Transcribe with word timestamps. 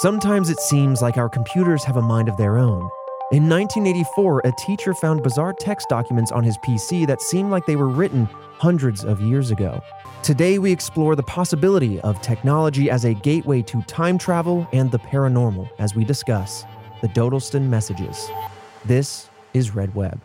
Sometimes 0.00 0.48
it 0.48 0.58
seems 0.60 1.02
like 1.02 1.18
our 1.18 1.28
computers 1.28 1.84
have 1.84 1.98
a 1.98 2.00
mind 2.00 2.30
of 2.30 2.38
their 2.38 2.56
own. 2.56 2.88
In 3.32 3.50
1984, 3.50 4.40
a 4.46 4.52
teacher 4.52 4.94
found 4.94 5.22
bizarre 5.22 5.52
text 5.52 5.90
documents 5.90 6.32
on 6.32 6.42
his 6.42 6.56
PC 6.64 7.06
that 7.06 7.20
seemed 7.20 7.50
like 7.50 7.66
they 7.66 7.76
were 7.76 7.86
written 7.86 8.24
hundreds 8.24 9.04
of 9.04 9.20
years 9.20 9.50
ago. 9.50 9.78
Today, 10.22 10.58
we 10.58 10.72
explore 10.72 11.16
the 11.16 11.22
possibility 11.24 12.00
of 12.00 12.18
technology 12.22 12.88
as 12.90 13.04
a 13.04 13.12
gateway 13.12 13.60
to 13.60 13.82
time 13.82 14.16
travel 14.16 14.66
and 14.72 14.90
the 14.90 14.98
paranormal 14.98 15.68
as 15.78 15.94
we 15.94 16.02
discuss 16.02 16.64
the 17.02 17.08
Dodleston 17.08 17.68
messages. 17.68 18.30
This 18.86 19.28
is 19.52 19.74
Red 19.74 19.94
Web. 19.94 20.18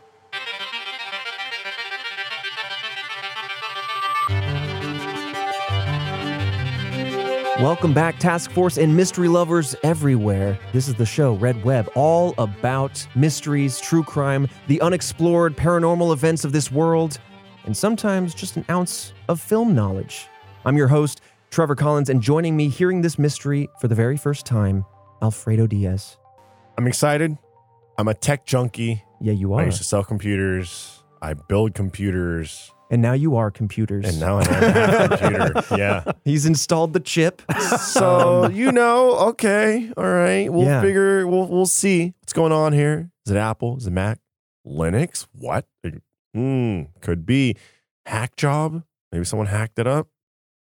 Welcome 7.62 7.94
back, 7.94 8.20
Task 8.20 8.52
Force 8.52 8.78
and 8.78 8.98
mystery 8.98 9.30
lovers 9.30 9.78
everywhere. 9.82 10.60
This 10.74 10.90
is 10.90 10.96
the 10.96 11.06
show, 11.06 11.36
Red 11.36 11.64
Web, 11.64 11.90
all 11.96 12.36
about 12.38 13.08
mysteries, 13.16 13.80
true 13.80 14.04
crime, 14.04 14.50
the 14.68 14.82
unexplored 14.82 15.56
paranormal 15.56 16.12
events 16.12 16.44
of 16.44 16.52
this 16.52 16.70
world, 16.70 17.18
and 17.64 17.76
sometimes 17.76 18.36
just 18.36 18.58
an 18.58 18.66
ounce 18.70 19.14
of 19.30 19.40
film 19.40 19.74
knowledge. 19.74 20.28
I'm 20.66 20.76
your 20.76 20.90
host, 20.90 21.22
Trevor 21.50 21.76
Collins, 21.76 22.10
and 22.10 22.22
joining 22.22 22.58
me 22.58 22.68
hearing 22.68 23.02
this 23.02 23.18
mystery 23.18 23.70
for 23.80 23.88
the 23.88 23.96
very 23.96 24.18
first 24.18 24.46
time, 24.46 24.84
Alfredo 25.22 25.66
Diaz. 25.66 26.18
I'm 26.78 26.88
excited. 26.88 27.38
I'm 27.98 28.10
a 28.10 28.14
tech 28.14 28.46
junkie. 28.46 29.02
Yeah, 29.22 29.32
you 29.32 29.54
are. 29.54 29.62
I 29.62 29.66
used 29.68 29.78
to 29.78 29.86
sell 29.86 30.04
computers. 30.04 31.04
I 31.22 31.36
build 31.36 31.74
computers, 31.74 32.74
And 32.92 33.02
now 33.02 33.14
you 33.14 33.36
are 33.36 33.50
computers. 33.52 34.06
and 34.08 34.20
now 34.20 34.38
I 34.38 34.44
am 34.44 35.12
a 35.12 35.18
computer. 35.18 35.64
Yeah. 35.78 36.12
He's 36.24 36.46
installed 36.46 36.94
the 36.94 37.00
chip. 37.00 37.42
So 37.80 38.48
you 38.50 38.72
know, 38.72 39.16
okay, 39.30 39.92
all 39.98 40.04
right. 40.08 40.52
We'll 40.52 40.66
Yeah. 40.66 40.82
figure. 40.82 41.26
We'll 41.28 41.48
we'll 41.48 41.66
see 41.66 42.14
what's 42.22 42.34
going 42.34 42.52
on 42.52 42.74
here. 42.74 43.10
Is 43.26 43.32
it 43.32 43.38
Apple? 43.38 43.78
Is 43.78 43.88
it 43.88 43.92
Mac? 43.92 44.20
Linux? 44.68 45.26
What? 45.34 45.66
Hmm. 46.34 46.84
Could 47.02 47.26
be 47.26 47.56
hack 48.06 48.36
job. 48.36 48.84
Maybe 49.12 49.26
someone 49.26 49.48
hacked 49.48 49.80
it 49.80 49.88
up. 49.88 50.08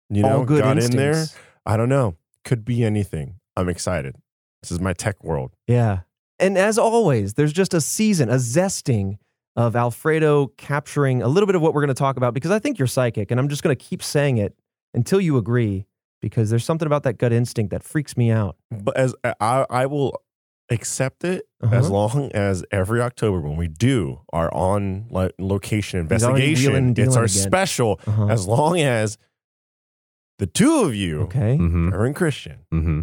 You 0.09 0.23
know, 0.23 0.39
all 0.39 0.45
good 0.45 0.63
got 0.63 0.77
instincts. 0.77 0.95
in 0.95 0.97
there. 0.97 1.25
I 1.65 1.77
don't 1.77 1.89
know. 1.89 2.15
Could 2.43 2.65
be 2.65 2.83
anything. 2.83 3.35
I'm 3.55 3.69
excited. 3.69 4.15
This 4.63 4.71
is 4.71 4.79
my 4.79 4.93
tech 4.93 5.23
world. 5.23 5.51
Yeah. 5.67 5.99
And 6.39 6.57
as 6.57 6.77
always, 6.77 7.33
there's 7.35 7.53
just 7.53 7.73
a 7.73 7.81
season, 7.81 8.29
a 8.29 8.35
zesting 8.35 9.17
of 9.59 9.75
Alfredo 9.75 10.47
capturing 10.57 11.21
a 11.21 11.27
little 11.27 11.45
bit 11.45 11.55
of 11.55 11.61
what 11.61 11.73
we're 11.73 11.81
going 11.81 11.89
to 11.89 11.93
talk 11.93 12.15
about 12.17 12.33
because 12.33 12.49
I 12.51 12.59
think 12.59 12.79
you're 12.79 12.87
psychic. 12.87 13.29
And 13.29 13.39
I'm 13.39 13.49
just 13.49 13.61
going 13.61 13.75
to 13.75 13.83
keep 13.83 14.01
saying 14.01 14.37
it 14.37 14.55
until 14.93 15.19
you 15.19 15.35
agree 15.37 15.85
because 16.21 16.49
there's 16.49 16.63
something 16.63 16.85
about 16.85 17.03
that 17.03 17.17
gut 17.17 17.33
instinct 17.33 17.71
that 17.71 17.83
freaks 17.83 18.15
me 18.15 18.31
out. 18.31 18.55
but 18.71 18.95
as 18.95 19.13
I, 19.41 19.65
I 19.69 19.85
will 19.85 20.21
accept 20.69 21.23
it 21.25 21.45
Uh-huh. 21.61 21.75
as 21.75 21.89
long 21.89 22.31
as 22.31 22.63
every 22.71 23.01
October 23.01 23.41
when 23.41 23.57
we 23.57 23.67
do 23.67 24.21
our 24.31 24.53
on 24.53 25.07
like, 25.09 25.33
location 25.39 25.99
investigation, 25.99 26.71
wheeling 26.71 26.87
and 26.89 26.99
it's 26.99 27.15
our 27.17 27.23
again. 27.25 27.43
special. 27.43 27.99
Uh-huh. 28.07 28.27
As 28.27 28.47
long 28.47 28.79
as 28.79 29.17
the 30.37 30.47
two 30.47 30.83
of 30.83 30.95
you, 30.95 31.21
Okay. 31.23 31.57
Mm-hmm. 31.57 31.89
Trevor 31.89 32.05
and 32.05 32.15
Christian, 32.15 32.59
Mm-hmm. 32.73 33.01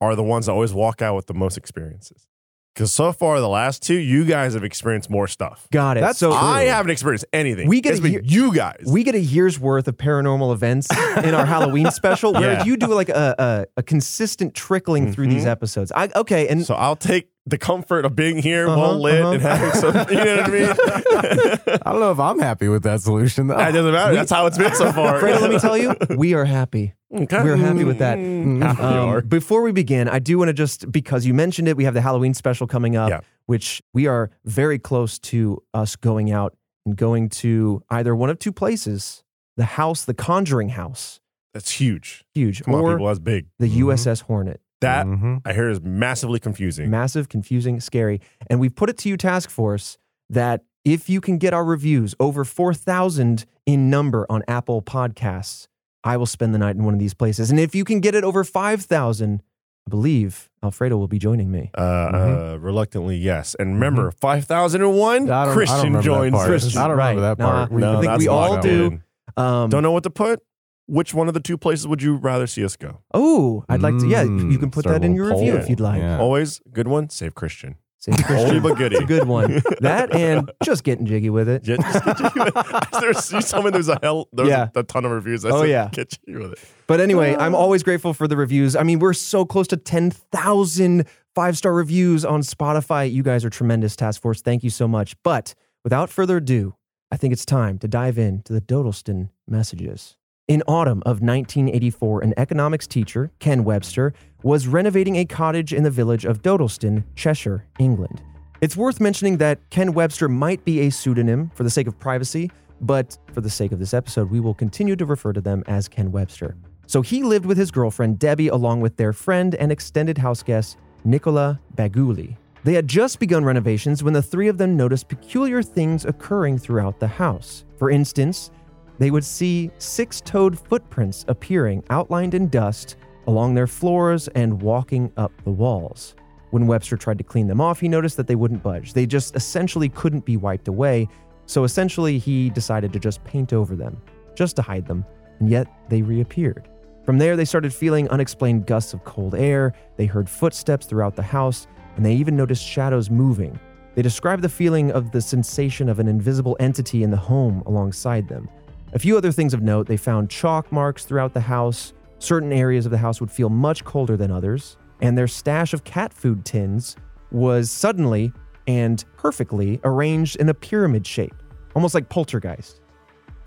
are 0.00 0.14
the 0.14 0.22
ones 0.22 0.46
that 0.46 0.52
always 0.52 0.72
walk 0.72 1.02
out 1.02 1.16
with 1.16 1.26
the 1.26 1.34
most 1.34 1.56
experiences. 1.56 2.28
Because 2.74 2.92
so 2.92 3.12
far, 3.12 3.38
the 3.40 3.48
last 3.48 3.82
two, 3.82 3.94
you 3.94 4.24
guys 4.24 4.54
have 4.54 4.64
experienced 4.64 5.08
more 5.08 5.28
stuff. 5.28 5.68
Got 5.70 5.96
it. 5.96 6.00
That's 6.00 6.18
so 6.18 6.32
I 6.32 6.64
haven't 6.64 6.90
experienced 6.90 7.24
anything. 7.32 7.68
We 7.68 7.80
get 7.80 7.90
it's 7.90 8.00
a 8.00 8.02
been 8.02 8.12
year- 8.14 8.22
you 8.24 8.52
guys. 8.52 8.82
we 8.88 9.04
get 9.04 9.14
a 9.14 9.20
year's 9.20 9.60
worth 9.60 9.86
of 9.86 9.96
paranormal 9.96 10.52
events 10.52 10.88
in 11.22 11.34
our 11.36 11.46
Halloween 11.46 11.90
special, 11.92 12.32
whereas 12.34 12.58
Yeah. 12.58 12.64
you 12.64 12.76
do 12.76 12.88
like 12.88 13.10
a, 13.10 13.34
a, 13.38 13.66
a 13.76 13.82
consistent 13.84 14.54
trickling 14.54 15.12
through 15.12 15.28
these 15.28 15.44
Mhm. 15.44 15.48
episodes. 15.52 15.92
I, 15.94 16.10
okay. 16.16 16.48
And 16.48 16.66
so 16.66 16.74
I'll 16.74 16.96
take 16.96 17.28
the 17.46 17.58
comfort 17.58 18.04
of 18.06 18.16
being 18.16 18.38
here, 18.38 18.66
Uh-huh, 18.68 18.80
well 18.80 18.98
lit, 19.00 19.20
uh-huh. 19.22 19.32
and 19.32 19.42
having 19.42 19.72
some. 19.72 19.94
You 20.10 20.24
know 20.24 20.36
what 20.36 20.44
I 20.44 20.50
mean? 20.50 21.78
I 21.84 21.90
don't 21.90 22.00
know 22.00 22.10
if 22.12 22.18
I'm 22.20 22.38
happy 22.38 22.68
with 22.68 22.82
that 22.84 23.00
solution 23.02 23.48
though. 23.48 23.56
That 23.56 23.72
doesn't 23.72 23.92
matter. 23.92 24.14
That's 24.14 24.30
how 24.30 24.46
it's 24.46 24.56
been 24.58 24.74
so 24.74 24.92
far. 24.92 25.14
Alfredo, 25.16 25.40
let 25.40 25.50
me 25.50 25.58
tell 25.58 25.76
you, 25.76 25.94
we 26.16 26.34
are 26.34 26.44
happy. 26.44 26.94
Okay. 27.14 27.42
We're 27.44 27.56
happy 27.56 27.84
with 27.84 27.98
that. 27.98 28.18
Mm, 28.18 28.62
happy 28.62 28.82
you 28.82 28.88
Um, 29.18 29.26
before 29.28 29.62
we 29.62 29.72
begin, 29.72 30.08
I 30.08 30.18
do 30.18 30.38
want 30.38 30.48
to 30.48 30.52
just 30.52 30.90
because 30.90 31.26
you 31.26 31.34
mentioned 31.34 31.68
it, 31.68 31.76
we 31.76 31.84
have 31.84 31.94
the 31.94 32.00
Halloween 32.00 32.34
special 32.34 32.66
coming 32.66 32.96
up, 32.96 33.10
Yeah. 33.10 33.20
which 33.46 33.82
we 33.92 34.06
are 34.06 34.30
very 34.44 34.78
close 34.78 35.18
to 35.20 35.62
us 35.74 35.94
going 35.96 36.32
out 36.32 36.56
and 36.86 36.96
going 36.96 37.28
to 37.28 37.82
either 37.90 38.16
one 38.16 38.30
of 38.30 38.38
two 38.38 38.52
places: 38.52 39.22
the 39.56 39.64
house, 39.64 40.04
the 40.04 40.14
Conjuring 40.14 40.70
House, 40.70 41.20
That's 41.52 41.70
huge. 41.72 42.24
huge, 42.34 42.62
Come 42.64 42.74
on, 42.74 42.80
or 42.80 42.92
people. 42.94 43.06
That's 43.06 43.18
big. 43.20 43.46
the 43.60 43.68
Mhm. 43.68 43.76
USS 43.84 44.22
Hornet. 44.22 44.60
That 44.84 45.06
Mhm. 45.06 45.40
I 45.44 45.52
hear 45.52 45.68
is 45.68 45.80
massively 45.82 46.38
confusing. 46.38 46.90
Massive, 46.90 47.28
confusing, 47.28 47.80
scary. 47.80 48.20
And 48.48 48.60
we've 48.60 48.74
put 48.74 48.88
it 48.90 48.98
to 48.98 49.08
you, 49.08 49.16
Task 49.16 49.50
Force, 49.50 49.98
that 50.30 50.62
if 50.84 51.08
you 51.08 51.20
can 51.20 51.38
get 51.38 51.52
our 51.54 51.64
reviews 51.64 52.14
over 52.20 52.44
4,000 52.44 53.46
in 53.66 53.88
number 53.90 54.26
on 54.28 54.42
Apple 54.46 54.82
Podcasts, 54.82 55.66
I 56.04 56.16
will 56.18 56.26
spend 56.26 56.52
the 56.54 56.58
night 56.58 56.76
in 56.76 56.84
one 56.84 56.92
of 56.94 57.00
these 57.00 57.14
places. 57.14 57.50
And 57.50 57.58
if 57.58 57.74
you 57.74 57.84
can 57.84 58.00
get 58.00 58.14
it 58.14 58.24
over 58.24 58.44
5,000, 58.44 59.42
I 59.86 59.90
believe 59.90 60.50
Alfredo 60.62 60.96
will 60.96 61.08
be 61.08 61.18
joining 61.18 61.50
me. 61.50 61.70
Uh, 61.76 61.80
uh, 61.80 62.58
reluctantly, 62.60 63.16
yes. 63.16 63.54
And 63.58 63.74
remember, 63.74 64.10
5001, 64.10 65.22
I 65.24 65.26
don't- 65.26 65.30
I 65.30 65.44
don't 65.46 65.54
Christian 65.54 65.76
remember 65.78 65.98
that 65.98 66.04
joins. 66.04 66.32
part. 66.34 66.46
Christian, 66.48 66.78
I 66.78 66.82
don't 66.88 66.90
remember 66.98 67.20
right. 67.22 67.36
that 67.36 67.42
part. 67.42 67.72
Nah, 67.72 67.98
I 67.98 68.00
think 68.02 68.18
we 68.18 68.28
all 68.28 68.60
do. 68.60 69.00
Um, 69.36 69.68
Don't 69.70 69.82
know 69.82 69.90
what 69.92 70.04
to 70.04 70.10
put. 70.10 70.40
Which 70.86 71.14
one 71.14 71.28
of 71.28 71.34
the 71.34 71.40
two 71.40 71.56
places 71.56 71.86
would 71.86 72.02
you 72.02 72.16
rather 72.16 72.46
see 72.46 72.64
us 72.64 72.76
go? 72.76 73.00
Oh, 73.14 73.64
I'd 73.68 73.80
like 73.82 73.96
to. 73.98 74.06
Yeah, 74.08 74.24
Mm, 74.24 74.52
you 74.52 74.58
can 74.58 74.70
put 74.70 74.82
start 74.84 75.00
that 75.00 75.02
a 75.02 75.06
in 75.06 75.14
your 75.14 75.24
little 75.26 75.40
review 75.40 75.52
poll. 75.54 75.62
if 75.62 75.70
you'd 75.70 75.80
like. 75.80 76.00
Yeah. 76.00 76.18
Always 76.18 76.60
good 76.72 76.88
one. 76.88 77.08
Save 77.08 77.34
Christian. 77.34 77.76
Save 77.98 78.16
Christian. 78.22 78.50
Oldie 78.56 78.62
but 78.62 78.76
goodie. 78.76 78.96
It's 78.96 79.04
a 79.04 79.06
good 79.06 79.26
one. 79.26 79.62
That 79.80 80.14
and 80.14 80.50
just 80.62 80.84
getting 80.84 81.06
jiggy 81.06 81.30
with 81.30 81.48
it. 81.48 81.62
Just- 81.62 81.80
just 81.80 82.04
get 82.04 82.36
you- 82.36 83.00
there's 83.00 83.32
you 83.32 83.40
told 83.40 83.64
me 83.64 83.70
there's 83.70 83.88
a 83.88 83.98
hell 84.02 84.28
there's 84.34 84.50
Yeah. 84.50 84.68
a, 84.74 84.82
ton 84.82 85.06
of 85.06 85.10
reviews. 85.10 85.42
I 85.46 85.50
Oh, 85.50 85.60
said, 85.62 85.70
yeah. 85.70 85.88
get 85.90 86.18
you 86.26 86.38
with 86.40 86.52
it. 86.52 86.58
But 86.86 87.00
anyway, 87.00 87.34
I'm 87.34 87.54
always 87.54 87.82
grateful 87.82 88.12
for 88.12 88.28
the 88.28 88.36
reviews. 88.36 88.76
I 88.76 88.82
mean, 88.82 88.98
we're 88.98 89.14
so 89.14 89.46
close 89.46 89.66
to 89.68 89.78
10,000 89.78 91.06
five 91.34 91.56
star 91.56 91.72
reviews 91.72 92.24
on 92.26 92.42
Spotify. 92.42 93.10
You 93.10 93.22
guys 93.22 93.42
are 93.44 93.50
tremendous, 93.50 93.96
Task 93.96 94.20
Force. 94.20 94.42
Thank 94.42 94.62
you 94.62 94.70
so 94.70 94.86
much. 94.86 95.16
But 95.22 95.54
without 95.82 96.10
further 96.10 96.36
ado, 96.36 96.74
I 97.10 97.16
think 97.16 97.32
it's 97.32 97.46
time 97.46 97.78
to 97.78 97.88
dive 97.88 98.18
into 98.18 98.52
the 98.52 98.60
Dodleston 98.60 99.30
messages. 99.48 100.16
In 100.46 100.62
autumn 100.68 100.98
of 101.06 101.22
1984, 101.22 102.20
an 102.20 102.34
economics 102.36 102.86
teacher, 102.86 103.30
Ken 103.38 103.64
Webster, 103.64 104.12
was 104.42 104.66
renovating 104.66 105.16
a 105.16 105.24
cottage 105.24 105.72
in 105.72 105.84
the 105.84 105.90
village 105.90 106.26
of 106.26 106.42
Dodleston, 106.42 107.02
Cheshire, 107.16 107.64
England. 107.78 108.20
It's 108.60 108.76
worth 108.76 109.00
mentioning 109.00 109.38
that 109.38 109.58
Ken 109.70 109.94
Webster 109.94 110.28
might 110.28 110.62
be 110.62 110.80
a 110.80 110.90
pseudonym 110.90 111.50
for 111.54 111.62
the 111.62 111.70
sake 111.70 111.86
of 111.86 111.98
privacy, 111.98 112.50
but 112.82 113.16
for 113.32 113.40
the 113.40 113.48
sake 113.48 113.72
of 113.72 113.78
this 113.78 113.94
episode, 113.94 114.30
we 114.30 114.38
will 114.38 114.52
continue 114.52 114.96
to 114.96 115.06
refer 115.06 115.32
to 115.32 115.40
them 115.40 115.64
as 115.66 115.88
Ken 115.88 116.12
Webster. 116.12 116.54
So 116.86 117.00
he 117.00 117.22
lived 117.22 117.46
with 117.46 117.56
his 117.56 117.70
girlfriend 117.70 118.18
Debbie 118.18 118.48
along 118.48 118.82
with 118.82 118.98
their 118.98 119.14
friend 119.14 119.54
and 119.54 119.72
extended 119.72 120.18
house 120.18 120.42
guest 120.42 120.76
Nicola 121.04 121.58
Bagguley. 121.74 122.36
They 122.64 122.74
had 122.74 122.86
just 122.86 123.18
begun 123.18 123.46
renovations 123.46 124.02
when 124.02 124.12
the 124.12 124.20
three 124.20 124.48
of 124.48 124.58
them 124.58 124.76
noticed 124.76 125.08
peculiar 125.08 125.62
things 125.62 126.04
occurring 126.04 126.58
throughout 126.58 127.00
the 127.00 127.08
house. 127.08 127.64
For 127.78 127.90
instance, 127.90 128.50
they 128.98 129.10
would 129.10 129.24
see 129.24 129.70
six 129.78 130.20
toed 130.20 130.58
footprints 130.58 131.24
appearing 131.28 131.82
outlined 131.90 132.34
in 132.34 132.48
dust 132.48 132.96
along 133.26 133.54
their 133.54 133.66
floors 133.66 134.28
and 134.28 134.62
walking 134.62 135.12
up 135.16 135.32
the 135.44 135.50
walls. 135.50 136.14
When 136.50 136.66
Webster 136.66 136.96
tried 136.96 137.18
to 137.18 137.24
clean 137.24 137.48
them 137.48 137.60
off, 137.60 137.80
he 137.80 137.88
noticed 137.88 138.16
that 138.16 138.26
they 138.26 138.36
wouldn't 138.36 138.62
budge. 138.62 138.92
They 138.92 139.06
just 139.06 139.34
essentially 139.34 139.88
couldn't 139.88 140.24
be 140.24 140.36
wiped 140.36 140.68
away. 140.68 141.08
So 141.46 141.64
essentially, 141.64 142.18
he 142.18 142.50
decided 142.50 142.92
to 142.92 142.98
just 142.98 143.24
paint 143.24 143.52
over 143.52 143.74
them, 143.74 144.00
just 144.34 144.56
to 144.56 144.62
hide 144.62 144.86
them, 144.86 145.04
and 145.40 145.50
yet 145.50 145.66
they 145.88 146.02
reappeared. 146.02 146.68
From 147.04 147.18
there, 147.18 147.36
they 147.36 147.44
started 147.44 147.74
feeling 147.74 148.08
unexplained 148.08 148.66
gusts 148.66 148.94
of 148.94 149.04
cold 149.04 149.34
air, 149.34 149.74
they 149.96 150.06
heard 150.06 150.28
footsteps 150.28 150.86
throughout 150.86 151.16
the 151.16 151.22
house, 151.22 151.66
and 151.96 152.06
they 152.06 152.14
even 152.14 152.36
noticed 152.36 152.64
shadows 152.64 153.10
moving. 153.10 153.58
They 153.94 154.02
described 154.02 154.42
the 154.42 154.48
feeling 154.48 154.90
of 154.90 155.10
the 155.10 155.20
sensation 155.20 155.88
of 155.88 155.98
an 155.98 156.08
invisible 156.08 156.56
entity 156.60 157.02
in 157.02 157.10
the 157.10 157.16
home 157.16 157.62
alongside 157.66 158.26
them. 158.28 158.48
A 158.94 158.98
few 158.98 159.16
other 159.16 159.32
things 159.32 159.52
of 159.54 159.60
note 159.62 159.86
they 159.86 159.96
found 159.96 160.30
chalk 160.30 160.70
marks 160.70 161.04
throughout 161.04 161.34
the 161.34 161.40
house. 161.40 161.92
Certain 162.18 162.52
areas 162.52 162.86
of 162.86 162.92
the 162.92 162.98
house 162.98 163.20
would 163.20 163.30
feel 163.30 163.48
much 163.50 163.84
colder 163.84 164.16
than 164.16 164.30
others, 164.30 164.76
and 165.02 165.18
their 165.18 165.26
stash 165.26 165.74
of 165.74 165.84
cat 165.84 166.12
food 166.14 166.44
tins 166.44 166.96
was 167.32 167.70
suddenly 167.70 168.32
and 168.66 169.04
perfectly 169.16 169.80
arranged 169.84 170.36
in 170.36 170.48
a 170.48 170.54
pyramid 170.54 171.06
shape, 171.06 171.34
almost 171.74 171.94
like 171.94 172.08
poltergeist. 172.08 172.80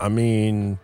I 0.00 0.08
mean, 0.08 0.78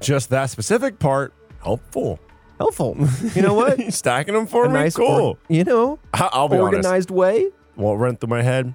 just 0.00 0.30
that 0.30 0.50
specific 0.50 0.98
part 0.98 1.32
helpful. 1.62 2.18
Helpful. 2.58 2.96
You 3.34 3.42
know 3.42 3.54
what? 3.54 3.80
Stacking 3.92 4.34
them 4.34 4.46
for 4.46 4.64
a 4.64 4.68
me, 4.68 4.74
nice, 4.74 4.96
cool. 4.96 5.06
or- 5.06 5.38
you 5.48 5.62
know, 5.64 5.98
I- 6.14 6.30
I'll 6.32 6.48
be 6.48 6.56
honest. 6.56 6.74
organized 6.86 7.10
way. 7.10 7.48
Won't 7.76 8.00
run 8.00 8.16
through 8.16 8.30
my 8.30 8.42
head. 8.42 8.74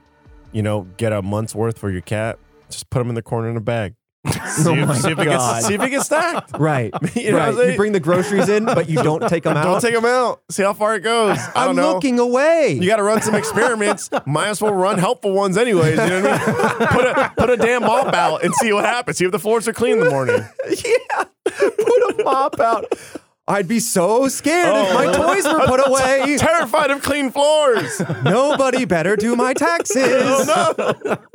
You 0.52 0.62
know, 0.64 0.84
get 0.98 1.12
a 1.12 1.22
month's 1.22 1.54
worth 1.54 1.78
for 1.78 1.90
your 1.92 2.02
cat. 2.02 2.40
Just 2.70 2.90
put 2.90 3.00
them 3.00 3.10
in 3.10 3.16
the 3.16 3.22
corner 3.22 3.50
in 3.50 3.58
a 3.58 3.62
bag. 3.62 3.96
Oh 4.58 4.62
see, 4.64 4.70
Oh 4.70 4.74
if, 4.92 4.98
see, 5.02 5.12
if 5.12 5.20
it 5.20 5.24
gets, 5.26 5.66
see 5.68 5.74
if 5.76 5.82
it 5.82 5.90
gets 5.90 6.06
stacked. 6.06 6.52
Right. 6.60 6.94
You 7.16 7.32
know 7.32 7.38
right. 7.38 7.72
You 7.72 7.76
bring 7.78 7.92
the 7.92 8.00
groceries 8.00 8.50
in, 8.50 8.66
but 8.66 8.90
you 8.90 9.02
don't 9.04 9.28
take 9.30 9.44
them 9.44 9.58
out. 9.58 9.64
Don't 9.64 9.82
take 9.82 9.94
them 9.94 10.06
out. 10.06 10.42
See 10.50 10.64
how 10.64 10.74
far 10.74 10.96
it 10.96 11.02
goes. 11.02 11.38
I 11.56 11.72
know. 11.74 11.94
looking 11.94 12.20
away. 12.20 12.78
You 12.80 12.88
got 12.88 12.98
to 12.98 13.04
run 13.04 13.22
some 13.22 13.36
experiments. 13.36 14.10
Might 14.26 14.48
as 14.48 14.62
well 14.62 14.74
run 14.74 14.98
helpful 14.98 15.32
ones, 15.34 15.58
anyways. 15.58 15.98
You 16.00 16.06
know 16.10 16.22
what 16.22 16.42
I 16.42 16.78
mean? 16.80 16.88
Put 16.88 17.06
a 17.06 17.34
put 17.38 17.50
a 17.50 17.58
damn 17.58 17.82
mop 17.84 18.14
out 18.14 18.44
and 18.44 18.54
see 18.56 18.72
what 18.74 18.86
happens. 18.86 19.18
See 19.18 19.26
if 19.26 19.32
the 19.32 19.40
floors 19.40 19.68
are 19.68 19.74
clean 19.74 19.94
in 19.94 20.00
the 20.00 20.10
morning. 20.10 20.44
yeah. 20.68 21.24
Put 21.46 22.20
a 22.20 22.24
mop 22.24 22.60
out. 22.60 22.86
I'd 23.48 23.68
be 23.68 23.80
so 23.80 24.28
scared 24.28 24.74
if 24.76 24.94
my 24.96 25.06
Oh. 25.06 25.14
toys 25.34 25.44
were 25.46 25.68
put 25.68 25.88
away. 25.88 26.36
Terrified 26.40 26.90
of 26.90 27.04
clean 27.04 27.30
floors. 27.32 28.02
Nobody 28.24 28.86
better 28.86 29.16
do 29.16 29.36
my 29.36 29.54
taxes. 29.54 30.04
Oh 30.10 30.74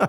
no! 0.00 0.08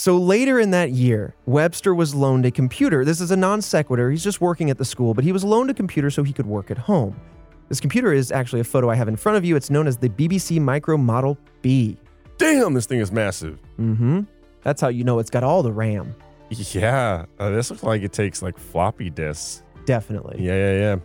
So 0.00 0.16
later 0.16 0.58
in 0.58 0.70
that 0.70 0.92
year, 0.92 1.34
Webster 1.44 1.94
was 1.94 2.14
loaned 2.14 2.46
a 2.46 2.50
computer. 2.50 3.04
This 3.04 3.20
is 3.20 3.32
a 3.32 3.36
non 3.36 3.60
sequitur. 3.60 4.10
He's 4.10 4.24
just 4.24 4.40
working 4.40 4.70
at 4.70 4.78
the 4.78 4.84
school, 4.86 5.12
but 5.12 5.24
he 5.24 5.30
was 5.30 5.44
loaned 5.44 5.68
a 5.68 5.74
computer 5.74 6.08
so 6.08 6.22
he 6.22 6.32
could 6.32 6.46
work 6.46 6.70
at 6.70 6.78
home. 6.78 7.20
This 7.68 7.80
computer 7.80 8.10
is 8.10 8.32
actually 8.32 8.60
a 8.60 8.64
photo 8.64 8.88
I 8.88 8.94
have 8.94 9.08
in 9.08 9.16
front 9.16 9.36
of 9.36 9.44
you. 9.44 9.56
It's 9.56 9.68
known 9.68 9.86
as 9.86 9.98
the 9.98 10.08
BBC 10.08 10.58
Micro 10.58 10.96
Model 10.96 11.36
B. 11.60 11.98
Damn, 12.38 12.72
this 12.72 12.86
thing 12.86 13.00
is 13.00 13.12
massive. 13.12 13.58
Mm-hmm. 13.78 14.22
That's 14.62 14.80
how 14.80 14.88
you 14.88 15.04
know 15.04 15.18
it's 15.18 15.28
got 15.28 15.44
all 15.44 15.62
the 15.62 15.70
RAM. 15.70 16.16
Yeah, 16.48 17.26
uh, 17.38 17.50
this 17.50 17.68
looks 17.68 17.82
like 17.82 18.00
it 18.00 18.14
takes 18.14 18.40
like 18.40 18.58
floppy 18.58 19.10
disks. 19.10 19.62
Definitely. 19.84 20.42
Yeah, 20.42 20.54
yeah, 20.54 20.78
yeah. 20.78 20.96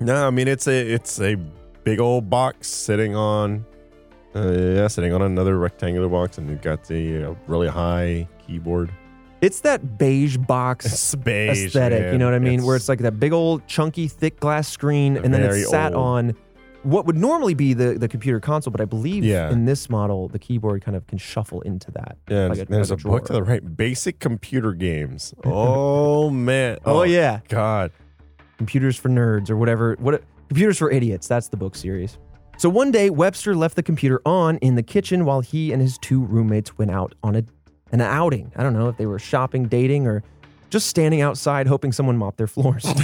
No, 0.00 0.26
I 0.26 0.30
mean 0.30 0.48
it's 0.48 0.66
a 0.66 0.92
it's 0.92 1.18
a 1.18 1.36
big 1.82 1.98
old 1.98 2.28
box 2.28 2.68
sitting 2.68 3.16
on, 3.16 3.64
uh, 4.36 4.52
yeah, 4.52 4.88
sitting 4.88 5.14
on 5.14 5.22
another 5.22 5.58
rectangular 5.58 6.10
box, 6.10 6.36
and 6.36 6.50
you've 6.50 6.60
got 6.60 6.84
the 6.84 7.30
uh, 7.30 7.34
really 7.46 7.68
high 7.68 8.28
keyboard. 8.46 8.90
It's 9.40 9.60
that 9.60 9.98
beige 9.98 10.36
box 10.38 10.86
It's 10.92 11.14
beige 11.14 11.66
aesthetic. 11.66 12.00
man. 12.02 12.12
You 12.12 12.18
know 12.18 12.24
what 12.26 12.34
I 12.34 12.38
mean? 12.38 12.64
Where 12.64 12.76
it's 12.76 12.88
like 12.88 13.00
that 13.00 13.20
big 13.20 13.32
old 13.32 13.66
chunky 13.66 14.08
thick 14.08 14.40
glass 14.40 14.68
screen, 14.68 15.16
and 15.16 15.32
then 15.34 15.42
it's 15.42 15.68
sat 15.68 15.94
old. 15.94 16.06
on 16.06 16.34
what 16.82 17.06
would 17.06 17.16
normally 17.16 17.54
be 17.54 17.72
the, 17.72 17.94
the 17.98 18.08
computer 18.08 18.40
console, 18.40 18.70
but 18.70 18.80
I 18.80 18.84
believe 18.84 19.24
Yeah. 19.24 19.50
in 19.50 19.64
this 19.64 19.88
model 19.88 20.28
the 20.28 20.38
keyboard 20.38 20.82
kind 20.84 20.96
of 20.96 21.06
can 21.06 21.16
shuffle 21.18 21.62
into 21.62 21.90
that. 21.92 22.16
Yeah, 22.28 22.46
like 22.48 22.58
a- 22.58 22.64
there's 22.66 22.90
like 22.90 23.02
a, 23.04 23.08
a 23.08 23.10
book 23.10 23.24
to 23.26 23.32
the 23.32 23.42
right. 23.42 23.76
Basic 23.76 24.18
computer 24.18 24.72
games. 24.72 25.34
Oh 25.44 26.28
man. 26.50 26.78
Oh, 26.84 27.00
oh, 27.00 27.02
yeah, 27.04 27.40
God. 27.48 27.90
computers 28.58 28.96
for 28.96 29.08
nerds 29.08 29.50
or 29.50 29.56
whatever. 29.56 29.96
What 29.98 30.22
computers 30.48 30.78
for 30.78 30.90
idiots? 30.90 31.26
That's 31.28 31.48
the 31.48 31.56
book 31.56 31.74
series. 31.74 32.18
So 32.56 32.68
one 32.68 32.90
day 32.92 33.10
Webster 33.10 33.56
left 33.56 33.74
the 33.76 33.82
computer 33.82 34.20
on 34.24 34.58
in 34.58 34.74
the 34.76 34.82
kitchen 34.82 35.24
while 35.24 35.40
he 35.40 35.72
and 35.72 35.82
his 35.82 35.98
two 35.98 36.22
roommates 36.24 36.78
went 36.78 36.90
out 36.92 37.14
on 37.22 37.34
a 37.34 37.42
an 38.00 38.08
outing. 38.08 38.52
I 38.56 38.62
don't 38.62 38.72
know 38.72 38.88
if 38.88 38.96
they 38.96 39.06
were 39.06 39.18
shopping, 39.18 39.66
dating, 39.66 40.06
or 40.06 40.22
just 40.70 40.86
standing 40.88 41.20
outside 41.20 41.66
hoping 41.66 41.92
someone 41.92 42.16
mopped 42.16 42.38
their 42.38 42.46
floors. 42.46 42.84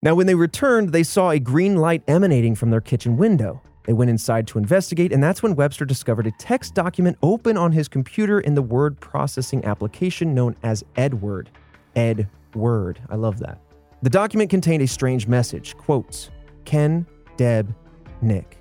Now, 0.00 0.14
when 0.14 0.28
they 0.28 0.36
returned, 0.36 0.92
they 0.92 1.02
saw 1.02 1.30
a 1.30 1.40
green 1.40 1.76
light 1.76 2.04
emanating 2.06 2.54
from 2.54 2.70
their 2.70 2.80
kitchen 2.80 3.16
window. 3.16 3.60
They 3.84 3.92
went 3.92 4.10
inside 4.10 4.46
to 4.48 4.58
investigate, 4.58 5.12
and 5.12 5.20
that's 5.22 5.42
when 5.42 5.56
Webster 5.56 5.84
discovered 5.84 6.26
a 6.28 6.30
text 6.38 6.74
document 6.74 7.18
open 7.22 7.56
on 7.56 7.72
his 7.72 7.88
computer 7.88 8.38
in 8.38 8.54
the 8.54 8.62
word 8.62 9.00
processing 9.00 9.64
application 9.64 10.34
known 10.34 10.54
as 10.62 10.84
Edword. 10.94 11.48
Ed 11.96 12.28
Word. 12.54 13.00
I 13.10 13.16
love 13.16 13.40
that. 13.40 13.60
The 14.02 14.10
document 14.10 14.50
contained 14.50 14.82
a 14.82 14.86
strange 14.86 15.26
message 15.26 15.76
quotes 15.76 16.30
Ken, 16.64 17.04
Deb, 17.36 17.74
Nick. 18.22 18.57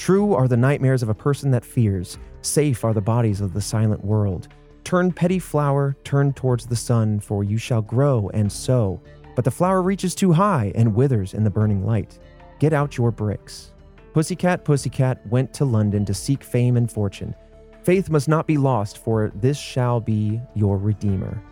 True 0.00 0.32
are 0.32 0.48
the 0.48 0.56
nightmares 0.56 1.02
of 1.02 1.10
a 1.10 1.14
person 1.14 1.50
that 1.50 1.62
fears. 1.62 2.16
Safe 2.40 2.84
are 2.84 2.94
the 2.94 3.02
bodies 3.02 3.42
of 3.42 3.52
the 3.52 3.60
silent 3.60 4.02
world. 4.02 4.48
Turn 4.82 5.12
petty 5.12 5.38
flower, 5.38 5.94
turn 6.04 6.32
towards 6.32 6.64
the 6.64 6.74
sun, 6.74 7.20
for 7.20 7.44
you 7.44 7.58
shall 7.58 7.82
grow 7.82 8.30
and 8.32 8.50
sow. 8.50 8.98
But 9.36 9.44
the 9.44 9.50
flower 9.50 9.82
reaches 9.82 10.14
too 10.14 10.32
high 10.32 10.72
and 10.74 10.94
withers 10.94 11.34
in 11.34 11.44
the 11.44 11.50
burning 11.50 11.84
light. 11.84 12.18
Get 12.60 12.72
out 12.72 12.96
your 12.96 13.10
bricks. 13.10 13.72
Pussycat, 14.14 14.64
Pussycat 14.64 15.20
went 15.26 15.52
to 15.52 15.66
London 15.66 16.06
to 16.06 16.14
seek 16.14 16.42
fame 16.42 16.78
and 16.78 16.90
fortune. 16.90 17.34
Faith 17.82 18.08
must 18.08 18.26
not 18.26 18.46
be 18.46 18.56
lost, 18.56 19.04
for 19.04 19.30
this 19.34 19.58
shall 19.58 20.00
be 20.00 20.40
your 20.54 20.78
redeemer. 20.78 21.42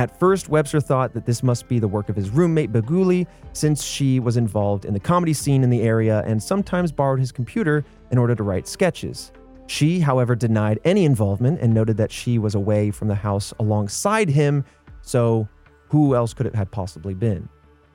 At 0.00 0.18
first, 0.18 0.48
Webster 0.48 0.80
thought 0.80 1.12
that 1.12 1.26
this 1.26 1.42
must 1.42 1.68
be 1.68 1.78
the 1.78 1.86
work 1.86 2.08
of 2.08 2.16
his 2.16 2.30
roommate 2.30 2.72
Bagguley, 2.72 3.26
since 3.52 3.84
she 3.84 4.18
was 4.18 4.38
involved 4.38 4.86
in 4.86 4.94
the 4.94 4.98
comedy 4.98 5.34
scene 5.34 5.62
in 5.62 5.68
the 5.68 5.82
area 5.82 6.22
and 6.24 6.42
sometimes 6.42 6.90
borrowed 6.90 7.20
his 7.20 7.30
computer 7.30 7.84
in 8.10 8.16
order 8.16 8.34
to 8.34 8.42
write 8.42 8.66
sketches. 8.66 9.30
She, 9.66 10.00
however, 10.00 10.34
denied 10.34 10.80
any 10.86 11.04
involvement 11.04 11.60
and 11.60 11.74
noted 11.74 11.98
that 11.98 12.10
she 12.10 12.38
was 12.38 12.54
away 12.54 12.90
from 12.90 13.08
the 13.08 13.14
house 13.14 13.52
alongside 13.58 14.30
him, 14.30 14.64
so 15.02 15.46
who 15.90 16.14
else 16.14 16.32
could 16.32 16.46
it 16.46 16.54
have 16.54 16.70
possibly 16.70 17.12
been? 17.12 17.46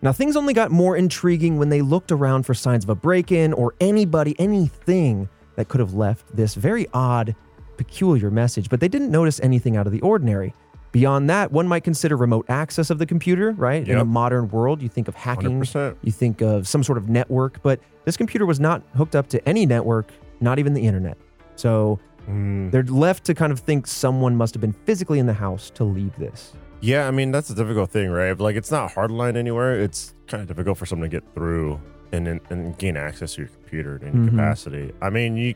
Now, 0.04 0.12
things 0.12 0.36
only 0.36 0.54
got 0.54 0.69
more 0.69 0.96
intriguing 0.96 1.58
when 1.58 1.69
they 1.69 1.81
looked 1.81 2.12
around 2.12 2.44
for 2.44 2.54
signs 2.54 2.84
of 2.84 2.92
a 2.92 2.96
break 2.96 3.31
in 3.31 3.51
or 3.51 3.74
anybody, 3.80 4.36
anything 4.38 5.28
that 5.56 5.69
could 5.69 5.80
have 5.80 5.96
left 5.96 6.36
this 6.36 6.54
very 6.54 6.86
odd, 6.94 7.36
peculiar 7.78 8.30
message, 8.30 8.69
but 8.69 8.80
they 8.80 8.88
didn't 8.88 9.10
notice 9.10 9.40
anything 9.40 9.75
out 9.75 9.88
of 9.88 9.92
the 9.92 10.01
ordinary. 10.01 10.54
Beyond 11.00 11.30
that, 11.30 11.52
one 11.52 11.68
might 11.68 11.84
consider 11.84 12.16
remote 12.18 12.46
access 12.50 12.90
of 12.90 13.00
the 13.00 13.06
computer, 13.06 13.52
right? 13.52 13.88
In 13.88 13.98
a 13.98 14.06
modern 14.06 14.48
world, 14.50 14.82
you 14.82 14.90
think 14.90 15.08
of 15.08 15.16
hacking, 15.16 15.60
100%. 15.62 15.96
you 16.04 16.12
think 16.12 16.42
of 16.42 16.68
some 16.68 16.84
sort 16.84 16.98
of 16.98 17.10
network, 17.10 17.62
but 17.62 17.80
this 18.06 18.16
computer 18.18 18.46
was 18.46 18.60
not 18.60 18.82
hooked 18.96 19.16
up 19.16 19.28
to 19.30 19.48
any 19.50 19.66
network, 19.66 20.12
not 20.40 20.58
even 20.60 20.74
the 20.74 20.86
internet. 20.88 21.18
So 21.56 22.00
Mm. 22.30 22.72
they're 22.72 22.84
left 22.84 23.24
to 23.26 23.34
kind 23.36 23.52
of 23.52 23.60
think 23.60 23.86
someone 23.86 24.36
must 24.36 24.54
have 24.56 24.62
been 24.62 24.74
physically 24.86 25.20
in 25.20 25.28
the 25.28 25.34
house 25.34 25.70
to 25.72 25.84
leave 25.84 26.16
this. 26.18 26.54
Yeah, 26.82 27.08
I 27.08 27.12
mean 27.12 27.32
that's 27.32 27.50
a 27.52 27.56
difficult 27.56 27.92
thing, 27.92 28.10
right? 28.10 28.38
Like 28.40 28.56
it's 28.56 28.72
not 28.72 28.92
hardline 28.92 29.36
anywhere. 29.38 29.80
It's 29.80 30.14
kind 30.28 30.42
of 30.42 30.48
difficult 30.48 30.78
for 30.80 30.86
someone 30.88 31.10
to 31.10 31.16
get 31.16 31.24
through 31.36 31.80
and 32.12 32.28
and, 32.28 32.40
and 32.50 32.78
gain 32.78 32.98
access 32.98 33.36
to 33.36 33.42
your 33.42 33.50
computer 33.50 33.98
in 33.98 34.08
any 34.08 34.18
Mhm. 34.18 34.30
capacity. 34.32 34.92
I 35.02 35.10
mean, 35.12 35.38
you 35.38 35.54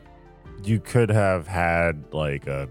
you 0.62 0.78
could 0.78 1.08
have 1.10 1.46
had 1.48 2.04
like 2.12 2.46
a 2.46 2.68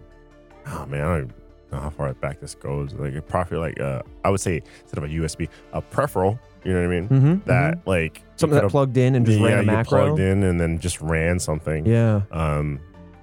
oh 0.67 0.85
man, 0.85 1.01
I 1.01 1.17
don't 1.19 1.33
know 1.71 1.79
how 1.79 1.89
far 1.89 2.13
back 2.15 2.39
this 2.39 2.55
goes. 2.55 2.93
Like 2.93 3.15
a 3.15 3.21
probably 3.21 3.57
like 3.57 3.79
uh, 3.79 4.01
I 4.23 4.29
would 4.29 4.39
say 4.41 4.61
instead 4.81 4.97
of 4.97 5.03
a 5.03 5.13
USB, 5.13 5.47
a 5.73 5.81
peripheral. 5.81 6.39
You 6.63 6.73
know 6.73 6.79
what 6.81 6.95
I 6.95 6.99
mean? 6.99 7.09
Mm-hmm. 7.09 7.47
That 7.47 7.87
like 7.87 8.17
you 8.19 8.23
something 8.37 8.59
that 8.59 8.69
plugged 8.69 8.97
in 8.97 9.15
and 9.15 9.25
just 9.25 9.39
yeah, 9.39 9.47
ran 9.47 9.59
a 9.59 9.63
macro. 9.63 10.05
plugged 10.07 10.19
in 10.19 10.43
and 10.43 10.59
then 10.59 10.79
just 10.79 10.99
ran 11.01 11.39
something. 11.39 11.85
Yeah. 11.85 12.21
Um, 12.31 12.79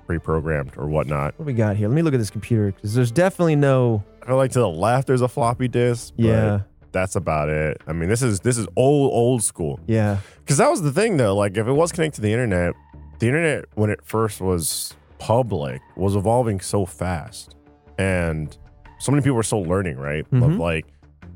pre-programmed 0.07 0.73
or 0.77 0.87
whatnot. 0.87 1.35
What 1.39 1.47
we 1.47 1.53
got 1.53 1.77
here? 1.77 1.89
Let 1.89 1.95
me 1.97 2.03
look 2.03 2.15
at 2.15 2.19
this 2.21 2.31
computer 2.31 2.73
because 2.73 2.95
there's 2.95 3.11
definitely 3.11 3.57
no. 3.57 4.05
I 4.23 4.27
feel 4.27 4.37
like 4.37 4.53
to 4.53 4.61
the 4.61 4.69
left 4.69 5.07
there's 5.09 5.21
a 5.21 5.29
floppy 5.29 5.67
disk. 5.69 6.15
but 6.17 6.25
Yeah. 6.25 6.61
that's 6.93 7.17
about 7.17 7.49
it. 7.49 7.81
I 7.87 7.93
mean, 7.93 8.09
this 8.09 8.23
is 8.23 8.41
this 8.41 8.57
is 8.57 8.67
old 8.77 9.13
old 9.13 9.43
school. 9.43 9.81
Yeah. 9.87 10.19
Because 10.39 10.59
that 10.59 10.71
was 10.71 10.83
the 10.83 10.93
thing 10.93 11.17
though. 11.17 11.35
Like 11.37 11.57
if 11.57 11.67
it 11.67 11.73
was 11.73 11.91
connected 11.93 12.17
to 12.17 12.21
the 12.23 12.33
internet, 12.33 12.75
the 13.19 13.27
internet 13.27 13.65
when 13.75 13.91
it 13.91 14.01
first 14.05 14.41
was 14.41 14.95
public 15.19 15.81
was 15.97 16.15
evolving 16.15 16.61
so 16.61 16.87
fast, 16.87 17.56
and 17.99 18.57
so 18.99 19.13
many 19.13 19.23
people 19.23 19.39
are 19.39 19.43
still 19.43 19.63
learning. 19.65 19.97
Right? 19.99 20.21
Of 20.33 20.39
Mhm. 20.39 20.59
like 20.59 20.87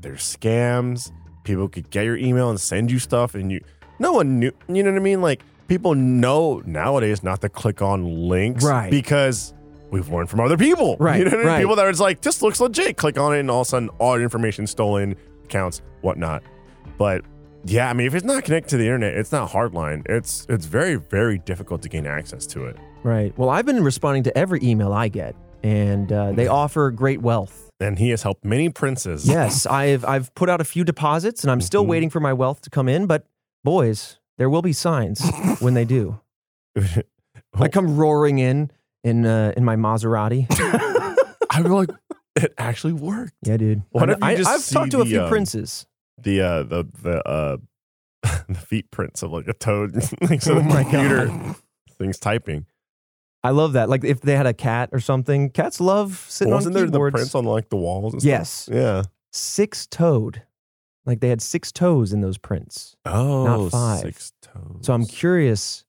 there's 0.01 0.21
scams. 0.21 1.11
People 1.43 1.67
could 1.67 1.89
get 1.89 2.05
your 2.05 2.17
email 2.17 2.49
and 2.49 2.59
send 2.59 2.91
you 2.91 2.99
stuff, 2.99 3.35
and 3.35 3.51
you 3.51 3.61
no 3.99 4.13
one 4.13 4.39
knew. 4.39 4.51
You 4.67 4.83
know 4.83 4.91
what 4.91 4.97
I 4.99 5.01
mean? 5.03 5.21
Like 5.21 5.41
people 5.67 5.95
know 5.95 6.61
nowadays 6.65 7.23
not 7.23 7.41
to 7.41 7.49
click 7.49 7.81
on 7.81 8.27
links, 8.27 8.63
Right. 8.65 8.91
Because 8.91 9.53
we've 9.89 10.09
learned 10.09 10.29
from 10.29 10.39
other 10.41 10.57
people, 10.57 10.97
Right, 10.99 11.19
You 11.19 11.25
know 11.25 11.31
what 11.31 11.33
I 11.35 11.37
mean? 11.37 11.47
right. 11.47 11.59
People 11.61 11.75
that 11.77 11.85
are 11.85 11.91
just 11.91 12.01
like 12.01 12.21
this 12.21 12.41
looks 12.41 12.59
legit. 12.59 12.97
Click 12.97 13.17
on 13.17 13.33
it, 13.35 13.39
and 13.39 13.49
all 13.51 13.61
of 13.61 13.67
a 13.67 13.69
sudden 13.69 13.89
all 13.99 14.15
your 14.15 14.23
information 14.23 14.67
stolen, 14.67 15.15
accounts, 15.45 15.81
whatnot. 16.01 16.43
But 16.97 17.23
yeah, 17.65 17.89
I 17.89 17.93
mean, 17.93 18.07
if 18.07 18.15
it's 18.15 18.25
not 18.25 18.43
connected 18.43 18.69
to 18.71 18.77
the 18.77 18.85
internet, 18.85 19.13
it's 19.15 19.31
not 19.31 19.49
hardline. 19.49 20.01
It's 20.09 20.45
it's 20.49 20.65
very 20.65 20.95
very 20.95 21.37
difficult 21.39 21.81
to 21.83 21.89
gain 21.89 22.05
access 22.05 22.45
to 22.47 22.65
it. 22.65 22.75
Right. 23.03 23.35
Well, 23.37 23.49
I've 23.49 23.65
been 23.65 23.83
responding 23.83 24.23
to 24.23 24.37
every 24.37 24.59
email 24.63 24.93
I 24.93 25.07
get, 25.07 25.35
and 25.63 26.11
uh, 26.11 26.31
they 26.33 26.47
offer 26.47 26.91
great 26.91 27.21
wealth. 27.21 27.69
And 27.79 27.97
he 27.97 28.09
has 28.11 28.23
helped 28.23 28.45
many 28.45 28.69
princes. 28.69 29.27
Yes, 29.27 29.65
I've 29.65 30.05
I've 30.05 30.33
put 30.35 30.49
out 30.49 30.61
a 30.61 30.63
few 30.63 30.83
deposits, 30.83 31.43
and 31.43 31.49
I'm 31.51 31.61
still 31.61 31.83
Mhm. 31.83 31.87
waiting 31.87 32.09
for 32.09 32.19
my 32.19 32.33
wealth 32.33 32.61
to 32.61 32.69
come 32.69 32.87
in. 32.87 33.07
But 33.07 33.25
boys, 33.63 34.19
there 34.37 34.49
will 34.49 34.61
be 34.61 34.73
signs 34.73 35.21
when 35.59 35.73
they 35.73 35.85
do. 35.85 36.19
I 37.55 37.67
come 37.67 37.97
roaring 37.97 38.39
in 38.39 38.71
in 39.03 39.25
uh, 39.25 39.53
in 39.57 39.65
my 39.65 39.75
Maserati. 39.75 40.45
I'm 41.49 41.63
like, 41.63 41.89
it 42.35 42.53
actually 42.57 42.93
worked. 42.93 43.33
Yeah, 43.43 43.57
dude. 43.57 43.83
What 43.91 44.09
if 44.09 44.17
you 44.19 44.25
I, 44.25 44.35
just 44.35 44.49
I've 44.49 44.61
see 44.61 44.75
talked 44.75 44.91
to 44.91 44.97
a 45.01 45.03
the, 45.03 45.09
few 45.09 45.21
um, 45.23 45.29
princes. 45.29 45.85
The 46.21 46.41
uh 46.41 46.63
the 46.63 46.85
the 47.01 47.27
uh 47.27 47.57
the 48.47 48.55
feet 48.59 48.91
prints 48.91 49.23
of 49.23 49.31
like 49.31 49.47
a 49.47 49.53
toad 49.53 49.95
next 49.95 50.45
to 50.45 50.51
Oh 50.51 50.55
the 50.55 50.63
my 50.63 50.83
computer. 50.83 51.25
God. 51.27 51.55
Things 51.97 52.19
typing. 52.19 52.65
I 53.43 53.49
love 53.51 53.73
that. 53.73 53.89
Like 53.89 54.03
if 54.03 54.21
they 54.21 54.35
had 54.35 54.45
a 54.45 54.53
cat 54.53 54.89
or 54.91 54.99
something, 54.99 55.49
cats 55.49 55.79
love 55.81 56.25
sitting 56.29 56.53
on 56.53 56.61
something. 56.61 56.73
Wasn't 56.73 56.93
on 56.95 57.01
there 57.01 57.09
the 57.09 57.11
prints 57.17 57.35
on 57.35 57.45
like 57.45 57.69
the 57.69 57.77
walls? 57.77 58.13
And 58.13 58.23
Yes. 58.23 58.51
Stuff? 58.51 58.75
Yeah. 58.75 59.03
six 59.31 59.87
toed. 59.87 60.43
Like 61.05 61.19
they 61.19 61.29
had 61.29 61.41
six 61.41 61.71
toes 61.71 62.13
in 62.13 62.21
those 62.21 62.37
prints. 62.37 62.95
Oh, 63.05 63.45
not 63.45 63.71
five. 63.71 64.01
six 64.01 64.33
toes. 64.41 64.81
So 64.81 64.93
I'm 64.93 65.05
curious. 65.05 65.83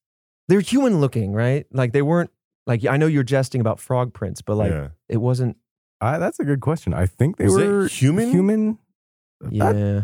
They're 0.48 0.60
human 0.60 1.00
looking, 1.00 1.32
right? 1.34 1.66
Like 1.70 1.92
they 1.92 2.02
weren't 2.02 2.30
like 2.66 2.86
I 2.86 2.96
know 2.96 3.06
you're 3.06 3.22
jesting 3.22 3.60
about 3.60 3.78
frog 3.80 4.14
prints, 4.14 4.40
but 4.40 4.56
like 4.56 4.70
yeah. 4.72 4.88
it 5.08 5.18
wasn't 5.18 5.56
I, 6.00 6.18
that's 6.18 6.40
a 6.40 6.44
good 6.44 6.60
question. 6.60 6.94
I 6.94 7.06
think 7.06 7.36
they 7.36 7.44
Was 7.44 7.56
were 7.56 7.86
human? 7.88 8.30
Human. 8.30 8.78
That- 9.40 9.76
Yeah. 9.76 10.02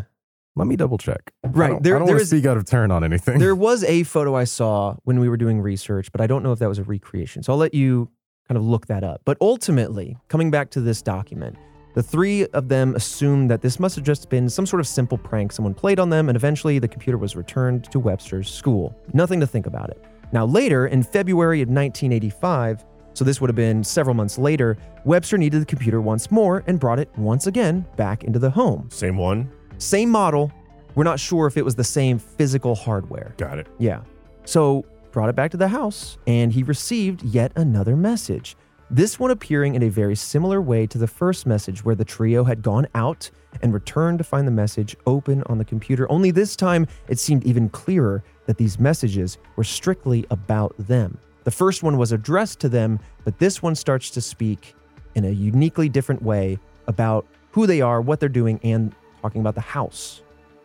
Let 0.59 0.67
me 0.67 0.75
double 0.75 0.97
check. 0.97 1.31
Right, 1.43 1.65
I 1.65 1.69
don't, 1.69 1.83
there- 1.83 1.95
I 1.95 1.99
don't 1.99 2.05
there 2.05 2.15
want 2.15 2.19
to 2.19 2.23
is- 2.23 2.29
speak 2.29 2.45
out 2.45 2.57
of 2.57 2.65
turn 2.65 2.91
on 2.91 3.03
anything. 3.03 3.39
There 3.39 3.55
was 3.55 3.83
a 3.85 4.03
photo 4.03 4.35
I 4.35 4.43
saw 4.43 4.95
when 5.05 5.19
we 5.19 5.27
were 5.29 5.37
doing 5.37 5.59
research, 5.61 6.11
but 6.11 6.21
I 6.21 6.27
don't 6.27 6.43
know 6.43 6.51
if 6.51 6.59
that 6.59 6.69
was 6.69 6.77
a 6.79 6.83
recreation. 6.83 7.41
So 7.43 7.53
I'll 7.53 7.57
let 7.59 7.73
you 7.73 8.09
kind 8.47 8.57
of 8.57 8.63
look 8.63 8.87
that 8.87 9.03
up. 9.03 9.21
But 9.25 9.37
ultimately, 9.41 10.17
coming 10.27 10.51
back 10.51 10.69
to 10.71 10.81
this 10.81 11.01
document, 11.01 11.55
the 11.95 12.03
three 12.03 12.45
of 12.47 12.67
them 12.69 12.93
assumed 12.95 13.49
that 13.49 13.61
this 13.61 13.79
must 13.79 13.95
have 13.95 14.05
just 14.05 14.29
been 14.29 14.47
some 14.49 14.65
sort 14.65 14.79
of 14.79 14.87
simple 14.87 15.17
prank 15.17 15.51
someone 15.51 15.73
played 15.73 15.99
on 15.99 16.09
them, 16.09 16.29
and 16.29 16.35
eventually 16.35 16.77
the 16.77 16.87
computer 16.87 17.17
was 17.17 17.35
returned 17.35 17.89
to 17.91 17.99
Webster's 17.99 18.49
school. 18.51 18.95
Nothing 19.13 19.39
to 19.39 19.47
think 19.47 19.65
about 19.65 19.89
it. 19.89 20.03
Now, 20.31 20.45
later, 20.45 20.85
in 20.87 21.01
February 21.03 21.61
of 21.61 21.69
1985, 21.69 22.85
so 23.13 23.25
this 23.25 23.41
would 23.41 23.49
have 23.49 23.55
been 23.55 23.83
several 23.83 24.13
months 24.13 24.37
later, 24.37 24.77
Webster 25.03 25.37
needed 25.37 25.61
the 25.61 25.65
computer 25.65 25.99
once 25.99 26.29
more 26.31 26.63
and 26.67 26.79
brought 26.79 26.99
it 26.99 27.09
once 27.17 27.47
again 27.47 27.85
back 27.97 28.23
into 28.23 28.39
the 28.39 28.49
home. 28.51 28.87
Same 28.91 29.17
one. 29.17 29.51
Same 29.79 30.09
model. 30.09 30.51
We're 30.95 31.05
not 31.05 31.19
sure 31.19 31.47
if 31.47 31.55
it 31.57 31.63
was 31.63 31.75
the 31.75 31.83
same 31.83 32.19
physical 32.19 32.75
hardware. 32.75 33.33
Got 33.37 33.59
it. 33.59 33.67
Yeah. 33.79 34.01
So 34.45 34.85
brought 35.11 35.29
it 35.29 35.35
back 35.35 35.51
to 35.51 35.57
the 35.57 35.69
house, 35.69 36.17
and 36.27 36.51
he 36.51 36.63
received 36.63 37.23
yet 37.23 37.51
another 37.55 37.95
message. 37.95 38.55
This 38.91 39.19
one 39.19 39.31
appearing 39.31 39.75
in 39.75 39.83
a 39.83 39.89
very 39.89 40.15
similar 40.15 40.61
way 40.61 40.85
to 40.87 40.97
the 40.97 41.07
first 41.07 41.45
message, 41.45 41.85
where 41.85 41.95
the 41.95 42.03
trio 42.03 42.43
had 42.43 42.61
gone 42.61 42.87
out 42.93 43.29
and 43.61 43.73
returned 43.73 44.17
to 44.17 44.23
find 44.23 44.45
the 44.45 44.51
message 44.51 44.95
open 45.05 45.43
on 45.43 45.57
the 45.57 45.65
computer. 45.65 46.11
Only 46.11 46.31
this 46.31 46.55
time, 46.55 46.85
it 47.07 47.19
seemed 47.19 47.45
even 47.45 47.69
clearer 47.69 48.23
that 48.47 48.57
these 48.57 48.79
messages 48.79 49.37
were 49.55 49.63
strictly 49.63 50.25
about 50.29 50.75
them. 50.77 51.17
The 51.45 51.51
first 51.51 51.83
one 51.83 51.97
was 51.97 52.11
addressed 52.11 52.59
to 52.61 52.69
them, 52.69 52.99
but 53.23 53.39
this 53.39 53.61
one 53.61 53.75
starts 53.75 54.09
to 54.11 54.21
speak 54.21 54.75
in 55.15 55.25
a 55.25 55.29
uniquely 55.29 55.87
different 55.87 56.21
way 56.21 56.59
about 56.87 57.25
who 57.51 57.65
they 57.65 57.81
are, 57.81 58.01
what 58.01 58.19
they're 58.19 58.27
doing, 58.27 58.59
and 58.63 58.93
talking 59.21 59.41
about 59.41 59.55
the 59.55 59.61
house. 59.61 60.21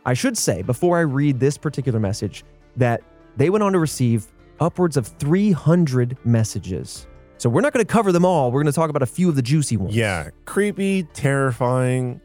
I 0.06 0.14
should 0.14 0.36
say, 0.36 0.62
before 0.62 0.98
I 0.98 1.02
read 1.02 1.40
this 1.40 1.56
particular 1.56 1.98
message, 1.98 2.44
that 2.76 3.02
they 3.36 3.50
went 3.50 3.62
on 3.64 3.72
to 3.72 3.78
receive 3.78 4.26
upwards 4.60 4.96
of 4.96 5.06
300 5.06 6.16
messages. 6.24 7.06
So 7.38 7.48
we're 7.50 7.62
not 7.62 7.72
going 7.72 7.84
to 7.84 7.92
cover 7.92 8.12
them 8.12 8.24
all. 8.24 8.52
We're 8.52 8.62
going 8.62 8.72
to 8.72 8.76
talk 8.76 8.90
about 8.90 9.02
a 9.02 9.06
few 9.06 9.28
of 9.28 9.36
the 9.36 9.42
juicy 9.42 9.76
ones. 9.76 9.94
Yeah. 9.96 10.30
Creepy, 10.44 11.04
terrifying. 11.14 12.20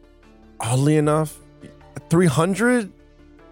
Oddly 0.60 0.98
enough, 0.98 1.40
300, 2.10 2.92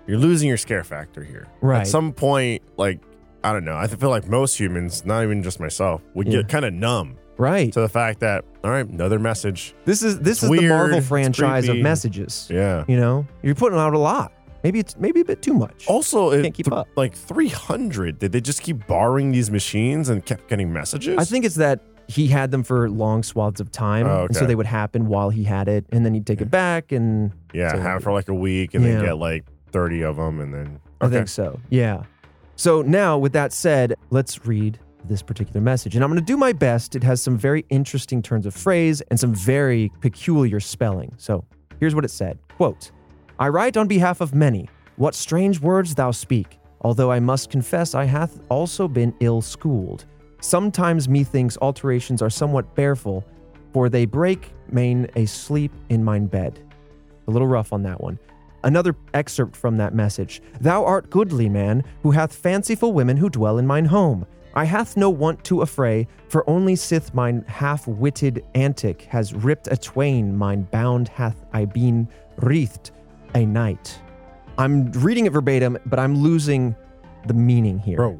you're 0.08 0.18
losing 0.18 0.50
your 0.50 0.58
scare 0.58 0.84
factor 0.84 1.24
here. 1.24 1.48
Right. 1.62 1.82
At 1.82 1.88
some 1.88 2.12
point, 2.12 2.64
like, 2.76 3.00
I 3.44 3.54
don't 3.54 3.64
know. 3.64 3.78
I 3.78 3.88
feel 3.88 4.10
like 4.10 4.28
most 4.28 4.60
humans, 4.60 5.06
not 5.06 5.24
even 5.24 5.42
just 5.42 5.60
myself, 5.60 6.02
would 6.16 6.28
Yeah. 6.28 6.42
get 6.42 6.50
kind 6.50 6.66
of 6.66 6.74
numb 6.74 7.16
Right. 7.38 7.72
to 7.74 7.82
the 7.82 7.90
fact 7.90 8.20
that, 8.22 8.46
all 8.64 8.72
right, 8.72 8.88
another 8.88 9.20
message. 9.20 9.76
This 9.86 10.02
is 10.04 10.20
this 10.20 10.38
It's 10.38 10.44
is 10.44 10.50
weird, 10.50 10.64
the 10.64 10.70
Marvel 10.70 10.98
it's 10.98 11.08
franchise 11.08 11.66
of 11.66 11.74
creepy. 11.74 11.84
messages. 11.84 12.48
Yeah. 12.52 12.84
You 12.88 12.98
know, 12.98 13.26
you're 13.44 13.56
putting 13.56 13.78
out 13.80 13.94
a 13.94 14.00
lot. 14.00 14.32
Maybe 14.64 14.80
it's 14.80 14.98
maybe 14.98 15.22
a 15.22 15.26
bit 15.26 15.42
too 15.42 15.54
much. 15.54 15.86
Also, 15.88 16.32
it, 16.32 16.42
Can't 16.42 16.54
keep 16.54 16.72
up. 16.72 16.88
like 16.96 17.14
300, 17.16 18.20
did 18.20 18.32
they 18.32 18.42
just 18.42 18.62
keep 18.64 18.86
borrowing 18.88 19.32
these 19.32 19.52
machines 19.52 20.10
and 20.10 20.26
kept 20.26 20.50
getting 20.50 20.74
messages? 20.74 21.16
I 21.18 21.24
think 21.26 21.46
it's 21.46 21.56
that 21.56 21.80
he 22.08 22.28
had 22.28 22.52
them 22.52 22.64
for 22.64 22.90
long 22.90 23.22
swaths 23.22 23.60
of 23.60 23.72
time, 23.72 24.08
Oh, 24.08 24.26
and 24.26 24.34
so 24.36 24.40
okay. 24.42 24.48
they 24.48 24.56
would 24.56 24.66
happen 24.66 25.08
while 25.08 25.30
he 25.30 25.44
had 25.44 25.68
it, 25.68 25.86
and 25.92 26.06
then 26.06 26.14
he'd 26.14 26.26
take 26.26 26.42
it 26.42 26.50
back, 26.50 26.92
and 26.92 27.32
Yeah, 27.54 27.72
so- 27.74 27.80
have 27.80 28.02
it 28.02 28.04
for 28.04 28.12
like 28.14 28.30
a 28.30 28.34
week 28.34 28.74
and 28.74 28.84
Yeah. 28.84 28.94
then 28.96 29.06
get 29.06 29.18
like 29.18 29.46
30 29.72 30.04
of 30.04 30.16
them 30.16 30.40
and 30.40 30.54
then. 30.54 30.80
I 31.02 31.08
think 31.10 31.28
so. 31.28 31.60
Yeah. 31.70 32.04
So 32.56 32.82
now, 32.82 33.18
with 33.20 33.34
that 33.34 33.54
said, 33.54 33.94
let's 34.10 34.46
read 34.48 34.80
this 35.06 35.22
particular 35.22 35.62
message. 35.62 35.96
And 35.96 36.04
I'm 36.04 36.10
going 36.10 36.20
to 36.20 36.26
do 36.26 36.38
my 36.38 36.54
best. 36.54 36.96
It 36.96 37.04
has 37.04 37.22
some 37.22 37.38
very 37.38 37.66
interesting 37.70 38.22
turns 38.22 38.46
of 38.46 38.54
phrase 38.54 39.02
and 39.10 39.20
some 39.20 39.34
very 39.34 39.92
peculiar 40.02 40.60
spelling. 40.60 41.14
So 41.18 41.46
here's 41.80 41.96
what 41.96 42.06
it 42.06 42.12
said 42.12 42.38
Quote, 42.50 42.92
I 43.40 43.50
write 43.50 43.78
on 43.78 43.88
behalf 43.88 44.22
of 44.22 44.34
many. 44.34 44.70
What 44.96 45.14
strange 45.14 45.60
words 45.60 45.94
thou 45.94 46.12
speak, 46.12 46.60
although 46.82 47.12
I 47.12 47.20
must 47.20 47.52
confess 47.52 47.94
I 47.94 48.06
hath 48.06 48.40
also 48.50 48.88
been 48.88 49.14
ill 49.20 49.42
schooled. 49.42 50.06
Sometimes 50.42 51.08
methinks 51.08 51.58
alterations 51.62 52.22
are 52.22 52.30
somewhat 52.30 52.76
bareful, 52.76 53.24
for 53.74 53.90
they 53.90 54.06
break 54.06 54.52
main 54.72 55.08
a 55.16 55.26
sleep 55.26 55.72
in 55.90 56.04
mine 56.04 56.26
bed. 56.28 56.60
A 57.28 57.32
little 57.32 57.48
rough 57.48 57.74
on 57.74 57.84
that 57.84 58.02
one. 58.02 58.18
Another 58.64 58.96
excerpt 59.14 59.56
from 59.56 59.78
that 59.78 59.94
message 59.94 60.42
Thou 60.60 60.84
art 60.84 61.10
goodly 61.10 61.48
man, 61.50 61.84
who 62.02 62.12
hath 62.12 62.34
fanciful 62.34 62.94
women 62.94 63.18
who 63.18 63.30
dwell 63.30 63.58
in 63.60 63.68
mine 63.68 63.86
home. 63.86 64.26
I 64.58 64.64
hath 64.64 64.98
no 64.98 65.12
want 65.12 65.44
to 65.44 65.62
affray, 65.62 66.08
for 66.30 66.44
only 66.50 66.76
sith 66.76 67.14
mine 67.14 67.46
half 67.48 67.88
witted 67.88 68.44
antic 68.56 69.04
has 69.04 69.32
ripped 69.32 69.68
a 69.68 69.78
twain, 69.78 70.36
mine 70.36 70.64
bound 70.72 71.10
hath 71.10 71.46
I 71.54 71.66
been 71.66 72.08
wreathed 72.38 72.90
a 73.36 73.46
night. 73.46 74.02
I'm 74.58 74.92
reading 74.94 75.28
it 75.28 75.32
verbatim, 75.32 75.78
but 75.86 76.00
I'm 76.00 76.16
losing 76.16 76.76
the 77.28 77.36
meaning 77.36 77.78
here. 77.78 77.98
Bro, 77.98 78.14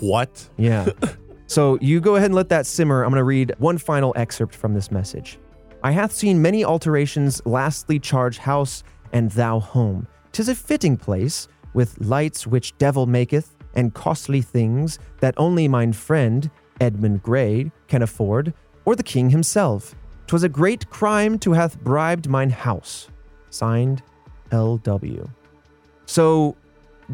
what? 0.00 0.50
Yeah. 0.56 0.88
so 1.46 1.78
you 1.80 2.00
go 2.00 2.16
ahead 2.16 2.26
and 2.26 2.34
let 2.34 2.48
that 2.48 2.66
simmer. 2.66 3.04
I'm 3.04 3.10
going 3.10 3.20
to 3.20 3.24
read 3.24 3.54
one 3.58 3.78
final 3.78 4.12
excerpt 4.16 4.52
from 4.52 4.74
this 4.74 4.90
message. 4.90 5.38
I 5.84 5.92
hath 5.92 6.10
seen 6.10 6.42
many 6.42 6.64
alterations, 6.64 7.40
lastly 7.46 8.00
charge 8.00 8.38
house 8.38 8.82
and 9.12 9.30
thou 9.30 9.60
home. 9.60 10.08
Tis 10.32 10.48
a 10.48 10.56
fitting 10.56 10.96
place, 10.96 11.46
with 11.72 11.96
lights 12.00 12.48
which 12.48 12.76
devil 12.78 13.06
maketh, 13.06 13.53
and 13.74 13.94
costly 13.94 14.42
things 14.42 14.98
that 15.20 15.34
only 15.36 15.68
mine 15.68 15.92
friend, 15.92 16.50
Edmund 16.80 17.22
Gray, 17.22 17.70
can 17.88 18.02
afford, 18.02 18.52
or 18.84 18.96
the 18.96 19.02
king 19.02 19.30
himself. 19.30 19.94
'Twas 20.26 20.42
a 20.42 20.48
great 20.48 20.88
crime 20.90 21.38
to 21.40 21.52
hath 21.52 21.78
bribed 21.80 22.28
mine 22.28 22.50
house. 22.50 23.08
Signed, 23.50 24.02
L.W. 24.50 25.28
So, 26.06 26.56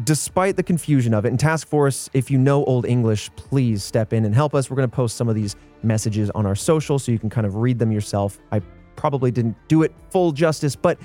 despite 0.03 0.55
the 0.55 0.63
confusion 0.63 1.13
of 1.13 1.25
it, 1.25 1.29
and 1.29 1.39
Task 1.39 1.67
Force, 1.67 2.09
if 2.13 2.31
you 2.31 2.37
know 2.37 2.63
Old 2.65 2.85
English, 2.85 3.29
please 3.35 3.83
step 3.83 4.13
in 4.13 4.25
and 4.25 4.33
help 4.33 4.55
us. 4.55 4.69
We're 4.69 4.77
going 4.77 4.89
to 4.89 4.95
post 4.95 5.17
some 5.17 5.27
of 5.27 5.35
these 5.35 5.55
messages 5.83 6.29
on 6.31 6.45
our 6.45 6.55
social 6.55 6.99
so 6.99 7.11
you 7.11 7.19
can 7.19 7.29
kind 7.29 7.45
of 7.45 7.55
read 7.55 7.79
them 7.79 7.91
yourself. 7.91 8.39
I 8.51 8.61
probably 8.95 9.31
didn't 9.31 9.57
do 9.67 9.83
it 9.83 9.93
full 10.09 10.31
justice, 10.31 10.75
but 10.75 10.97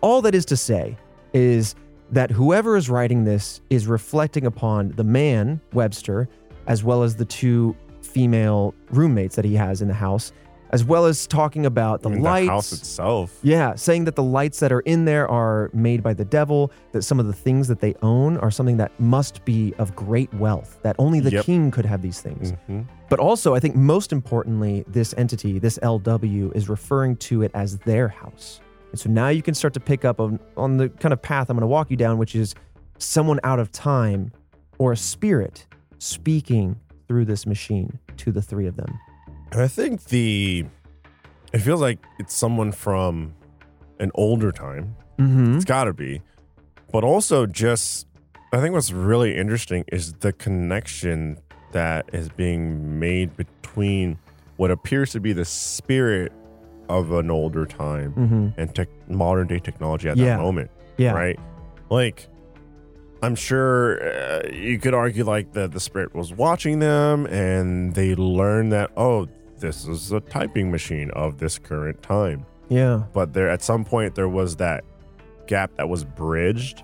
all 0.00 0.20
that 0.22 0.34
is 0.34 0.44
to 0.46 0.56
say 0.56 0.96
is 1.32 1.74
that 2.12 2.30
whoever 2.30 2.76
is 2.76 2.88
writing 2.88 3.24
this 3.24 3.60
is 3.70 3.86
reflecting 3.86 4.46
upon 4.46 4.90
the 4.90 5.04
man, 5.04 5.60
Webster, 5.72 6.28
as 6.66 6.82
well 6.84 7.02
as 7.02 7.16
the 7.16 7.24
two 7.24 7.74
female 8.02 8.74
roommates 8.90 9.36
that 9.36 9.44
he 9.44 9.54
has 9.54 9.82
in 9.82 9.88
the 9.88 9.94
house, 9.94 10.32
as 10.70 10.84
well 10.84 11.04
as 11.04 11.26
talking 11.26 11.64
about 11.66 12.02
the 12.02 12.10
I 12.10 12.12
mean, 12.14 12.22
lights. 12.22 12.46
The 12.46 12.52
house 12.52 12.72
itself. 12.72 13.38
Yeah, 13.42 13.74
saying 13.76 14.04
that 14.04 14.16
the 14.16 14.22
lights 14.22 14.58
that 14.60 14.72
are 14.72 14.80
in 14.80 15.04
there 15.04 15.28
are 15.30 15.70
made 15.72 16.02
by 16.02 16.12
the 16.12 16.24
devil, 16.24 16.72
that 16.92 17.02
some 17.02 17.20
of 17.20 17.26
the 17.26 17.32
things 17.32 17.68
that 17.68 17.80
they 17.80 17.94
own 18.02 18.36
are 18.38 18.50
something 18.50 18.76
that 18.78 18.98
must 18.98 19.44
be 19.44 19.74
of 19.78 19.94
great 19.94 20.32
wealth, 20.34 20.78
that 20.82 20.96
only 20.98 21.20
the 21.20 21.30
Yep. 21.30 21.44
king 21.44 21.70
could 21.70 21.86
have 21.86 22.02
these 22.02 22.20
things. 22.20 22.52
Mhm. 22.68 22.84
But 23.08 23.20
also, 23.20 23.54
I 23.54 23.60
think 23.60 23.76
most 23.76 24.12
importantly, 24.12 24.84
this 24.88 25.14
entity, 25.16 25.58
this 25.60 25.78
LW, 25.82 26.50
is 26.54 26.68
referring 26.68 27.16
to 27.16 27.42
it 27.42 27.52
as 27.54 27.78
their 27.78 28.08
house. 28.08 28.60
And 28.90 29.00
so 29.00 29.10
now 29.10 29.28
you 29.28 29.42
can 29.42 29.54
start 29.54 29.74
to 29.74 29.80
pick 29.80 30.04
up 30.04 30.20
on, 30.20 30.38
on 30.56 30.76
the 30.76 30.88
kind 30.88 31.12
of 31.12 31.20
path 31.20 31.50
I'm 31.50 31.56
going 31.56 31.62
to 31.62 31.66
walk 31.66 31.90
you 31.90 31.96
down, 31.96 32.18
which 32.18 32.34
is 32.34 32.54
someone 32.98 33.40
out 33.44 33.58
of 33.58 33.70
time 33.72 34.32
or 34.78 34.92
a 34.92 34.96
spirit 34.96 35.66
speaking 35.98 36.78
through 37.08 37.24
this 37.24 37.46
machine 37.46 37.98
to 38.18 38.32
the 38.32 38.42
three 38.42 38.66
of 38.66 38.76
them. 38.76 38.98
And 39.52 39.60
I 39.60 39.68
think 39.68 40.04
the 40.04 40.64
it 41.52 41.58
feels 41.60 41.80
like 41.80 41.98
it's 42.18 42.34
someone 42.34 42.72
from 42.72 43.34
an 44.00 44.10
older 44.14 44.52
time. 44.52 44.96
Mm-hmm. 45.18 45.56
It's 45.56 45.64
got 45.64 45.84
to 45.84 45.92
be. 45.92 46.20
But 46.92 47.04
also 47.04 47.46
just 47.46 48.06
I 48.52 48.60
think 48.60 48.74
what's 48.74 48.92
really 48.92 49.36
interesting 49.36 49.84
is 49.88 50.14
the 50.14 50.32
connection 50.32 51.38
that 51.72 52.08
is 52.12 52.28
being 52.28 52.98
made 52.98 53.36
between 53.36 54.18
what 54.56 54.70
appears 54.70 55.12
to 55.12 55.20
be 55.20 55.32
the 55.32 55.44
spirit 55.44 56.32
of 56.88 57.12
an 57.12 57.30
older 57.30 57.66
time 57.66 58.12
Mm-hmm. 58.14 58.60
and 58.60 58.74
tech, 58.74 58.88
modern 59.08 59.46
day 59.46 59.58
technology 59.58 60.08
at 60.08 60.16
Yeah. 60.16 60.36
that 60.36 60.40
moment, 60.42 60.70
Yeah. 60.96 61.12
right? 61.12 61.38
Like 61.90 62.28
I'm 63.22 63.34
sure 63.34 64.02
uh, 64.02 64.48
you 64.52 64.78
could 64.78 64.94
argue 64.94 65.24
like 65.24 65.52
that 65.54 65.72
the 65.72 65.80
spirit 65.80 66.14
was 66.14 66.32
watching 66.32 66.78
them 66.80 67.26
and 67.26 67.94
they 67.94 68.14
learned 68.14 68.72
that 68.72 68.90
oh 68.96 69.26
this 69.58 69.86
is 69.88 70.12
a 70.12 70.20
typing 70.20 70.70
machine 70.70 71.10
of 71.12 71.38
this 71.38 71.58
current 71.58 72.02
time 72.02 72.44
Yeah. 72.68 73.04
but 73.14 73.32
there 73.32 73.48
at 73.48 73.62
some 73.62 73.84
point 73.86 74.14
there 74.16 74.28
was 74.28 74.56
that 74.56 74.84
gap 75.46 75.70
that 75.76 75.88
was 75.88 76.04
bridged 76.04 76.82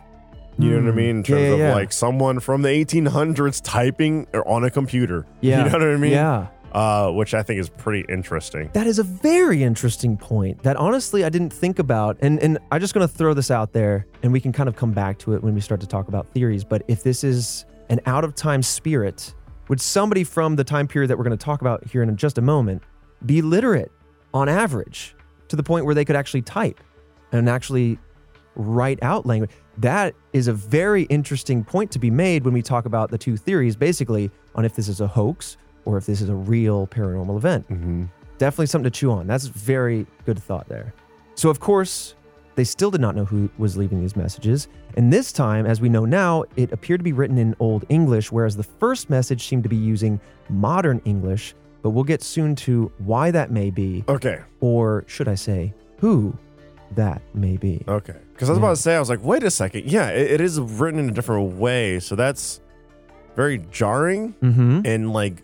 you 0.59 0.71
know 0.71 0.77
what 0.77 0.89
i 0.89 0.93
Mm. 0.93 0.95
mean 0.97 1.09
in 1.11 1.17
Yeah, 1.19 1.23
terms 1.23 1.43
yeah, 1.43 1.53
of 1.53 1.59
yeah. 1.59 1.75
like 1.75 1.93
someone 1.93 2.41
from 2.41 2.63
the 2.63 2.71
1800s 2.71 3.61
typing 3.63 4.27
or 4.33 4.47
on 4.49 4.65
a 4.65 4.71
computer 4.71 5.27
Yeah. 5.43 5.59
you 5.65 5.71
know 5.71 5.79
what 5.79 5.87
i 5.89 5.97
mean 5.97 6.13
Yeah. 6.13 6.47
Uh, 6.73 7.11
which 7.11 7.35
i 7.35 7.43
think 7.43 7.61
is 7.61 7.69
pretty 7.69 8.05
interesting 8.09 8.71
That 8.73 8.87
is 8.87 8.99
a 8.99 9.03
very 9.03 9.63
interesting 9.63 10.17
point 10.17 10.63
that 10.63 10.77
honestly 10.77 11.25
I 11.25 11.29
didn't 11.29 11.53
think 11.53 11.79
about. 11.79 12.17
And 12.21 12.41
and 12.41 12.59
I'm 12.71 12.81
just 12.81 12.95
gonna 12.95 13.09
throw 13.09 13.35
this 13.35 13.51
out 13.51 13.73
there 13.73 14.07
and 14.23 14.33
we 14.33 14.41
can 14.41 14.53
kind 14.53 14.69
of 14.69 14.77
come 14.77 14.93
back 14.93 15.19
to 15.19 15.35
it 15.35 15.43
when 15.43 15.55
we 15.55 15.61
start 15.61 15.81
to 15.83 15.87
talk 15.87 16.09
about 16.09 16.27
theories. 16.29 16.65
But 16.65 16.83
if 16.89 17.03
this 17.03 17.25
is 17.25 17.65
an 17.89 18.01
out 18.07 18.25
of 18.25 18.35
time 18.35 18.63
spirit, 18.63 19.35
would 19.69 19.81
somebody 19.81 20.25
from 20.25 20.57
the 20.57 20.65
time 20.65 20.89
period 20.89 21.09
that 21.09 21.19
we're 21.19 21.25
gonna 21.25 21.37
talk 21.37 21.61
about 21.61 21.87
here 21.87 22.03
in 22.03 22.17
just 22.17 22.39
a 22.39 22.43
moment 22.43 22.83
be 23.25 23.43
literate 23.43 23.93
on 24.33 24.49
average? 24.49 25.15
to 25.53 25.57
the 25.57 25.63
point 25.63 25.85
where 25.85 25.95
they 25.95 26.07
could 26.07 26.17
actually 26.17 26.41
type 26.41 26.81
and 27.31 27.47
actually 27.47 27.99
write 28.55 28.99
out 29.03 29.27
language. 29.27 29.51
That 29.77 30.15
is 30.33 30.49
a 30.49 30.55
very 30.55 31.03
interesting 31.05 31.63
point 31.63 31.91
to 31.91 31.99
be 31.99 32.11
made 32.11 32.43
when 32.43 32.55
we 32.55 32.63
talk 32.63 32.87
about 32.87 33.11
the 33.11 33.19
two 33.19 33.37
theories, 33.37 33.77
basically, 33.77 34.31
on 34.55 34.65
if 34.65 34.75
this 34.75 34.89
is 34.89 35.03
a 35.03 35.07
hoax 35.07 35.59
or 35.85 35.97
if 35.99 36.07
this 36.07 36.21
is 36.21 36.29
a 36.29 36.35
real 36.35 36.87
paranormal 36.87 37.37
event. 37.37 37.69
Mm-hmm. 37.69 38.05
Definitely 38.39 38.67
something 38.67 38.91
to 38.91 38.99
chew 38.99 39.11
on. 39.11 39.27
That's 39.27 39.47
very 39.47 40.07
good 40.27 40.39
thought 40.43 40.69
there. 40.69 40.95
So, 41.35 41.49
of 41.49 41.61
course, 41.61 42.15
they 42.55 42.65
still 42.65 42.91
did 42.91 43.01
not 43.01 43.15
know 43.17 43.25
who 43.25 43.49
was 43.59 43.77
leaving 43.77 44.01
these 44.01 44.17
messages. 44.17 44.69
And 44.97 45.13
this 45.13 45.33
time, 45.33 45.65
as 45.65 45.81
we 45.81 45.89
know 45.89 46.05
now, 46.05 46.45
it 46.57 46.73
appeared 46.73 47.01
to 47.01 47.05
be 47.05 47.13
written 47.13 47.39
in 47.39 47.55
Old 47.61 47.85
English, 47.89 48.31
whereas 48.31 48.57
the 48.57 48.63
first 48.63 49.09
message 49.11 49.47
seemed 49.47 49.63
to 49.63 49.69
be 49.69 49.77
using 49.77 50.21
modern 50.51 51.01
English. 51.05 51.55
But 51.83 51.91
we'll 51.91 52.05
get 52.05 52.23
soon 52.23 52.55
to 52.57 52.93
why 52.99 53.31
that 53.31 53.51
may 53.51 53.71
be, 53.71 54.05
Okay. 54.09 54.41
or 54.61 55.05
should 55.09 55.29
I 55.29 55.35
say, 55.35 55.73
who 55.99 56.37
that 56.95 57.23
may 57.35 57.57
be. 57.57 57.83
Okay. 57.89 58.15
Because 58.35 58.51
I 58.51 58.53
was 58.53 58.59
Yeah. 58.59 58.65
about 58.67 58.77
to 58.77 58.83
say, 58.83 58.97
I 58.97 59.01
was 59.01 59.09
like, 59.09 59.25
wait 59.25 59.43
a 59.45 59.51
second. 59.51 59.87
Yeah, 59.87 60.11
it, 60.11 60.33
it 60.33 60.41
is 60.41 60.61
written 60.61 61.01
in 61.01 61.09
a 61.09 61.13
different 61.13 61.55
way. 61.57 61.99
So 62.01 62.15
that's 62.15 62.61
very 63.35 63.59
jarring 63.71 64.35
Mm-hmm. 64.43 64.81
and 64.85 65.13
like 65.13 65.43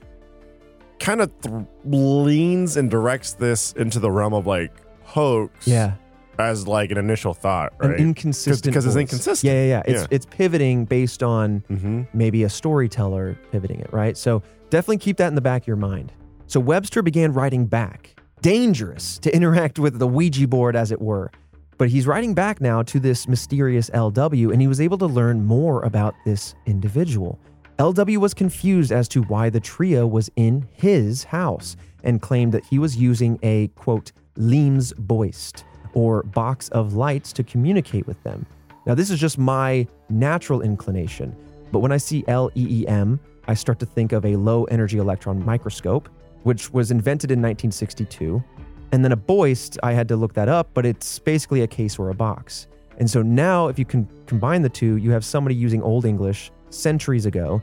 kind 1.01 1.21
of 1.21 1.33
th- 1.41 1.55
leans 1.85 2.77
and 2.77 2.91
directs 2.91 3.33
this 3.35 3.73
into 3.73 3.99
the 3.99 4.11
realm 4.11 4.35
of 4.35 4.47
like 4.47 4.73
hoax 5.05 5.67
Yeah. 5.67 5.95
as 6.39 6.67
like 6.69 6.91
an 6.91 6.99
initial 6.99 7.35
thought, 7.35 7.73
An 7.81 7.91
right? 7.91 8.01
inconsistent. 8.01 8.65
because 8.65 8.87
it's 8.87 8.97
inconsistent. 8.97 9.53
Yeah, 9.53 9.63
yeah, 9.63 9.69
yeah. 9.69 9.83
It's 9.87 10.01
Yeah. 10.03 10.07
it's 10.11 10.27
pivoting 10.27 10.85
based 10.85 11.23
on 11.23 11.63
mm-hmm. 11.71 12.03
maybe 12.13 12.43
a 12.45 12.49
storyteller 12.51 13.37
pivoting 13.53 13.81
it, 13.81 13.93
right? 13.93 14.17
So 14.17 14.43
definitely 14.71 14.99
keep 14.99 15.17
that 15.19 15.29
in 15.29 15.35
the 15.35 15.41
back 15.41 15.63
of 15.63 15.67
your 15.69 15.77
mind. 15.77 16.13
So 16.47 16.61
Webster 16.61 17.03
began 17.03 17.33
writing 17.33 17.67
back. 17.67 18.15
Dangerous 18.41 19.19
to 19.21 19.35
interact 19.35 19.79
with 19.79 19.99
the 19.99 20.07
Ouija 20.07 20.47
board, 20.47 20.77
as 20.77 20.93
it 20.93 21.01
were. 21.01 21.31
But 21.77 21.89
he's 21.89 22.07
writing 22.07 22.35
back 22.35 22.61
now 22.61 22.83
to 22.85 22.99
this 23.01 23.27
mysterious 23.29 23.91
LW, 23.91 24.53
and 24.53 24.61
he 24.61 24.67
was 24.69 24.81
able 24.81 24.99
to 24.99 25.07
learn 25.07 25.45
more 25.45 25.83
about 25.83 26.15
this 26.25 26.55
individual. 26.67 27.39
LW 27.79 28.17
was 28.17 28.35
confused 28.35 28.91
as 28.91 29.07
to 29.07 29.23
why 29.23 29.49
the 29.49 29.61
trio 29.61 30.05
was 30.05 30.29
in 30.35 30.67
his 30.73 31.23
house 31.23 31.77
and 32.03 32.21
claimed 32.21 32.51
that 32.51 32.65
he 32.65 32.77
was 32.77 32.97
using 32.97 33.39
a 33.45 33.69
quote, 33.69 34.11
Leams 34.37 34.93
Boist, 34.95 35.63
or 35.95 36.25
box 36.25 36.69
of 36.71 36.95
lights 36.95 37.33
to 37.33 37.45
communicate 37.45 38.05
with 38.09 38.21
them. 38.25 38.45
Now, 38.85 38.97
this 38.97 39.11
is 39.11 39.21
just 39.21 39.39
my 39.39 39.87
natural 40.11 40.63
inclination, 40.63 41.37
but 41.71 41.79
when 41.79 41.93
I 41.93 41.99
see 41.99 42.25
LEEM, 42.27 43.21
I 43.47 43.55
start 43.55 43.79
to 43.79 43.87
think 43.87 44.11
of 44.11 44.27
a 44.27 44.35
low 44.35 44.65
energy 44.65 44.99
electron 44.99 45.45
microscope, 45.45 46.09
which 46.43 46.73
was 46.73 46.91
invented 46.91 47.31
in 47.31 47.39
1962. 47.39 48.43
And 48.91 49.05
then 49.05 49.13
a 49.13 49.17
Boist, 49.17 49.79
I 49.85 49.93
had 49.93 50.09
to 50.09 50.17
look 50.17 50.35
that 50.35 50.49
up, 50.49 50.71
but 50.75 50.85
it's 50.85 51.21
basically 51.21 51.63
a 51.63 51.69
case 51.69 51.97
or 51.97 52.11
a 52.11 52.15
box. 52.15 52.67
And 52.99 53.09
so 53.09 53.23
now, 53.23 53.69
if 53.69 53.79
you 53.79 53.85
can 53.85 54.09
combine 54.27 54.63
the 54.63 54.69
two, 54.69 54.97
you 54.97 55.13
have 55.13 55.25
somebody 55.25 55.55
using 55.55 55.81
Old 55.81 56.05
English 56.05 56.51
centuries 56.71 57.27
ago, 57.27 57.63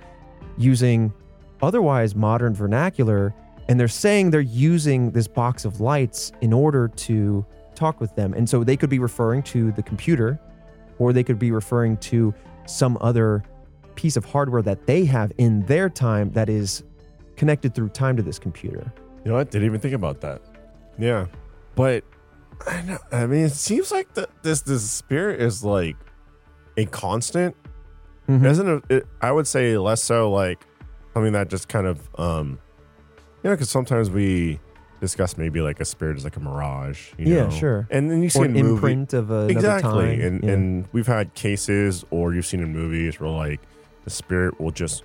using 0.58 1.14
otherwise 1.62 2.16
modern 2.16 2.54
vernacular, 2.54 3.34
and 3.68 3.80
they're 3.80 3.88
saying 3.88 4.32
they're 4.32 4.42
using 4.42 5.12
this 5.12 5.28
box 5.28 5.66
of 5.66 5.82
lights 5.82 6.32
in 6.42 6.54
order 6.54 6.88
to 6.88 7.46
talk 7.74 8.00
with 8.00 8.16
them. 8.16 8.34
And 8.34 8.50
so 8.50 8.64
they 8.64 8.78
could 8.78 8.90
be 8.90 9.00
referring 9.00 9.44
to 9.44 9.72
the 9.74 9.84
computer, 9.84 10.40
or 11.00 11.14
they 11.14 11.24
could 11.24 11.40
be 11.40 11.52
referring 11.52 11.98
to 11.98 12.34
some 12.66 12.98
other 13.02 13.44
piece 13.96 14.18
of 14.18 14.26
hardware 14.26 14.62
that 14.62 14.86
they 14.86 15.06
have 15.06 15.32
in 15.38 15.66
their 15.66 15.90
time 15.90 16.32
that 16.32 16.50
is 16.50 16.84
connected 17.36 17.74
through 17.74 17.90
time 17.90 18.16
to 18.18 18.24
this 18.24 18.40
computer. 18.40 18.92
You 19.24 19.32
know 19.32 19.38
I 19.38 19.44
Didn't 19.44 19.66
even 19.66 19.80
think 19.80 19.94
about 19.94 20.22
that. 20.22 20.42
Yeah, 20.98 21.28
but 21.76 22.04
I 22.68 22.82
know. 22.84 22.98
I 23.12 23.26
mean, 23.26 23.46
it 23.46 23.52
seems 23.52 23.92
like 23.92 24.14
the, 24.14 24.30
this 24.44 24.62
this 24.62 24.90
spirit 24.90 25.42
is 25.42 25.64
like 25.64 25.98
a 26.78 26.86
constant, 26.86 27.56
Mhm. 28.28 28.46
isn't 28.46 28.68
it, 28.68 28.84
it? 28.90 29.08
I 29.22 29.32
would 29.32 29.48
say 29.48 29.78
less 29.78 30.04
so 30.04 30.32
like 30.32 30.66
something 31.14 31.34
that 31.34 31.50
just 31.50 31.68
kind 31.70 31.88
of 31.88 32.10
um, 32.18 32.60
you 33.44 33.50
know, 33.50 33.56
because 33.56 33.70
sometimes 33.70 34.10
we 34.10 34.60
discuss 35.02 35.38
maybe 35.38 35.62
like 35.62 35.80
a 35.80 35.86
spirit 35.86 36.18
is 36.18 36.24
like 36.24 36.36
a 36.36 36.40
mirage. 36.40 37.12
You 37.18 37.36
Yeah, 37.36 37.44
know? 37.44 37.50
sure. 37.52 37.88
And 37.92 38.10
then 38.10 38.24
you 38.24 38.30
see 38.30 38.40
an 38.42 38.54
movie, 38.54 38.70
imprint 38.70 39.14
of 39.14 39.30
another 39.30 39.52
exactly, 39.52 40.18
time. 40.18 40.22
and 40.22 40.44
Yeah. 40.44 40.52
and 40.52 40.86
we've 40.94 41.06
had 41.08 41.34
cases 41.36 42.04
or 42.10 42.34
you've 42.34 42.46
seen 42.46 42.62
in 42.62 42.72
movies 42.74 43.20
where 43.20 43.30
like 43.30 43.60
the 44.06 44.10
spirit 44.10 44.60
will 44.60 44.72
just 44.72 45.04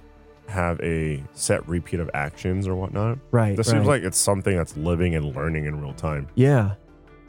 have 0.49 0.81
a 0.81 1.23
set 1.33 1.67
repeat 1.69 2.01
of 2.01 2.11
actions 2.15 2.67
or 2.67 2.75
whatnot. 2.75 3.19
right. 3.31 3.57
This 3.57 3.69
right. 3.69 3.75
seems 3.77 3.87
like 3.87 4.03
it's 4.03 4.19
something 4.19 4.57
that's 4.57 4.77
living 4.77 5.15
and 5.15 5.35
learning 5.37 5.67
in 5.67 5.81
real 5.81 5.93
time. 5.93 6.27
Yeah. 6.35 6.75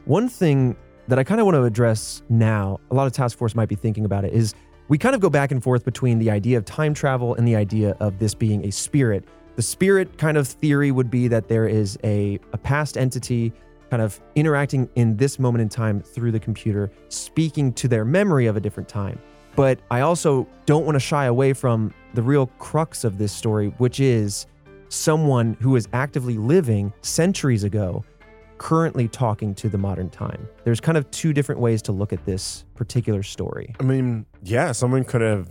One 0.06 0.28
thing 0.28 0.74
that 1.08 1.18
I 1.18 1.24
kind 1.24 1.40
of 1.40 1.44
want 1.46 1.54
to 1.56 1.62
address 1.64 2.22
now, 2.28 2.80
a 2.90 2.94
lot 2.94 3.06
of 3.06 3.12
task 3.12 3.38
force 3.38 3.54
might 3.54 3.68
be 3.68 3.74
thinking 3.76 4.04
about 4.04 4.24
it, 4.24 4.32
is 4.32 4.54
we 4.92 4.98
kind 4.98 5.14
of 5.14 5.22
go 5.22 5.30
back 5.30 5.50
and 5.50 5.62
forth 5.62 5.86
between 5.86 6.18
the 6.18 6.30
idea 6.30 6.58
of 6.58 6.66
time 6.66 6.92
travel 6.92 7.34
and 7.36 7.48
the 7.48 7.56
idea 7.56 7.96
of 7.98 8.18
this 8.18 8.34
being 8.34 8.62
a 8.66 8.70
spirit. 8.70 9.24
The 9.56 9.62
spirit 9.62 10.18
kind 10.18 10.36
of 10.36 10.46
theory 10.46 10.90
would 10.90 11.10
be 11.10 11.28
that 11.28 11.48
there 11.48 11.66
is 11.66 11.98
a, 12.04 12.38
a 12.52 12.58
past 12.58 12.98
entity 12.98 13.54
kind 13.88 14.02
of 14.02 14.20
interacting 14.34 14.90
in 14.96 15.16
this 15.16 15.38
moment 15.38 15.62
in 15.62 15.70
time 15.70 16.02
through 16.02 16.30
the 16.30 16.38
computer, 16.38 16.92
speaking 17.08 17.72
to 17.72 17.88
their 17.88 18.04
memory 18.04 18.44
of 18.44 18.58
a 18.58 18.60
different 18.60 18.86
time. 18.86 19.18
But 19.56 19.80
I 19.90 20.02
also 20.02 20.46
don't 20.66 20.84
want 20.84 20.96
to 20.96 21.00
shy 21.00 21.24
away 21.24 21.54
from 21.54 21.94
the 22.12 22.20
real 22.20 22.48
crux 22.58 23.02
of 23.02 23.16
this 23.16 23.32
story, 23.32 23.68
which 23.78 23.98
is 23.98 24.44
someone 24.90 25.56
who 25.62 25.74
is 25.74 25.88
actively 25.94 26.36
living 26.36 26.92
centuries 27.00 27.64
ago 27.64 28.04
currently 28.62 29.08
talking 29.08 29.56
to 29.56 29.68
the 29.68 29.76
modern 29.76 30.08
time. 30.08 30.48
There's 30.62 30.80
kind 30.80 30.96
of 30.96 31.10
two 31.10 31.32
different 31.32 31.60
ways 31.60 31.82
to 31.82 31.90
look 31.90 32.12
at 32.12 32.24
this 32.26 32.64
particular 32.76 33.24
story. 33.24 33.74
I 33.80 33.82
mean, 33.82 34.24
yeah, 34.44 34.70
someone 34.70 35.02
could 35.02 35.20
have 35.20 35.50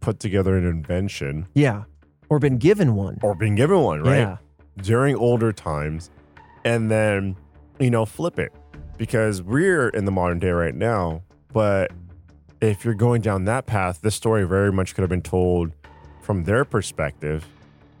put 0.00 0.20
together 0.20 0.56
an 0.56 0.66
invention 0.66 1.46
Yeah. 1.52 1.84
Or 2.30 2.38
been 2.38 2.56
given 2.56 2.94
one. 2.94 3.18
or 3.22 3.34
been 3.34 3.56
given 3.56 3.82
one, 3.82 4.00
right? 4.02 4.16
Yeah. 4.20 4.36
During 4.78 5.16
older 5.16 5.52
times 5.52 6.10
and 6.64 6.90
then, 6.90 7.36
you 7.78 7.90
know, 7.90 8.06
flip 8.06 8.38
it 8.38 8.54
because 8.96 9.42
we're 9.42 9.90
in 9.90 10.06
the 10.06 10.10
modern 10.10 10.38
day 10.38 10.48
right 10.48 10.74
now. 10.74 11.20
But 11.52 11.92
if 12.62 12.86
you're 12.86 12.94
going 12.94 13.20
down 13.20 13.44
that 13.44 13.66
path, 13.66 14.00
this 14.00 14.14
story 14.14 14.44
very 14.44 14.72
much 14.72 14.94
could 14.94 15.02
have 15.02 15.10
been 15.10 15.20
told 15.20 15.72
from 16.22 16.44
their 16.44 16.64
perspective 16.64 17.46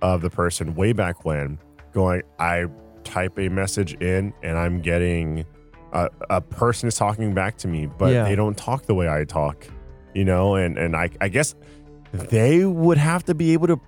of 0.00 0.22
the 0.22 0.30
person 0.30 0.74
way 0.74 0.94
back 0.94 1.26
when 1.26 1.58
going, 1.92 2.22
I 2.38 2.64
type 3.06 3.38
a 3.38 3.48
message 3.48 3.94
in 3.94 4.32
and 4.42 4.58
I'm 4.58 4.80
getting 4.80 5.44
a, 5.92 6.08
a 6.28 6.40
person 6.40 6.88
is 6.88 6.94
talking 6.96 7.32
back 7.32 7.56
to 7.58 7.68
me, 7.68 7.86
but 7.86 8.12
Yeah. 8.12 8.24
they 8.24 8.34
don't 8.36 8.56
talk 8.56 8.82
the 8.86 8.94
way 8.94 9.08
I 9.08 9.24
talk, 9.24 9.66
you 10.14 10.24
know? 10.24 10.56
And, 10.56 10.76
and 10.76 10.94
I, 10.96 11.08
I 11.20 11.28
guess 11.28 11.54
they 12.12 12.64
would 12.64 12.98
have 12.98 13.24
to 13.24 13.34
be 13.34 13.52
able 13.54 13.68
to 13.68 13.80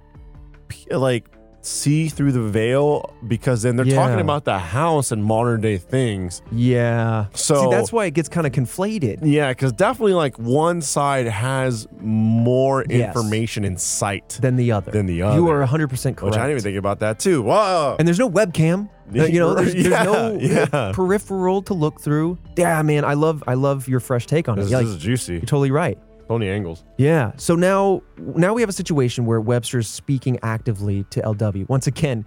like 0.91 1.29
see 1.61 2.09
through 2.09 2.33
the 2.33 2.41
veil 2.43 3.15
because 3.27 3.63
then 3.63 3.77
they're 3.77 3.85
talking 3.85 4.21
about 4.21 4.45
the 4.45 4.59
house 4.59 5.13
and 5.13 5.23
modern 5.25 5.61
day 5.61 5.77
things. 5.77 6.41
Yeah. 6.53 7.27
So- 7.35 7.65
See, 7.65 7.71
that's 7.71 7.93
why 7.93 8.07
it 8.07 8.15
gets 8.15 8.29
kind 8.29 8.47
of 8.47 8.53
conflated. 8.53 9.19
Yeah, 9.23 9.51
because 9.51 9.73
definitely 9.73 10.15
like 10.15 10.39
one 10.39 10.81
side 10.81 11.27
has 11.27 11.87
more 12.01 12.85
Yes. 12.89 13.09
information 13.09 13.65
in 13.65 13.77
sight 13.77 14.39
Than 14.41 14.57
the 14.57 14.73
other. 14.73 14.93
than 14.93 15.07
the 15.07 15.23
other. 15.23 15.37
You 15.37 15.49
are 15.51 15.61
100% 15.67 16.17
correct. 16.17 16.23
which 16.23 16.35
I 16.35 16.47
didn't 16.47 16.51
even 16.53 16.63
think 16.63 16.79
about 16.79 17.01
that 17.01 17.19
too. 17.19 17.43
Whoa. 17.43 17.97
and 17.99 18.07
there's 18.09 18.19
no 18.19 18.31
webcam. 18.31 18.89
Uh, 19.09 19.25
you 19.25 19.39
know, 19.39 19.55
there's, 19.55 19.73
there's 19.73 20.05
no 20.05 20.39
yeah. 20.39 20.93
peripheral 20.93 21.63
to 21.63 21.73
look 21.73 21.99
through. 21.99 22.37
Yeah, 22.59 22.83
man, 22.83 23.07
I 23.07 23.15
love 23.15 23.43
I 23.47 23.55
love 23.55 23.89
your 23.89 24.01
fresh 24.01 24.27
take 24.27 24.51
on 24.51 24.59
it. 24.59 24.63
this, 24.65 24.71
Yeah, 24.71 24.81
this 24.81 24.89
like, 24.89 24.97
is 24.99 25.03
juicy. 25.03 25.33
you're 25.33 25.41
totally 25.41 25.71
right. 25.71 25.99
Tony 26.29 26.49
Angles. 26.49 26.85
Yeah. 26.99 27.33
So 27.37 27.57
now 27.57 28.03
now 28.19 28.53
we 28.55 28.63
have 28.63 28.69
a 28.69 28.73
situation 28.75 29.25
where 29.27 29.41
Webster's 29.41 29.89
speaking 29.89 30.39
actively 30.43 31.05
to 31.11 31.21
LW. 31.23 31.69
Once 31.69 31.87
again, 31.87 32.25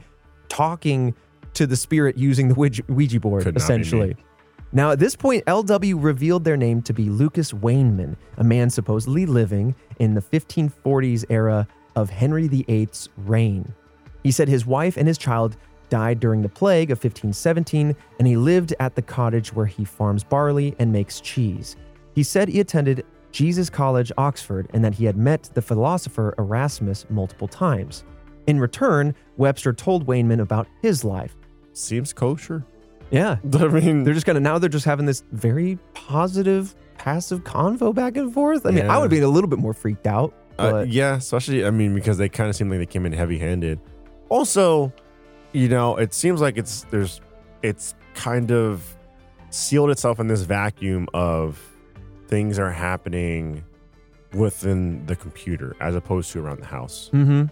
talking 0.50 1.14
to 1.54 1.68
the 1.68 1.76
spirit 1.76 2.18
using 2.18 2.48
the 2.48 2.56
Ouija, 2.56 2.84
Ouija 2.88 3.20
board, 3.20 3.44
Could 3.44 3.54
not 3.56 3.60
be 3.60 3.64
essentially. 3.64 4.08
me. 4.10 4.16
Now, 4.74 4.92
at 4.92 5.00
this 5.00 5.18
point, 5.18 5.44
LW 5.46 6.02
revealed 6.02 6.46
their 6.46 6.56
name 6.56 6.82
to 6.84 6.94
be 6.94 7.10
Lucas 7.10 7.52
Wainman, 7.52 8.16
a 8.38 8.44
man 8.44 8.70
supposedly 8.70 9.26
living 9.26 9.76
in 10.00 10.14
the 10.14 10.22
1540s 10.22 11.26
era 11.30 11.68
of 11.98 12.10
Henry 12.10 12.48
VIII's 12.48 13.10
reign. 13.18 13.74
He 14.24 14.32
said 14.32 14.48
his 14.48 14.66
wife 14.66 14.96
and 14.96 15.08
his 15.08 15.18
child 15.18 15.58
died 15.90 16.22
during 16.22 16.42
the 16.42 16.48
plague 16.48 16.90
of 16.90 17.00
1517, 17.00 17.94
and 18.18 18.28
he 18.28 18.38
lived 18.38 18.74
at 18.80 18.96
the 18.96 19.02
cottage 19.02 19.52
where 19.54 19.66
he 19.66 19.84
farms 19.84 20.24
barley 20.24 20.74
and 20.80 20.90
makes 20.94 21.20
cheese. 21.20 21.76
He 22.16 22.24
said 22.24 22.48
he 22.48 22.62
attended 22.62 23.06
Jesus 23.32 23.70
College, 23.70 24.12
Oxford, 24.18 24.68
and 24.74 24.84
that 24.84 24.94
he 24.94 25.06
had 25.06 25.18
met 25.18 25.44
the 25.54 25.62
philosopher 25.62 26.34
Erasmus 26.38 27.06
multiple 27.10 27.48
times. 27.48 28.04
In 28.48 28.60
return, 28.60 29.16
Webster 29.38 29.74
told 29.74 30.06
Wainman 30.08 30.42
about 30.42 30.68
his 30.82 31.04
life. 31.04 31.36
Seems 31.74 32.14
kosher. 32.14 32.66
Yeah, 33.12 33.38
I 33.54 33.68
mean, 33.68 34.04
they're 34.04 34.14
just 34.14 34.26
gonna 34.26 34.40
now 34.40 34.58
they're 34.58 34.70
just 34.70 34.86
having 34.86 35.06
this 35.06 35.24
very 35.32 35.78
positive, 35.94 36.76
passive 36.98 37.44
convo 37.44 37.94
back 37.94 38.18
and 38.18 38.34
forth. 38.34 38.66
I 38.66 38.72
mean, 38.72 38.90
I 38.90 38.98
would 38.98 39.10
be 39.10 39.20
a 39.20 39.28
little 39.28 39.50
bit 39.50 39.60
more 39.60 39.74
freaked 39.74 40.08
out. 40.08 40.34
Uh, 40.58 40.86
yeah, 40.88 41.16
especially 41.16 41.66
I 41.66 41.72
mean 41.72 41.94
because 41.94 42.18
they 42.18 42.30
kind 42.30 42.50
of 42.50 42.56
seem 42.56 42.70
like 42.70 42.80
they 42.80 42.86
came 42.86 43.06
in 43.06 43.14
heavy-handed. 43.14 43.80
Also, 44.30 44.94
you 45.54 45.68
know, 45.68 45.98
it 45.98 46.14
seems 46.14 46.40
like 46.42 46.58
it's 46.58 46.86
there's 46.90 47.22
it's 47.64 47.96
kind 48.14 48.52
of 48.52 48.96
sealed 49.50 49.90
itself 49.90 50.20
in 50.20 50.28
this 50.28 50.42
vacuum 50.42 51.08
of 51.14 51.60
things 52.32 52.58
are 52.58 52.72
happening 52.72 53.64
within 54.34 55.06
the 55.06 55.16
computer 55.16 55.76
as 55.82 55.94
opposed 55.94 56.32
to 56.32 56.44
around 56.44 56.62
the 56.62 56.66
house. 56.66 57.12
Mm-hmm. 57.14 57.44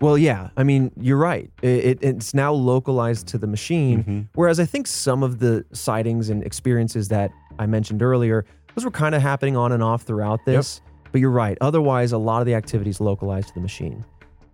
Well, 0.00 0.18
yeah. 0.18 0.50
I 0.56 0.62
mean, 0.64 0.92
you're 1.00 1.16
right. 1.16 1.50
It, 1.62 1.84
it, 1.84 1.98
it's 2.02 2.34
now 2.34 2.52
localized 2.52 3.26
to 3.28 3.38
the 3.38 3.46
machine. 3.46 4.04
Mhm. 4.04 4.28
Whereas 4.34 4.60
I 4.60 4.66
think 4.66 4.86
some 4.86 5.22
of 5.22 5.38
the 5.38 5.64
sightings 5.72 6.28
and 6.28 6.44
experiences 6.44 7.08
that 7.08 7.30
I 7.58 7.64
mentioned 7.66 8.02
earlier, 8.02 8.44
those 8.74 8.84
were 8.84 8.90
kind 8.90 9.14
of 9.14 9.22
happening 9.22 9.56
on 9.56 9.72
and 9.72 9.82
off 9.82 10.02
throughout 10.02 10.40
this. 10.44 10.82
But 11.10 11.20
you're 11.22 11.30
right. 11.30 11.56
Otherwise, 11.62 12.12
a 12.12 12.18
lot 12.18 12.40
of 12.40 12.46
the 12.46 12.54
activities 12.54 13.00
localized 13.00 13.48
to 13.48 13.54
the 13.54 13.60
machine. 13.60 14.04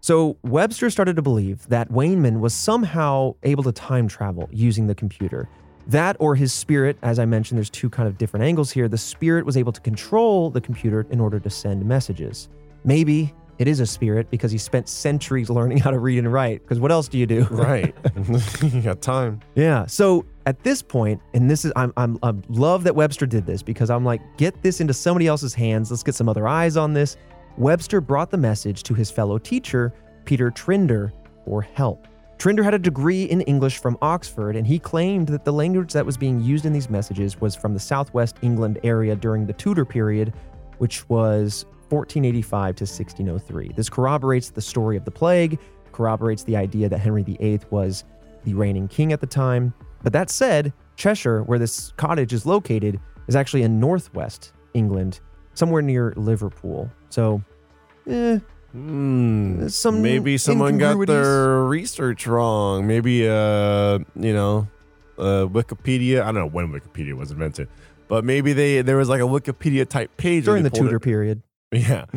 So 0.02 0.36
Webster 0.44 0.88
started 0.88 1.16
to 1.16 1.22
believe 1.22 1.66
that 1.68 1.90
Wainman 1.90 2.38
was 2.40 2.54
somehow 2.54 3.34
able 3.42 3.64
to 3.64 3.72
time 3.72 4.06
travel 4.08 4.48
using 4.52 4.86
the 4.86 4.94
computer. 4.94 5.48
That 5.86 6.16
or 6.20 6.34
his 6.34 6.52
spirit, 6.52 6.98
as 7.02 7.18
I 7.18 7.24
mentioned, 7.24 7.58
there's 7.58 7.70
two 7.70 7.90
kind 7.90 8.08
of 8.08 8.18
different 8.18 8.44
angles 8.44 8.70
here. 8.70 8.88
The 8.88 8.98
spirit 8.98 9.44
was 9.44 9.56
able 9.56 9.72
to 9.72 9.80
control 9.80 10.50
the 10.50 10.60
computer 10.60 11.06
in 11.10 11.20
order 11.20 11.40
to 11.40 11.50
send 11.50 11.84
messages. 11.84 12.48
Maybe 12.84 13.34
it 13.60 13.68
is 13.68 13.80
a 13.80 13.86
spirit 13.86 14.30
because 14.30 14.50
he 14.50 14.56
spent 14.56 14.88
centuries 14.88 15.50
learning 15.50 15.78
how 15.78 15.90
to 15.90 15.98
read 15.98 16.18
and 16.18 16.32
write. 16.32 16.62
Because 16.62 16.80
what 16.80 16.90
else 16.90 17.08
do 17.08 17.18
you 17.18 17.26
do? 17.26 17.46
Right. 17.50 17.94
you 18.62 18.80
got 18.80 19.02
time. 19.02 19.40
Yeah. 19.54 19.84
So 19.84 20.24
at 20.46 20.62
this 20.62 20.80
point, 20.80 21.20
and 21.34 21.50
this 21.50 21.66
is 21.66 21.72
I'm 21.76 21.92
I'm 21.98 22.18
I 22.22 22.32
love 22.48 22.84
that 22.84 22.94
Webster 22.94 23.26
did 23.26 23.44
this 23.44 23.62
because 23.62 23.90
I'm 23.90 24.04
like, 24.04 24.22
get 24.38 24.62
this 24.62 24.80
into 24.80 24.94
somebody 24.94 25.26
else's 25.26 25.52
hands. 25.52 25.90
Let's 25.90 26.02
get 26.02 26.14
some 26.14 26.28
other 26.28 26.48
eyes 26.48 26.78
on 26.78 26.94
this. 26.94 27.18
Webster 27.58 28.00
brought 28.00 28.30
the 28.30 28.38
message 28.38 28.82
to 28.84 28.94
his 28.94 29.10
fellow 29.10 29.36
teacher, 29.36 29.92
Peter 30.24 30.50
Trinder, 30.50 31.12
for 31.44 31.60
help. 31.60 32.06
Trinder 32.40 32.62
had 32.62 32.72
a 32.72 32.78
degree 32.78 33.24
in 33.24 33.42
English 33.42 33.80
from 33.80 33.98
Oxford, 34.00 34.56
and 34.56 34.66
he 34.66 34.78
claimed 34.78 35.28
that 35.28 35.44
the 35.44 35.52
language 35.52 35.92
that 35.92 36.06
was 36.06 36.16
being 36.16 36.40
used 36.40 36.64
in 36.64 36.72
these 36.72 36.88
messages 36.88 37.38
was 37.38 37.54
from 37.54 37.74
the 37.74 37.78
southwest 37.78 38.38
England 38.40 38.78
area 38.82 39.14
during 39.14 39.44
the 39.44 39.52
Tudor 39.52 39.84
period, 39.84 40.32
which 40.78 41.06
was 41.10 41.66
1485 41.90 42.76
to 42.76 42.84
1603. 42.84 43.72
This 43.76 43.90
corroborates 43.90 44.48
the 44.48 44.62
story 44.62 44.96
of 44.96 45.04
the 45.04 45.10
plague, 45.10 45.58
corroborates 45.92 46.42
the 46.42 46.56
idea 46.56 46.88
that 46.88 46.96
Henry 46.96 47.22
VIII 47.24 47.60
was 47.68 48.04
the 48.44 48.54
reigning 48.54 48.88
king 48.88 49.12
at 49.12 49.20
the 49.20 49.26
time. 49.26 49.74
But 50.02 50.14
that 50.14 50.30
said, 50.30 50.72
Cheshire, 50.96 51.42
where 51.42 51.58
this 51.58 51.92
cottage 51.98 52.32
is 52.32 52.46
located, 52.46 52.98
is 53.28 53.36
actually 53.36 53.64
in 53.64 53.78
northwest 53.78 54.54
England, 54.72 55.20
somewhere 55.52 55.82
near 55.82 56.14
Liverpool. 56.16 56.90
So, 57.10 57.42
eh, 58.06 58.38
Hmm. 58.72 59.68
Some 59.68 60.02
maybe 60.02 60.38
someone 60.38 60.78
got 60.78 61.06
their 61.06 61.64
research 61.64 62.26
wrong. 62.26 62.86
Maybe 62.86 63.28
uh, 63.28 63.98
you 64.14 64.32
know, 64.32 64.68
uh, 65.18 65.46
Wikipedia. 65.46 66.22
I 66.22 66.26
don't 66.26 66.34
know 66.36 66.46
when 66.46 66.68
Wikipedia 66.68 67.14
was 67.14 67.30
invented, 67.32 67.68
but 68.08 68.24
maybe 68.24 68.52
they 68.52 68.82
there 68.82 68.96
was 68.96 69.08
like 69.08 69.20
a 69.20 69.24
Wikipedia 69.24 69.88
type 69.88 70.16
page 70.16 70.44
during 70.44 70.62
the 70.62 70.70
Tudor 70.70 70.96
it- 70.96 71.00
period. 71.02 71.42
Yeah, 71.72 72.06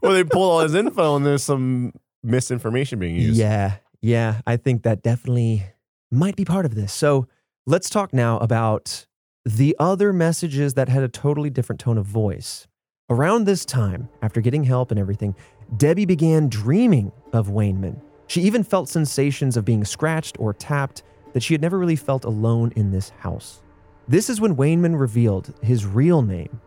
where 0.00 0.12
they 0.14 0.24
pull 0.24 0.42
all 0.42 0.58
his 0.58 0.74
info 0.74 1.14
and 1.14 1.24
there's 1.24 1.44
some 1.44 1.92
misinformation 2.24 2.98
being 2.98 3.14
used. 3.14 3.38
Yeah, 3.38 3.76
yeah. 4.02 4.40
I 4.44 4.56
think 4.56 4.82
that 4.82 5.00
definitely 5.00 5.62
might 6.10 6.34
be 6.34 6.44
part 6.44 6.66
of 6.66 6.74
this. 6.74 6.92
So 6.92 7.28
let's 7.66 7.88
talk 7.88 8.12
now 8.12 8.38
about 8.38 9.06
the 9.44 9.76
other 9.78 10.12
messages 10.12 10.74
that 10.74 10.88
had 10.88 11.04
a 11.04 11.08
totally 11.08 11.50
different 11.50 11.78
tone 11.78 11.98
of 11.98 12.04
voice. 12.06 12.66
Around 13.08 13.44
this 13.44 13.64
time, 13.64 14.08
after 14.20 14.40
getting 14.40 14.64
help 14.64 14.90
and 14.90 14.98
everything, 14.98 15.36
Debbie 15.76 16.06
began 16.06 16.48
dreaming 16.48 17.12
of 17.32 17.46
Wainman. 17.46 18.00
She 18.26 18.42
even 18.42 18.64
felt 18.64 18.88
sensations 18.88 19.56
of 19.56 19.64
being 19.64 19.84
scratched 19.84 20.34
or 20.40 20.52
tapped 20.52 21.04
that 21.32 21.40
she 21.40 21.54
had 21.54 21.60
never 21.60 21.78
really 21.78 21.94
felt 21.94 22.24
alone 22.24 22.72
in 22.74 22.90
this 22.90 23.10
house. 23.10 23.62
This 24.08 24.28
is 24.28 24.40
when 24.40 24.56
Wainman 24.56 24.98
revealed 24.98 25.54
his 25.62 25.86
real 25.86 26.20
name, 26.20 26.60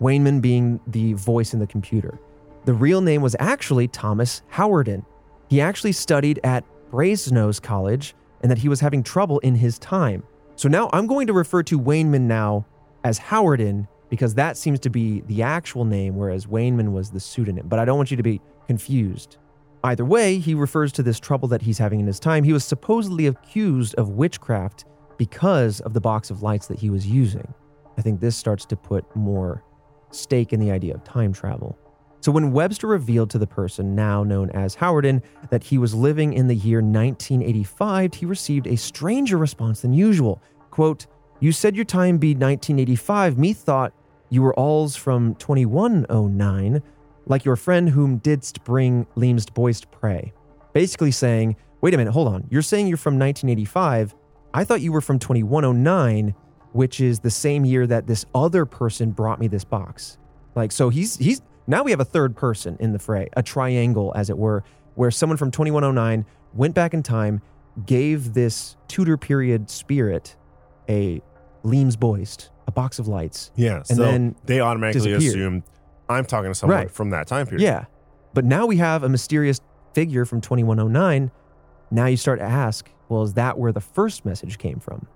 Wainman 0.00 0.40
being 0.40 0.80
the 0.86 1.12
voice 1.12 1.52
in 1.52 1.60
the 1.60 1.66
computer. 1.66 2.18
The 2.64 2.72
real 2.72 3.02
name 3.02 3.20
was 3.20 3.36
actually 3.38 3.88
Thomas 3.88 4.40
Howarden. 4.50 5.04
He 5.50 5.60
actually 5.60 5.92
studied 5.92 6.40
at 6.42 6.64
Brasenose 6.90 7.60
College 7.60 8.14
and 8.40 8.50
that 8.50 8.56
he 8.56 8.70
was 8.70 8.80
having 8.80 9.02
trouble 9.02 9.40
in 9.40 9.56
his 9.56 9.78
time. 9.78 10.22
So 10.56 10.70
now 10.70 10.88
I'm 10.94 11.06
going 11.06 11.26
to 11.26 11.34
refer 11.34 11.62
to 11.64 11.78
Wainman 11.78 12.22
now 12.22 12.64
as 13.04 13.18
Howarden 13.18 13.88
because 14.12 14.34
that 14.34 14.58
seems 14.58 14.78
to 14.78 14.90
be 14.90 15.22
the 15.22 15.40
actual 15.40 15.86
name, 15.86 16.16
whereas 16.16 16.44
Wainman 16.44 16.92
was 16.92 17.10
the 17.10 17.18
pseudonym. 17.18 17.66
But 17.66 17.78
I 17.78 17.86
don't 17.86 17.96
want 17.96 18.10
you 18.10 18.16
to 18.18 18.22
be 18.22 18.42
confused. 18.66 19.38
Either 19.84 20.04
way, 20.04 20.38
he 20.38 20.52
refers 20.52 20.92
to 20.92 21.02
this 21.02 21.18
trouble 21.18 21.48
that 21.48 21.62
he's 21.62 21.78
having 21.78 21.98
in 21.98 22.06
his 22.06 22.20
time. 22.20 22.44
He 22.44 22.52
was 22.52 22.62
supposedly 22.62 23.26
accused 23.26 23.94
of 23.94 24.10
witchcraft 24.10 24.84
because 25.16 25.80
of 25.80 25.94
the 25.94 26.00
box 26.02 26.28
of 26.28 26.42
lights 26.42 26.66
that 26.66 26.78
he 26.78 26.90
was 26.90 27.06
using. 27.06 27.54
I 27.96 28.02
think 28.02 28.20
this 28.20 28.36
starts 28.36 28.66
to 28.66 28.76
put 28.76 29.06
more 29.16 29.64
stake 30.10 30.52
in 30.52 30.60
the 30.60 30.70
idea 30.70 30.92
of 30.92 31.02
time 31.04 31.32
travel. 31.32 31.78
So 32.20 32.30
when 32.30 32.52
Webster 32.52 32.88
revealed 32.88 33.30
to 33.30 33.38
the 33.38 33.46
person 33.46 33.94
now 33.94 34.22
known 34.22 34.50
as 34.50 34.76
Howarden 34.76 35.22
that 35.48 35.64
he 35.64 35.78
was 35.78 35.94
living 35.94 36.34
in 36.34 36.48
the 36.48 36.54
year 36.54 36.82
1985, 36.82 38.12
he 38.12 38.26
received 38.26 38.66
a 38.66 38.76
stranger 38.76 39.38
response 39.38 39.80
than 39.80 39.94
usual. 39.94 40.42
Quote, 40.70 41.06
You 41.40 41.50
said 41.50 41.74
your 41.74 41.86
time 41.86 42.18
be 42.18 42.34
1985. 42.34 43.38
Me 43.38 43.54
thought 43.54 43.94
you 44.32 44.40
were 44.40 44.54
alls 44.54 44.96
from 44.96 45.34
2109, 45.34 46.82
like 47.26 47.44
your 47.44 47.54
friend 47.54 47.90
whom 47.90 48.16
didst 48.16 48.64
bring 48.64 49.06
leamst 49.14 49.52
boist 49.52 49.90
prey. 49.90 50.32
Basically 50.72 51.10
saying, 51.10 51.54
Wait 51.82 51.92
a 51.92 51.98
minute, 51.98 52.12
hold 52.12 52.28
on. 52.28 52.46
You're 52.48 52.62
saying 52.62 52.86
you're 52.86 52.96
from 52.96 53.18
1985. 53.18 54.14
I 54.54 54.64
thought 54.64 54.80
you 54.80 54.90
were 54.90 55.02
from 55.02 55.18
2109, 55.18 56.34
which 56.72 56.98
is 56.98 57.20
the 57.20 57.30
same 57.30 57.66
year 57.66 57.86
that 57.86 58.06
this 58.06 58.24
other 58.34 58.64
person 58.64 59.10
brought 59.10 59.38
me 59.38 59.48
this 59.48 59.64
box. 59.64 60.16
Like, 60.54 60.72
so 60.72 60.88
he's 60.88 61.16
he's 61.18 61.42
now 61.66 61.82
we 61.82 61.90
have 61.90 62.00
a 62.00 62.04
third 62.04 62.34
person 62.34 62.78
in 62.80 62.92
the 62.92 62.98
fray, 62.98 63.28
a 63.36 63.42
triangle, 63.42 64.14
as 64.16 64.30
it 64.30 64.38
were, 64.38 64.64
where 64.94 65.10
someone 65.10 65.36
from 65.36 65.50
2109 65.50 66.24
went 66.54 66.74
back 66.74 66.94
in 66.94 67.02
time, 67.02 67.42
gave 67.84 68.32
this 68.32 68.76
Tudor 68.88 69.18
period 69.18 69.68
spirit 69.68 70.36
a 70.88 71.20
Leams 71.64 71.96
Boist, 71.96 72.48
a 72.66 72.72
box 72.72 72.98
of 72.98 73.08
lights. 73.08 73.50
Yeah, 73.56 73.76
And 73.76 73.86
so 73.86 73.94
then 74.02 74.34
they 74.44 74.60
automatically 74.60 75.10
disappeared. 75.12 75.34
assumed 75.34 75.62
I'm 76.08 76.24
talking 76.24 76.50
to 76.50 76.54
someone 76.54 76.76
Right. 76.78 76.90
from 76.90 77.10
that 77.10 77.26
time 77.26 77.46
period. 77.46 77.62
Yeah. 77.64 77.84
But 78.34 78.44
now 78.44 78.66
we 78.66 78.76
have 78.76 79.02
a 79.02 79.08
mysterious 79.08 79.60
figure 79.94 80.24
from 80.24 80.40
2109. 80.40 81.30
Now 81.90 82.06
you 82.06 82.16
start 82.16 82.38
to 82.38 82.44
ask, 82.44 82.90
well, 83.08 83.22
is 83.22 83.34
that 83.34 83.58
where 83.58 83.72
the 83.72 83.80
first 83.80 84.24
message 84.24 84.58
came 84.58 84.78
from? 84.78 85.06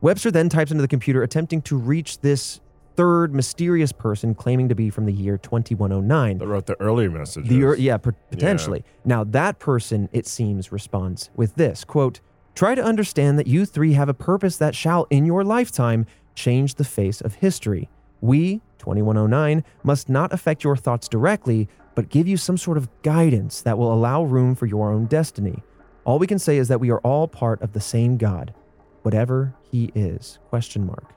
Webster 0.00 0.30
then 0.30 0.48
types 0.48 0.70
into 0.70 0.82
the 0.82 0.88
computer 0.88 1.22
attempting 1.22 1.62
to 1.62 1.76
reach 1.76 2.20
this 2.20 2.60
third 2.96 3.34
mysterious 3.34 3.92
person 3.92 4.34
claiming 4.34 4.68
to 4.68 4.74
be 4.74 4.88
from 4.90 5.04
the 5.06 5.12
year 5.12 5.36
2109. 5.38 6.38
that 6.38 6.46
wrote 6.46 6.66
the 6.66 6.78
earlier 6.80 7.10
messages. 7.10 7.48
The 7.48 7.74
yeah, 7.78 7.96
pot- 7.98 8.14
potentially. 8.30 8.84
Now 9.04 9.24
that 9.24 9.58
person, 9.58 10.08
it 10.12 10.26
seems, 10.26 10.72
responds 10.72 11.30
with 11.36 11.54
this 11.56 11.84
quote: 11.84 12.20
"Try 12.54 12.74
to 12.74 12.82
understand 12.82 13.38
that 13.38 13.46
you 13.46 13.64
three 13.66 13.92
have 13.94 14.08
a 14.08 14.14
purpose 14.14 14.56
that 14.58 14.74
shall, 14.74 15.06
in 15.10 15.26
your 15.26 15.44
lifetime, 15.44 16.06
change 16.36 16.76
the 16.76 16.84
face 16.84 17.20
of 17.20 17.34
history. 17.34 17.88
We, 18.20 18.60
2109, 18.78 19.64
must 19.82 20.08
not 20.08 20.32
affect 20.32 20.62
your 20.62 20.76
thoughts 20.76 21.08
directly, 21.08 21.68
but 21.96 22.08
give 22.08 22.28
you 22.28 22.36
some 22.36 22.56
sort 22.56 22.76
of 22.76 22.88
guidance 23.02 23.62
that 23.62 23.78
will 23.78 23.92
allow 23.92 24.22
room 24.22 24.54
for 24.54 24.66
your 24.66 24.92
own 24.92 25.06
destiny. 25.06 25.62
All 26.04 26.20
we 26.20 26.26
can 26.28 26.38
say 26.38 26.58
is 26.58 26.68
that 26.68 26.78
we 26.78 26.90
are 26.90 27.00
all 27.00 27.26
part 27.26 27.60
of 27.62 27.72
the 27.72 27.80
same 27.80 28.16
God, 28.16 28.54
whatever 29.02 29.54
He 29.72 29.90
is. 29.94 30.38
Question 30.48 30.86
mark 30.86 31.12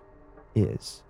is." 0.55 1.03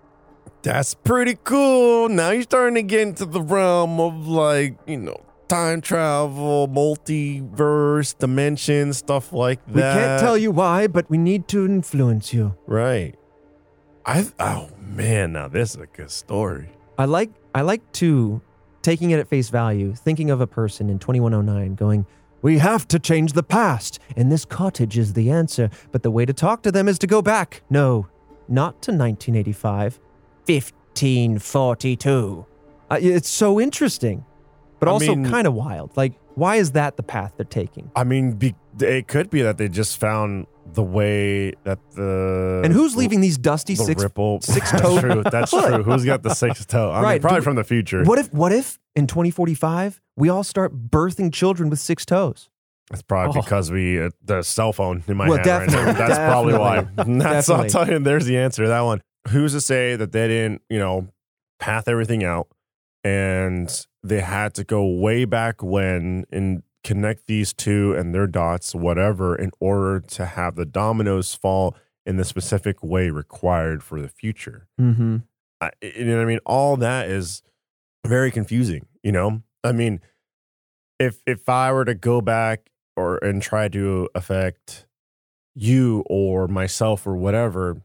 That's 0.62 0.92
pretty 0.94 1.38
cool. 1.42 2.08
Now 2.10 2.30
you're 2.30 2.42
starting 2.42 2.74
to 2.74 2.82
get 2.82 3.00
into 3.00 3.24
the 3.24 3.40
realm 3.40 3.98
of 3.98 4.28
like, 4.28 4.76
you 4.86 4.98
know, 4.98 5.20
time 5.48 5.80
travel, 5.80 6.68
multiverse, 6.68 8.16
dimensions, 8.18 8.98
stuff 8.98 9.32
like 9.32 9.64
that. 9.66 9.74
We 9.74 9.80
can't 9.80 10.20
tell 10.20 10.36
you 10.36 10.50
why, 10.50 10.86
but 10.86 11.08
we 11.08 11.16
need 11.16 11.48
to 11.48 11.64
influence 11.64 12.34
you. 12.34 12.56
Right. 12.66 13.14
I 14.06 14.26
oh 14.38 14.70
man, 14.78 15.32
now 15.32 15.48
this 15.48 15.74
is 15.74 15.80
a 15.80 15.86
good 15.86 16.10
story. 16.10 16.70
I 16.98 17.04
like 17.04 17.30
I 17.54 17.62
like 17.62 17.90
to 17.92 18.40
taking 18.82 19.10
it 19.10 19.18
at 19.18 19.28
face 19.28 19.50
value, 19.50 19.94
thinking 19.94 20.30
of 20.30 20.40
a 20.40 20.46
person 20.46 20.88
in 20.88 20.98
2109 20.98 21.74
going, 21.74 22.06
"We 22.42 22.58
have 22.58 22.88
to 22.88 22.98
change 22.98 23.34
the 23.34 23.42
past, 23.42 23.98
and 24.16 24.32
this 24.32 24.44
cottage 24.44 24.98
is 24.98 25.12
the 25.12 25.30
answer, 25.30 25.70
but 25.92 26.02
the 26.02 26.10
way 26.10 26.24
to 26.24 26.32
talk 26.32 26.62
to 26.62 26.72
them 26.72 26.88
is 26.88 26.98
to 27.00 27.06
go 27.06 27.22
back. 27.22 27.62
No, 27.70 28.06
not 28.48 28.82
to 28.82 28.92
1985, 28.92 30.00
1542." 30.46 32.46
Uh, 32.90 32.98
it's 33.00 33.28
so 33.28 33.60
interesting, 33.60 34.24
but 34.78 34.88
I 34.88 34.92
also 34.92 35.14
mean- 35.14 35.30
kind 35.30 35.46
of 35.46 35.54
wild. 35.54 35.96
Like 35.96 36.14
why 36.34 36.56
is 36.56 36.72
that 36.72 36.96
the 36.96 37.02
path 37.02 37.34
they're 37.36 37.44
taking? 37.44 37.90
I 37.94 38.04
mean, 38.04 38.32
be, 38.32 38.54
it 38.80 39.08
could 39.08 39.30
be 39.30 39.42
that 39.42 39.58
they 39.58 39.68
just 39.68 39.98
found 39.98 40.46
the 40.74 40.82
way 40.82 41.52
that 41.64 41.78
the 41.96 42.62
And 42.64 42.72
who's 42.72 42.96
leaving 42.96 43.20
these 43.20 43.38
dusty 43.38 43.74
the 43.74 43.84
six 43.84 44.02
ripple 44.02 44.40
six 44.42 44.70
That's 44.72 45.00
true. 45.00 45.22
That's 45.22 45.50
true. 45.50 45.82
Who's 45.82 46.04
got 46.04 46.22
the 46.22 46.34
sixth 46.34 46.66
toe? 46.68 46.90
I 46.90 46.94
mean, 46.96 47.02
Right. 47.04 47.20
probably 47.20 47.40
Do- 47.40 47.44
from 47.44 47.56
the 47.56 47.64
future. 47.64 48.04
What 48.04 48.18
if 48.18 48.32
what 48.32 48.52
if 48.52 48.78
in 48.96 49.06
2045 49.06 50.00
we 50.16 50.28
all 50.28 50.44
start 50.44 50.72
birthing 50.90 51.32
children 51.32 51.70
with 51.70 51.78
six 51.78 52.04
toes? 52.04 52.48
That's 52.90 53.02
probably 53.02 53.38
Oh. 53.38 53.42
because 53.42 53.70
we 53.70 54.00
uh, 54.02 54.10
the 54.24 54.42
cell 54.42 54.72
phone 54.72 55.04
in 55.06 55.16
my 55.16 55.28
Well, 55.28 55.36
hand 55.38 55.46
right 55.48 55.60
now. 55.68 55.74
definitely, 55.76 55.92
That's 56.06 56.18
probably 56.18 56.54
why. 56.54 56.76
definitely, 56.80 57.18
That's 57.20 57.48
I'll 57.50 57.62
definitely. 57.62 57.86
tell 57.86 57.98
you. 57.98 58.04
There's 58.04 58.26
the 58.26 58.36
answer 58.38 58.62
to 58.64 58.68
that 58.68 58.80
one. 58.80 59.00
Who's 59.28 59.52
to 59.52 59.60
say 59.60 59.96
that 59.96 60.12
they 60.12 60.26
didn't, 60.28 60.62
you 60.68 60.78
know, 60.78 61.08
path 61.60 61.86
everything 61.88 62.24
out 62.24 62.48
and 63.04 63.86
they 64.02 64.20
had 64.20 64.54
to 64.54 64.64
go 64.64 64.84
way 64.86 65.24
back 65.24 65.62
when 65.62 66.24
and 66.32 66.62
connect 66.82 67.26
these 67.26 67.52
two 67.52 67.94
and 67.94 68.14
their 68.14 68.26
dots, 68.26 68.74
whatever, 68.74 69.36
in 69.36 69.50
order 69.60 70.00
to 70.00 70.26
have 70.26 70.56
the 70.56 70.64
dominoes 70.64 71.34
fall 71.34 71.76
in 72.06 72.16
the 72.16 72.24
specific 72.24 72.82
way 72.82 73.10
required 73.10 73.82
for 73.82 74.00
the 74.00 74.08
future. 74.08 74.66
Mm-hmm. 74.80 75.18
I, 75.60 75.70
you 75.82 76.06
know 76.06 76.16
what 76.16 76.22
I 76.22 76.26
mean? 76.26 76.40
All 76.46 76.76
that 76.78 77.08
is 77.08 77.42
very 78.06 78.30
confusing. 78.30 78.86
You 79.02 79.12
know, 79.12 79.42
I 79.62 79.72
mean, 79.72 80.00
if 80.98 81.22
if 81.26 81.48
I 81.48 81.72
were 81.72 81.84
to 81.84 81.94
go 81.94 82.20
back 82.20 82.70
or 82.96 83.18
and 83.18 83.42
try 83.42 83.68
to 83.68 84.08
affect 84.14 84.86
you 85.54 86.04
or 86.06 86.48
myself 86.48 87.06
or 87.06 87.16
whatever, 87.16 87.82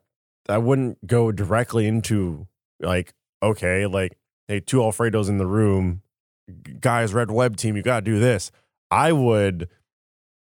I 0.48 0.58
wouldn't 0.58 1.06
go 1.06 1.32
directly 1.32 1.88
into 1.88 2.48
like, 2.80 3.14
okay, 3.42 3.86
like, 3.86 4.18
hey, 4.48 4.60
two 4.60 4.78
Alfredos 4.78 5.30
in 5.30 5.38
the 5.38 5.48
room, 5.48 6.02
guys, 6.80 7.14
red 7.14 7.32
web 7.32 7.58
team, 7.58 7.76
you 7.76 7.84
got 7.84 8.02
to 8.02 8.06
do 8.06 8.20
this. 8.20 8.52
I 8.92 9.12
would 9.12 9.68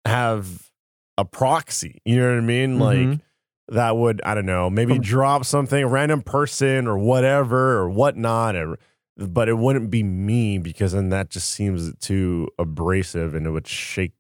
have 0.05 0.71
a 1.19 1.25
proxy. 1.25 2.01
You 2.05 2.17
know 2.21 2.29
what 2.31 2.39
I 2.39 2.41
mean? 2.41 2.79
Like 2.79 3.09
Mhm. 3.09 3.21
that 3.69 3.97
would 3.97 4.21
I 4.25 4.35
don't 4.35 4.47
know 4.47 4.69
maybe 4.69 4.99
drop 4.99 5.45
something 5.45 5.83
a 5.83 5.89
random 5.89 6.23
person 6.23 6.87
or 6.87 6.99
whatever 6.99 7.79
or 7.79 7.89
whatnot 7.89 8.57
or, 8.57 8.79
but 9.17 9.49
it 9.49 9.57
wouldn't 9.57 9.91
be 9.91 10.03
me 10.03 10.59
because 10.59 10.93
then 10.93 11.09
that 11.11 11.31
just 11.31 11.49
seems 11.51 11.95
too 12.01 12.49
abrasive 12.59 13.35
and 13.35 13.47
it 13.47 13.51
would 13.51 13.67
shake 13.67 14.13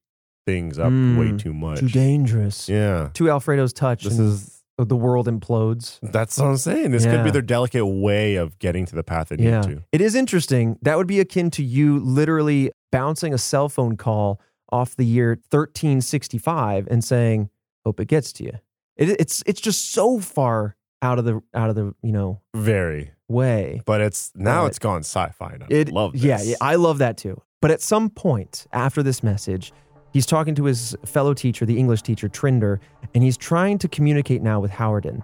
things 0.46 0.78
up 0.78 0.92
Mm, 0.92 1.16
way 1.18 1.37
too 1.37 1.52
much 1.54 1.80
Too 1.80 1.88
dangerous. 1.88 2.68
yeah 2.68 3.08
Two 3.14 3.30
Alfredo's 3.30 3.72
touch, 3.72 4.04
this 4.04 4.18
is 4.18 4.62
the 4.78 4.96
world 4.96 5.26
implodes. 5.26 5.98
that's 6.02 6.37
what 6.38 6.46
i'm 6.46 6.56
saying 6.56 6.90
this 6.90 7.06
could 7.06 7.22
be 7.24 7.30
their 7.30 7.40
delicate 7.42 7.87
way 7.87 8.34
of 8.37 8.58
getting 8.58 8.84
to 8.87 8.94
the 8.94 9.02
path 9.04 9.28
they 9.28 9.37
Yeah. 9.37 9.60
need 9.60 9.76
to 9.76 9.82
It 9.92 10.00
is 10.00 10.14
interesting. 10.14 10.78
That 10.82 10.96
would 10.98 11.06
be 11.06 11.18
akin 11.20 11.50
to 11.52 11.62
you 11.64 11.98
literally 12.00 12.70
bouncing 12.94 13.35
a 13.35 13.38
cell 13.38 13.68
phone 13.68 13.96
call 13.96 14.40
off 14.70 14.94
the 14.94 15.04
year 15.04 15.30
1365 15.50 16.87
and 16.90 17.02
saying, 17.02 17.50
"Hope 17.85 17.98
it 18.00 18.07
gets 18.07 18.33
to 18.35 18.44
you." 18.44 18.52
It, 18.96 19.09
it's 19.20 19.42
it's 19.46 19.61
just 19.61 19.90
so 19.92 20.20
far 20.20 20.76
out 21.02 21.18
of 21.18 21.24
the 21.24 21.40
out 21.54 21.70
of 21.70 21.74
the 21.76 21.92
you 22.02 22.12
know 22.12 22.40
very 22.54 23.11
way. 23.28 23.83
but 23.85 24.00
it's 24.00 24.30
now 24.37 24.62
But- 24.62 24.66
it's 24.68 24.78
gone 24.78 25.00
sci-fi 25.00 25.54
and 25.54 25.64
i 25.64 25.66
It 25.70 25.90
love 25.92 26.12
this 26.12 26.22
Yeah, 26.22 26.40
yeah, 26.42 26.57
I 26.61 26.76
love 26.76 26.98
that 26.98 27.16
too. 27.16 27.40
But 27.61 27.70
at 27.72 27.80
some 27.80 28.11
point 28.11 28.66
after 28.72 29.02
this 29.02 29.22
message, 29.22 29.72
he's 30.12 30.26
talking 30.26 30.54
to 30.54 30.64
his 30.64 30.94
fellow 31.04 31.35
teacher, 31.35 31.66
the 31.66 31.78
English 31.78 32.02
teacher 32.02 32.28
Trinder, 32.28 32.80
and 33.14 33.24
he's 33.24 33.37
trying 33.37 33.78
to 33.78 33.88
communicate 33.88 34.42
now 34.42 34.61
with 34.61 34.70
Howarden. 34.70 35.22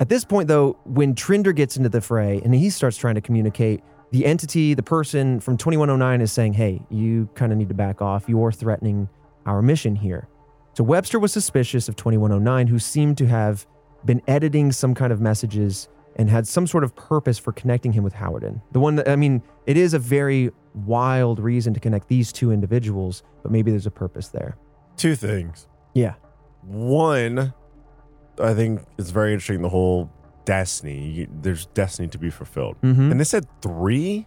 At 0.00 0.08
this 0.08 0.24
point, 0.24 0.48
though, 0.48 0.76
when 0.84 1.14
Trinder 1.14 1.52
gets 1.52 1.76
into 1.76 1.88
the 1.90 2.00
fray 2.00 2.40
and 2.42 2.54
he 2.54 2.70
starts 2.70 2.96
trying 2.96 3.14
to 3.14 3.20
communicate, 3.20 3.82
the 4.12 4.24
entity, 4.24 4.74
the 4.74 4.82
person 4.82 5.40
from 5.40 5.56
2109 5.56 6.20
is 6.20 6.30
saying, 6.32 6.52
Hey, 6.54 6.80
you 6.90 7.28
kind 7.34 7.50
of 7.52 7.58
need 7.58 7.68
to 7.68 7.74
back 7.74 8.00
off. 8.00 8.28
You're 8.28 8.52
threatening 8.52 9.08
our 9.46 9.60
mission 9.62 9.96
here. 9.96 10.28
So 10.74 10.84
Webster 10.84 11.18
was 11.18 11.32
suspicious 11.32 11.88
of 11.88 11.96
2109, 11.96 12.66
who 12.68 12.78
seemed 12.78 13.18
to 13.18 13.26
have 13.26 13.66
been 14.04 14.22
editing 14.28 14.72
some 14.72 14.94
kind 14.94 15.12
of 15.12 15.20
messages 15.20 15.88
and 16.16 16.28
had 16.30 16.46
some 16.46 16.66
sort 16.66 16.84
of 16.84 16.94
purpose 16.94 17.38
for 17.38 17.52
connecting 17.52 17.92
him 17.92 18.04
with 18.04 18.14
Howarden. 18.14 18.60
The 18.72 18.80
one 18.80 18.96
that, 18.96 19.08
I 19.08 19.16
mean, 19.16 19.42
it 19.66 19.76
is 19.76 19.94
a 19.94 19.98
very 19.98 20.50
wild 20.74 21.38
reason 21.38 21.74
to 21.74 21.80
connect 21.80 22.08
these 22.08 22.32
two 22.32 22.52
individuals, 22.52 23.22
but 23.42 23.50
maybe 23.52 23.70
there's 23.70 23.86
a 23.86 23.90
purpose 23.90 24.28
there. 24.28 24.56
two 24.96 25.14
things 25.16 25.66
Yeah. 25.94 26.14
one 26.62 27.52
i 28.38 28.54
think 28.54 28.80
it's 28.98 29.10
very 29.10 29.32
interesting 29.32 29.62
the 29.62 29.68
whole 29.68 30.10
destiny 30.44 31.08
You- 31.08 31.28
there's 31.42 31.66
destiny 31.66 32.08
to 32.08 32.18
be 32.18 32.30
fulfilled 32.30 32.76
Mm-hmm. 32.82 33.10
and 33.10 33.20
they 33.20 33.24
said 33.24 33.46
three 33.60 34.26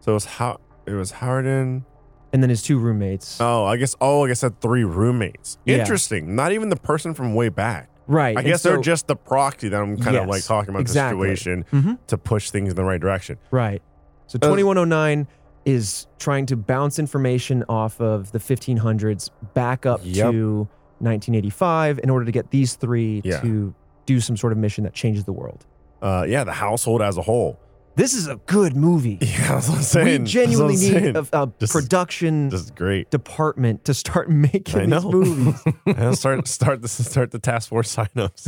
so 0.00 0.12
it 0.12 0.14
was 0.14 0.24
how 0.24 0.60
it 0.86 0.92
was 0.92 1.12
howarden 1.12 1.84
And 2.32 2.42
then 2.42 2.50
his 2.50 2.62
two 2.62 2.78
roommates. 2.78 3.40
oh 3.40 3.64
i 3.64 3.76
guess 3.76 3.94
oh 4.00 4.24
i 4.24 4.28
guess 4.28 4.42
I 4.44 4.48
said 4.48 4.60
three 4.60 4.84
roommates 4.84 5.58
Yeah. 5.64 5.78
interesting 5.78 6.34
not 6.36 6.52
even 6.52 6.68
the 6.68 6.76
person 6.76 7.14
from 7.14 7.34
way 7.34 7.48
back 7.48 7.88
right. 8.06 8.36
i 8.36 8.40
and 8.40 8.48
guess 8.48 8.62
so- 8.62 8.70
they're 8.70 8.80
just 8.80 9.06
the 9.06 9.16
proxy 9.16 9.68
that 9.68 9.80
i'm 9.80 9.96
kind 9.98 10.16
of 10.16 10.28
like 10.28 10.44
talking 10.44 10.70
about 10.70 10.80
exactly. 10.80 11.28
the 11.30 11.36
situation 11.36 11.64
Mhm. 11.72 11.98
to 12.08 12.18
push 12.18 12.50
things 12.50 12.70
in 12.70 12.76
the 12.76 12.84
right 12.84 13.00
direction 13.00 13.38
Right. 13.50 13.82
So 14.26 14.38
Uh, 14.42 14.46
2109 14.48 15.26
is 15.66 16.06
trying 16.18 16.46
to 16.46 16.56
bounce 16.56 16.98
information 16.98 17.64
off 17.68 18.00
of 18.00 18.32
the 18.32 18.38
1500s 18.38 19.30
back 19.54 19.86
up 19.86 20.00
Yep. 20.02 20.32
to 20.32 20.68
1985 21.00 22.00
in 22.02 22.10
order 22.10 22.24
to 22.24 22.32
get 22.32 22.50
these 22.50 22.74
three 22.74 23.20
Yeah. 23.24 23.40
to 23.40 23.74
do 24.06 24.20
some 24.20 24.36
sort 24.36 24.52
of 24.52 24.58
mission 24.58 24.84
that 24.84 24.94
changes 24.94 25.24
the 25.24 25.32
world. 25.32 25.64
uh 26.02 26.24
yeah 26.28 26.44
the 26.44 26.52
household 26.52 27.00
as 27.02 27.16
a 27.16 27.22
whole 27.22 27.58
This 27.96 28.12
is 28.14 28.26
a 28.26 28.36
good 28.46 28.74
movie. 28.76 29.18
yeah 29.22 29.48
that's 29.54 29.68
what 29.68 29.78
i'm 29.78 29.82
saying 29.84 30.22
we 30.22 30.28
genuinely 30.28 30.76
need 30.76 31.16
a, 31.16 31.24
a 31.32 31.52
This 31.58 31.72
production 31.72 32.48
this 32.50 32.62
is 32.62 32.70
great 32.72 33.10
department 33.10 33.84
to 33.84 33.94
start 33.94 34.28
making 34.48 34.90
these 34.90 35.04
movies. 35.04 35.54
Start 36.18 36.48
start 36.48 36.82
the 36.82 36.88
start 36.88 37.30
the 37.30 37.38
task 37.38 37.68
force 37.68 37.94
signups. 37.94 38.40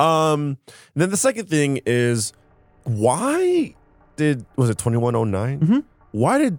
um, 0.00 0.58
then 0.94 1.08
the 1.10 1.16
second 1.16 1.48
thing 1.48 1.80
is 1.86 2.32
why 2.84 3.74
did 4.16 4.44
was 4.56 4.68
it 4.70 4.78
twenty 4.78 4.98
one 4.98 5.14
oh 5.16 5.24
nine? 5.24 5.60
Mhm. 5.60 5.84
Why 6.12 6.38
did 6.38 6.58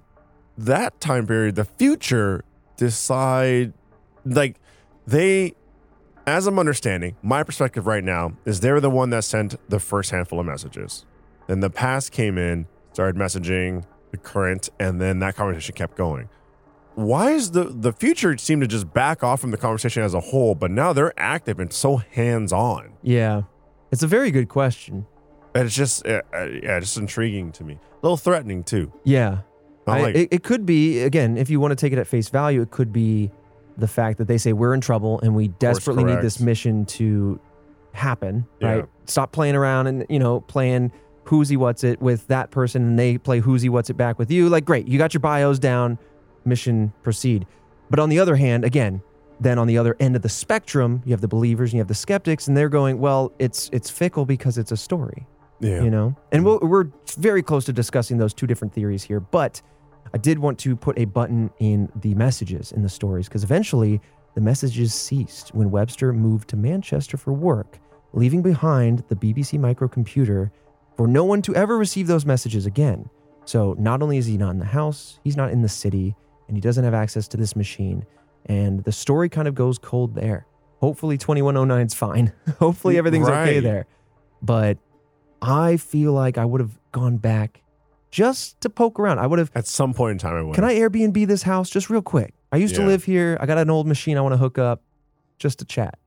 that 0.57 0.99
time 1.01 1.25
period, 1.27 1.55
the 1.55 1.65
future, 1.65 2.43
decide 2.77 3.73
like 4.25 4.57
they? 5.07 5.53
As 6.29 6.45
I'm 6.45 6.59
understanding, 6.59 7.15
my 7.23 7.41
perspective 7.41 7.87
right 7.87 8.03
now 8.03 8.33
is 8.45 8.59
they're 8.59 8.79
the 8.79 8.89
one 8.91 9.09
that 9.09 9.23
sent 9.23 9.55
the 9.67 9.79
first 9.79 10.11
handful 10.11 10.39
of 10.39 10.45
messages. 10.45 11.05
Then 11.47 11.59
the 11.59 11.71
past 11.71 12.11
came 12.11 12.37
in, 12.37 12.67
started 12.93 13.19
messaging 13.19 13.83
the 14.11 14.17
current, 14.17 14.69
and 14.79 15.01
then 15.01 15.17
that 15.19 15.35
conversation 15.35 15.73
kept 15.75 15.97
going 15.97 16.29
why 16.95 17.31
is 17.31 17.51
the 17.51 17.63
the 17.63 17.93
future 17.93 18.35
seem 18.37 18.59
to 18.59 18.67
just 18.67 18.93
back 18.93 19.23
off 19.23 19.39
from 19.39 19.51
the 19.51 19.57
conversation 19.57 20.03
as 20.03 20.13
a 20.13 20.19
whole 20.19 20.53
but 20.53 20.69
now 20.69 20.91
they're 20.91 21.17
active 21.17 21.57
and 21.59 21.71
so 21.71 21.95
hands-on 21.97 22.91
yeah. 23.03 23.43
It's 23.91 24.03
a 24.03 24.07
very 24.07 24.31
good 24.31 24.49
question. 24.49 25.05
and 25.55 25.65
it's 25.65 25.75
just 25.75 26.05
uh, 26.05 26.21
uh, 26.33 26.45
yeah 26.61 26.77
just 26.79 26.97
intriguing 26.97 27.51
to 27.53 27.63
me 27.63 27.73
a 27.75 27.95
little 28.01 28.17
threatening 28.17 28.63
too 28.63 28.91
Yeah. 29.05 29.39
I- 29.87 30.01
like 30.01 30.15
it, 30.15 30.27
it 30.31 30.43
could 30.43 30.65
be, 30.65 30.99
again, 30.99 31.37
if 31.37 31.49
you 31.49 31.59
want 31.61 31.71
to 31.71 31.75
take 31.75 31.93
it 31.93 31.99
at 31.99 32.05
face 32.05 32.27
value, 32.29 32.61
it 32.61 32.69
could 32.69 32.91
be 32.91 33.31
the 33.79 33.87
fact 33.87 34.17
that 34.17 34.27
they 34.27 34.37
say 34.37 34.53
we're 34.53 34.73
in 34.73 34.81
trouble 34.81 35.19
and 35.21 35.35
we 35.35 35.47
desperately 35.47 36.03
need 36.03 36.21
this 36.21 36.39
mission 36.39 36.85
to 36.85 37.39
happen, 37.93 38.45
right? 38.61 38.85
Stop 39.05 39.31
playing 39.31 39.55
around 39.55 39.87
and, 39.87 40.05
you 40.09 40.19
know, 40.19 40.41
playing 40.41 40.91
who's 41.23 41.49
he 41.49 41.57
what's 41.57 41.83
it 41.83 42.01
with 42.01 42.27
that 42.27 42.51
person 42.51 42.81
and 42.83 42.99
they 42.99 43.17
play 43.17 43.39
who's 43.39 43.61
he 43.61 43.69
what's 43.69 43.89
it 43.89 43.97
back 43.97 44.17
with 44.19 44.31
you. 44.31 44.49
Like, 44.49 44.65
great, 44.65 44.87
you 44.87 44.97
got 44.97 45.13
your 45.13 45.21
bios 45.21 45.59
down, 45.59 45.97
mission 46.45 46.93
proceed. 47.03 47.45
But 47.89 47.99
on 47.99 48.09
the 48.09 48.19
other 48.19 48.35
hand, 48.35 48.63
again, 48.63 49.01
then 49.39 49.57
on 49.57 49.67
the 49.67 49.77
other 49.77 49.95
end 49.99 50.15
of 50.15 50.21
the 50.21 50.29
spectrum, 50.29 51.01
you 51.05 51.11
have 51.11 51.21
the 51.21 51.27
believers 51.27 51.71
and 51.71 51.75
you 51.75 51.79
have 51.79 51.87
the 51.87 51.95
skeptics, 51.95 52.47
and 52.47 52.57
they're 52.57 52.69
going, 52.69 52.99
well, 52.99 53.31
it's 53.39 53.69
it's 53.71 53.89
fickle 53.89 54.25
because 54.25 54.57
it's 54.57 54.71
a 54.71 54.77
story 54.77 55.25
yeah 55.59 55.81
you 55.81 55.89
know 55.89 56.15
and 56.31 56.45
we'll, 56.45 56.59
we're 56.59 56.85
very 57.17 57.43
close 57.43 57.65
to 57.65 57.73
discussing 57.73 58.17
those 58.17 58.33
two 58.33 58.47
different 58.47 58.73
theories 58.73 59.03
here 59.03 59.19
but 59.19 59.61
i 60.13 60.17
did 60.17 60.39
want 60.39 60.57
to 60.59 60.75
put 60.75 60.97
a 60.99 61.05
button 61.05 61.49
in 61.59 61.89
the 62.01 62.13
messages 62.15 62.71
in 62.71 62.81
the 62.81 62.89
stories 62.89 63.27
because 63.27 63.43
eventually 63.43 63.99
the 64.35 64.41
messages 64.41 64.93
ceased 64.93 65.49
when 65.55 65.69
webster 65.71 66.13
moved 66.13 66.47
to 66.49 66.55
manchester 66.57 67.17
for 67.17 67.33
work 67.33 67.79
leaving 68.13 68.41
behind 68.41 69.03
the 69.09 69.15
bbc 69.15 69.59
microcomputer 69.59 70.51
for 70.97 71.07
no 71.07 71.23
one 71.23 71.41
to 71.41 71.55
ever 71.55 71.77
receive 71.77 72.07
those 72.07 72.25
messages 72.25 72.65
again. 72.65 73.09
So 73.45 73.73
not 73.79 74.01
only 74.01 74.17
is 74.17 74.25
he 74.25 74.37
not 74.37 74.49
in 74.51 74.59
the 74.59 74.65
house 74.65 75.19
he's 75.23 75.37
not 75.37 75.49
in 75.51 75.61
the 75.61 75.69
city 75.69 76.13
and 76.47 76.57
he 76.57 76.61
doesn't 76.61 76.83
have 76.83 76.93
access 76.93 77.25
to 77.29 77.37
this 77.37 77.55
machine. 77.55 78.05
And 78.47 78.83
the 78.83 78.91
story 78.91 79.29
kind 79.29 79.47
of 79.47 79.55
goes 79.55 79.77
cold 79.77 80.13
there. 80.13 80.45
Hopefully 80.81 81.17
2109 81.17 81.85
is 81.85 81.93
fine. 81.93 82.33
Hopefully 82.59 82.97
everything's 82.97 83.29
okay 83.29 83.55
Right. 83.55 83.63
there. 83.63 83.85
But 84.41 84.77
I 85.41 85.77
feel 85.77 86.11
like 86.11 86.37
I 86.37 86.43
would 86.43 86.59
have 86.59 86.77
gone 86.91 87.15
back 87.17 87.61
just 88.11 88.59
to 88.61 88.69
poke 88.69 88.99
around. 88.99 89.19
I 89.19 89.27
would 89.27 89.39
have. 89.39 89.51
at 89.55 89.67
some 89.67 89.93
point 89.93 90.13
in 90.13 90.17
time 90.17 90.35
i 90.35 90.41
went 90.41 90.55
Can 90.55 90.63
I 90.63 90.75
Airbnb 90.75 91.27
this 91.27 91.43
house 91.43 91.69
just 91.69 91.89
real 91.89 92.01
quick? 92.01 92.33
I 92.51 92.57
used 92.57 92.75
to 92.75 92.81
Yeah. 92.81 92.87
live 92.87 93.03
here. 93.03 93.37
I 93.39 93.45
got 93.45 93.57
an 93.57 93.69
old 93.69 93.87
machine 93.87 94.17
I 94.17 94.21
want 94.21 94.33
to 94.33 94.37
hook 94.37 94.57
up 94.57 94.81
just 95.37 95.59
to 95.59 95.65
chat. 95.65 95.97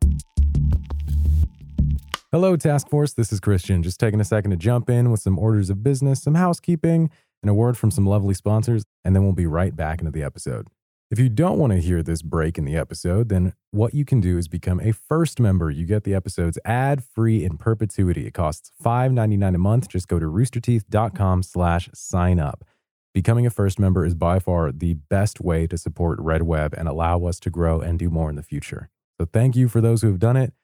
Hello, 2.33 2.57
Task 2.57 2.89
Force. 2.89 3.13
This 3.13 3.33
is 3.33 3.41
Christian. 3.41 3.83
Just 3.83 4.01
taking 4.01 4.21
a 4.21 4.25
second 4.25 4.51
to 4.53 4.57
jump 4.57 4.89
in 4.89 5.11
with 5.11 5.21
some 5.21 5.39
orders 5.39 5.69
of 5.71 5.83
business, 5.83 6.23
some 6.23 6.35
housekeeping, 6.35 7.11
and 7.43 7.51
a 7.51 7.55
word 7.55 7.77
from 7.77 7.91
some 7.91 8.07
lovely 8.07 8.35
sponsors, 8.35 8.85
and 9.05 9.15
then 9.15 9.23
we'll 9.23 9.33
be 9.35 9.47
right 9.47 9.77
back 9.77 10.01
into 10.01 10.11
the 10.11 10.23
episode. 10.23 10.69
If 11.13 11.19
you 11.19 11.29
don't 11.29 11.59
want 11.59 11.75
to 11.75 11.79
hear 11.79 12.03
this 12.03 12.23
break 12.23 12.57
in 12.57 12.65
the 12.65 12.75
episode, 12.75 13.29
then 13.29 13.53
what 13.71 13.93
you 13.93 14.03
can 14.03 14.19
do 14.19 14.39
is 14.39 14.49
become 14.49 14.81
a 14.81 14.95
first 14.95 15.39
member. 15.39 15.71
You 15.71 15.85
get 15.85 16.05
the 16.05 16.15
episodes 16.15 16.59
ad 16.65 17.05
free 17.05 17.45
in 17.45 17.59
perpetuity. 17.59 18.27
It 18.27 18.33
costs 18.33 18.73
$5.99 18.83 19.55
a 19.55 19.59
month. 19.59 19.91
Just 19.91 20.09
go 20.09 20.19
to 20.19 20.25
roosterteeth.com 20.25 21.43
slash 21.43 21.91
sign 21.93 22.41
up. 22.41 22.65
Becoming 23.13 23.45
a 23.45 23.51
first 23.51 23.79
member 23.79 24.07
is 24.07 24.15
by 24.15 24.39
far 24.39 24.73
the 24.73 24.95
best 24.95 25.39
way 25.39 25.67
to 25.67 25.77
support 25.77 26.19
Red 26.19 26.45
Web 26.45 26.73
and 26.79 26.89
allow 26.89 27.23
us 27.25 27.39
to 27.41 27.51
grow 27.51 27.79
and 27.79 27.99
do 27.99 28.09
more 28.09 28.31
in 28.31 28.37
the 28.37 28.43
future. 28.43 28.89
So 29.21 29.29
thank 29.31 29.55
you 29.55 29.69
for 29.69 29.83
those 29.83 30.01
who 30.01 30.09
have 30.09 30.19
done 30.19 30.39
it. 30.39 30.55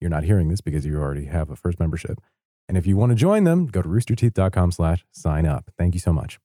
You're 0.00 0.08
not 0.08 0.24
hearing 0.24 0.48
this 0.48 0.62
because 0.62 0.86
you 0.86 0.96
already 0.96 1.26
have 1.26 1.50
a 1.50 1.56
first 1.56 1.78
membership. 1.78 2.18
And 2.66 2.78
if 2.78 2.86
you 2.86 2.96
want 2.96 3.10
to 3.10 3.16
join 3.16 3.44
them, 3.44 3.66
go 3.66 3.82
to 3.82 3.88
roosterteeth.com 3.90 4.72
slash 4.72 5.04
sign 5.10 5.44
up. 5.44 5.70
Thank 5.76 5.92
you 5.92 6.00
so 6.00 6.14
much. 6.14 6.38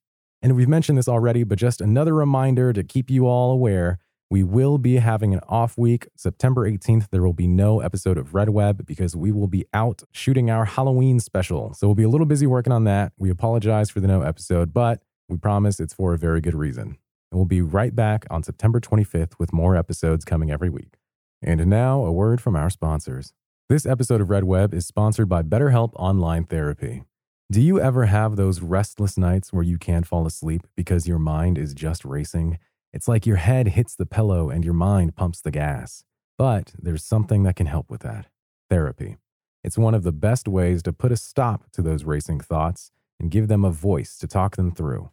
And 0.44 0.54
we've 0.54 0.68
mentioned 0.68 0.98
this 0.98 1.08
already, 1.08 1.42
but 1.42 1.58
just 1.58 1.80
another 1.80 2.12
reminder 2.12 2.74
to 2.74 2.84
keep 2.84 3.08
you 3.08 3.26
all 3.26 3.50
aware 3.50 3.98
we 4.28 4.42
will 4.42 4.76
be 4.76 4.96
having 4.96 5.32
an 5.32 5.40
off 5.48 5.78
week. 5.78 6.06
September 6.16 6.70
18th, 6.70 7.08
there 7.10 7.22
will 7.22 7.32
be 7.32 7.46
no 7.46 7.80
episode 7.80 8.18
of 8.18 8.34
Red 8.34 8.50
Web 8.50 8.84
because 8.84 9.16
we 9.16 9.32
will 9.32 9.46
be 9.46 9.64
out 9.72 10.02
shooting 10.12 10.50
our 10.50 10.66
Halloween 10.66 11.18
special. 11.18 11.72
So 11.72 11.86
we'll 11.86 11.94
be 11.94 12.02
a 12.02 12.10
little 12.10 12.26
busy 12.26 12.46
working 12.46 12.74
on 12.74 12.84
that. 12.84 13.12
We 13.16 13.30
apologize 13.30 13.88
for 13.88 14.00
the 14.00 14.06
no 14.06 14.20
episode, 14.20 14.74
but 14.74 15.02
we 15.30 15.38
promise 15.38 15.80
it's 15.80 15.94
for 15.94 16.12
a 16.12 16.18
very 16.18 16.42
good 16.42 16.54
reason. 16.54 16.98
And 17.32 17.38
we'll 17.38 17.46
be 17.46 17.62
right 17.62 17.96
back 17.96 18.26
on 18.28 18.42
September 18.42 18.80
25th 18.80 19.38
with 19.38 19.50
more 19.50 19.76
episodes 19.76 20.26
coming 20.26 20.50
every 20.50 20.68
week. 20.68 20.98
And 21.40 21.66
now, 21.68 22.04
a 22.04 22.12
word 22.12 22.42
from 22.42 22.54
our 22.54 22.68
sponsors. 22.68 23.32
This 23.70 23.86
episode 23.86 24.20
of 24.20 24.28
Red 24.28 24.44
Web 24.44 24.74
is 24.74 24.86
sponsored 24.86 25.28
by 25.30 25.40
BetterHelp 25.40 25.92
Online 25.94 26.44
Therapy. 26.44 27.04
Do 27.54 27.60
you 27.60 27.78
ever 27.78 28.06
have 28.06 28.34
those 28.34 28.60
restless 28.60 29.16
nights 29.16 29.52
where 29.52 29.62
you 29.62 29.78
can't 29.78 30.08
fall 30.08 30.26
asleep 30.26 30.62
because 30.74 31.06
your 31.06 31.20
mind 31.20 31.56
is 31.56 31.72
just 31.72 32.04
racing? 32.04 32.58
It's 32.92 33.06
like 33.06 33.26
your 33.26 33.36
head 33.36 33.68
hits 33.68 33.94
the 33.94 34.06
pillow 34.06 34.50
and 34.50 34.64
your 34.64 34.74
mind 34.74 35.14
pumps 35.14 35.40
the 35.40 35.52
gas. 35.52 36.02
But 36.36 36.72
there's 36.76 37.04
something 37.04 37.44
that 37.44 37.54
can 37.54 37.68
help 37.68 37.92
with 37.92 38.00
that 38.00 38.26
therapy. 38.68 39.18
It's 39.62 39.78
one 39.78 39.94
of 39.94 40.02
the 40.02 40.10
best 40.10 40.48
ways 40.48 40.82
to 40.82 40.92
put 40.92 41.12
a 41.12 41.16
stop 41.16 41.70
to 41.74 41.80
those 41.80 42.02
racing 42.02 42.40
thoughts 42.40 42.90
and 43.20 43.30
give 43.30 43.46
them 43.46 43.64
a 43.64 43.70
voice 43.70 44.18
to 44.18 44.26
talk 44.26 44.56
them 44.56 44.72
through. 44.72 45.10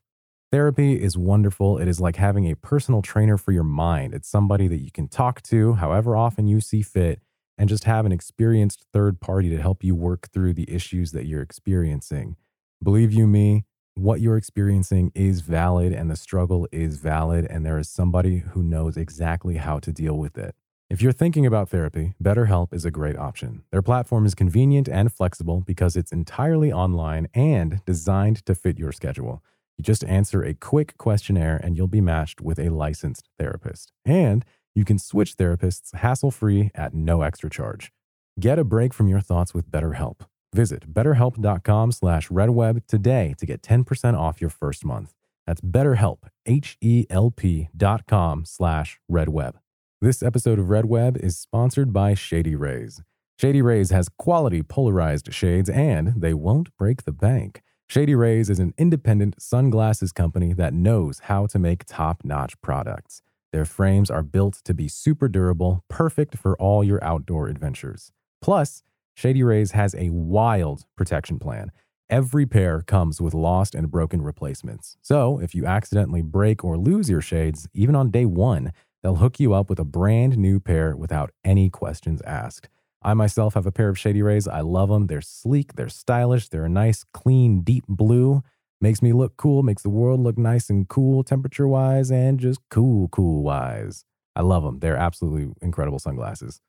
Therapy 0.51 0.99
is 0.99 1.15
wonderful. 1.15 1.77
It 1.77 1.87
is 1.87 2.01
like 2.01 2.15
having 2.15 2.49
a 2.49 2.55
personal 2.55 3.03
trainer 3.03 3.37
for 3.37 3.51
your 3.51 3.63
mind. 3.63 4.15
It's 4.15 4.27
somebody 4.27 4.67
that 4.67 4.81
you 4.81 4.89
can 4.89 5.07
talk 5.07 5.43
to 5.43 5.73
however 5.73 6.17
often 6.17 6.47
you 6.47 6.59
see 6.59 6.81
fit 6.81 7.21
and 7.61 7.69
just 7.69 7.83
have 7.83 8.07
an 8.07 8.11
experienced 8.11 8.87
third 8.91 9.21
party 9.21 9.47
to 9.47 9.61
help 9.61 9.83
you 9.83 9.93
work 9.93 10.27
through 10.33 10.51
the 10.51 10.67
issues 10.67 11.11
that 11.11 11.27
you're 11.27 11.43
experiencing. 11.43 12.35
Believe 12.81 13.13
you 13.13 13.27
me, 13.27 13.65
what 13.93 14.19
you're 14.19 14.35
experiencing 14.35 15.11
is 15.13 15.41
valid 15.41 15.93
and 15.93 16.09
the 16.09 16.15
struggle 16.15 16.67
is 16.71 16.97
valid, 16.97 17.45
and 17.45 17.63
there 17.63 17.77
is 17.77 17.87
somebody 17.87 18.39
who 18.39 18.63
knows 18.63 18.97
exactly 18.97 19.57
how 19.57 19.77
to 19.77 19.91
deal 19.91 20.17
with 20.17 20.39
it. 20.39 20.55
If 20.89 21.03
you're 21.03 21.11
thinking 21.11 21.45
about 21.45 21.69
therapy, 21.69 22.15
BetterHelp 22.21 22.73
is 22.73 22.83
a 22.83 22.89
great 22.89 23.15
option. 23.15 23.61
Their 23.69 23.83
platform 23.83 24.25
is 24.25 24.33
convenient 24.33 24.89
and 24.89 25.13
flexible 25.13 25.61
because 25.61 25.95
it's 25.95 26.11
entirely 26.11 26.71
online 26.73 27.27
and 27.35 27.85
designed 27.85 28.43
to 28.47 28.55
fit 28.55 28.79
your 28.79 28.91
schedule. 28.91 29.43
You 29.77 29.83
just 29.83 30.03
answer 30.05 30.43
a 30.43 30.55
quick 30.55 30.97
questionnaire 30.97 31.57
and 31.63 31.77
you'll 31.77 31.85
be 31.85 32.01
matched 32.01 32.41
with 32.41 32.57
a 32.57 32.69
licensed 32.69 33.29
therapist. 33.37 33.91
And 34.03 34.43
you 34.75 34.85
can 34.85 34.99
switch 34.99 35.37
therapists 35.37 35.95
hassle 35.95 36.31
free 36.31 36.71
at 36.75 36.93
no 36.93 37.21
extra 37.21 37.49
charge. 37.49 37.91
Get 38.39 38.59
a 38.59 38.63
break 38.63 38.93
from 38.93 39.07
your 39.07 39.21
thoughts 39.21 39.53
with 39.53 39.69
BetterHelp. 39.69 40.21
Visit 40.53 40.93
betterhelp.com 40.93 41.91
slash 41.91 42.29
redweb 42.29 42.85
today 42.87 43.35
to 43.37 43.45
get 43.45 43.61
10% 43.61 44.17
off 44.17 44.41
your 44.41 44.49
first 44.49 44.83
month. 44.83 45.13
That's 45.47 45.61
betterhelp, 45.61 46.19
H-E-L-P 46.45 47.69
dot 47.75 48.05
com 48.07 48.45
slash 48.45 48.99
redweb. 49.11 49.55
This 50.01 50.23
episode 50.23 50.59
of 50.59 50.69
Red 50.69 50.85
Web 50.85 51.17
is 51.17 51.37
sponsored 51.37 51.93
by 51.93 52.13
Shady 52.13 52.55
Rays. 52.55 53.01
Shady 53.39 53.61
Rays 53.61 53.89
has 53.91 54.09
quality 54.09 54.61
polarized 54.61 55.33
shades 55.33 55.69
and 55.69 56.13
they 56.15 56.33
won't 56.33 56.75
break 56.77 57.03
the 57.03 57.11
bank. 57.11 57.61
Shady 57.89 58.15
Rays 58.15 58.49
is 58.49 58.59
an 58.59 58.73
independent 58.77 59.41
sunglasses 59.41 60.11
company 60.11 60.53
that 60.53 60.73
knows 60.73 61.19
how 61.23 61.45
to 61.47 61.59
make 61.59 61.83
top-notch 61.85 62.59
products. 62.61 63.21
Their 63.51 63.65
frames 63.65 64.09
are 64.09 64.23
built 64.23 64.61
to 64.63 64.73
be 64.73 64.87
super 64.87 65.27
durable, 65.27 65.83
perfect 65.89 66.37
for 66.37 66.55
all 66.57 66.83
your 66.83 67.03
outdoor 67.03 67.47
adventures. 67.49 68.11
Plus, 68.41 68.83
Shady 69.13 69.43
Rays 69.43 69.71
has 69.71 69.93
a 69.95 70.09
wild 70.09 70.85
protection 70.95 71.37
plan. 71.37 71.71
Every 72.09 72.45
pair 72.45 72.81
comes 72.81 73.21
with 73.21 73.33
lost 73.33 73.75
and 73.75 73.91
broken 73.91 74.21
replacements. 74.21 74.97
So 75.01 75.39
if 75.39 75.53
you 75.53 75.65
accidentally 75.65 76.21
break 76.21 76.63
or 76.63 76.77
lose 76.77 77.09
your 77.09 77.21
shades, 77.21 77.67
even 77.73 77.95
on 77.95 78.09
day 78.09 78.25
one, 78.25 78.73
they'll 79.03 79.15
hook 79.15 79.39
you 79.39 79.53
up 79.53 79.69
with 79.69 79.79
a 79.79 79.85
brand 79.85 80.37
new 80.37 80.59
pair 80.59 80.95
without 80.95 81.31
any 81.43 81.69
questions 81.69 82.21
asked. 82.21 82.69
I 83.03 83.13
myself 83.13 83.55
have 83.55 83.65
a 83.65 83.71
pair 83.71 83.89
of 83.89 83.97
Shady 83.97 84.21
Rays. 84.21 84.47
I 84.47 84.61
love 84.61 84.89
them. 84.89 85.07
They're 85.07 85.21
sleek, 85.21 85.73
they're 85.75 85.89
stylish, 85.89 86.49
they're 86.49 86.65
a 86.65 86.69
nice, 86.69 87.03
clean, 87.13 87.61
deep 87.61 87.83
blue. 87.87 88.43
Makes 88.83 89.03
me 89.03 89.13
look 89.13 89.37
cool, 89.37 89.61
makes 89.61 89.83
the 89.83 89.89
world 89.89 90.19
look 90.19 90.39
nice 90.39 90.67
and 90.71 90.89
cool 90.89 91.23
temperature 91.23 91.67
wise 91.67 92.11
and 92.11 92.39
just 92.39 92.59
cool, 92.71 93.09
cool 93.09 93.43
wise. 93.43 94.05
I 94.35 94.41
love 94.41 94.63
them. 94.63 94.79
They're 94.79 94.97
absolutely 94.97 95.53
incredible 95.61 95.99
sunglasses. 95.99 96.61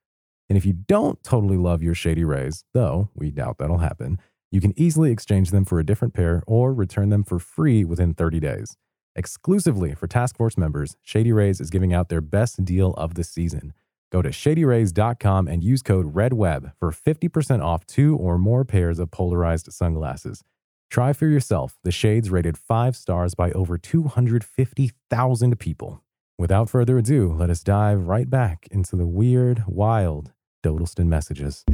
And 0.51 0.59
if 0.59 0.66
you 0.66 0.75
don't 0.75 1.25
totally 1.25 1.57
love 1.57 1.83
your 1.83 1.94
Shady 1.94 2.25
Rays, 2.25 2.64
though 2.75 3.09
we 3.14 3.31
doubt 3.31 3.57
that'll 3.57 3.79
happen, 3.79 4.18
you 4.51 4.61
can 4.61 4.79
easily 4.79 5.11
exchange 5.11 5.51
them 5.51 5.64
for 5.64 5.81
a 5.81 5.87
different 5.87 6.12
pair 6.12 6.42
or 6.46 6.75
return 6.75 7.09
them 7.09 7.25
for 7.25 7.38
free 7.38 7.83
within 7.83 8.12
30 8.12 8.40
days. 8.40 8.77
Exclusively 9.16 9.94
for 9.94 10.07
Task 10.07 10.37
Force 10.37 10.59
members, 10.59 10.96
Shady 11.01 11.33
Rays 11.33 11.61
is 11.61 11.70
giving 11.70 11.94
out 11.94 12.11
their 12.11 12.20
best 12.20 12.62
deal 12.62 12.92
of 12.94 13.14
the 13.14 13.25
season. 13.25 13.72
Go 14.11 14.20
to 14.20 14.29
shadyrays.com 14.29 15.48
and 15.48 15.64
use 15.64 15.83
code 15.83 16.14
REDWEB 16.14 16.72
for 16.79 16.90
50% 16.90 17.64
off 17.64 17.87
two 17.87 18.16
or 18.18 18.37
more 18.37 18.66
pairs 18.66 18.98
of 18.98 19.11
polarized 19.11 19.72
sunglasses. 19.72 20.44
Try 20.93 21.15
for 21.15 21.27
yourself 21.27 21.79
the 21.85 21.91
shades 21.91 22.29
rated 22.29 22.59
five 22.59 22.97
stars 22.97 23.35
by 23.35 23.51
over 23.53 23.79
250,000 23.79 25.59
people. 25.59 26.03
Without 26.37 26.69
further 26.69 26.99
ado, 26.99 27.33
let 27.33 27.49
us 27.49 27.63
dive 27.63 28.09
right 28.09 28.29
back 28.29 28.69
into 28.71 28.97
the 28.97 29.07
weird, 29.07 29.65
wild 29.67 30.33
Dodleston 30.63 31.09
messages. 31.09 31.65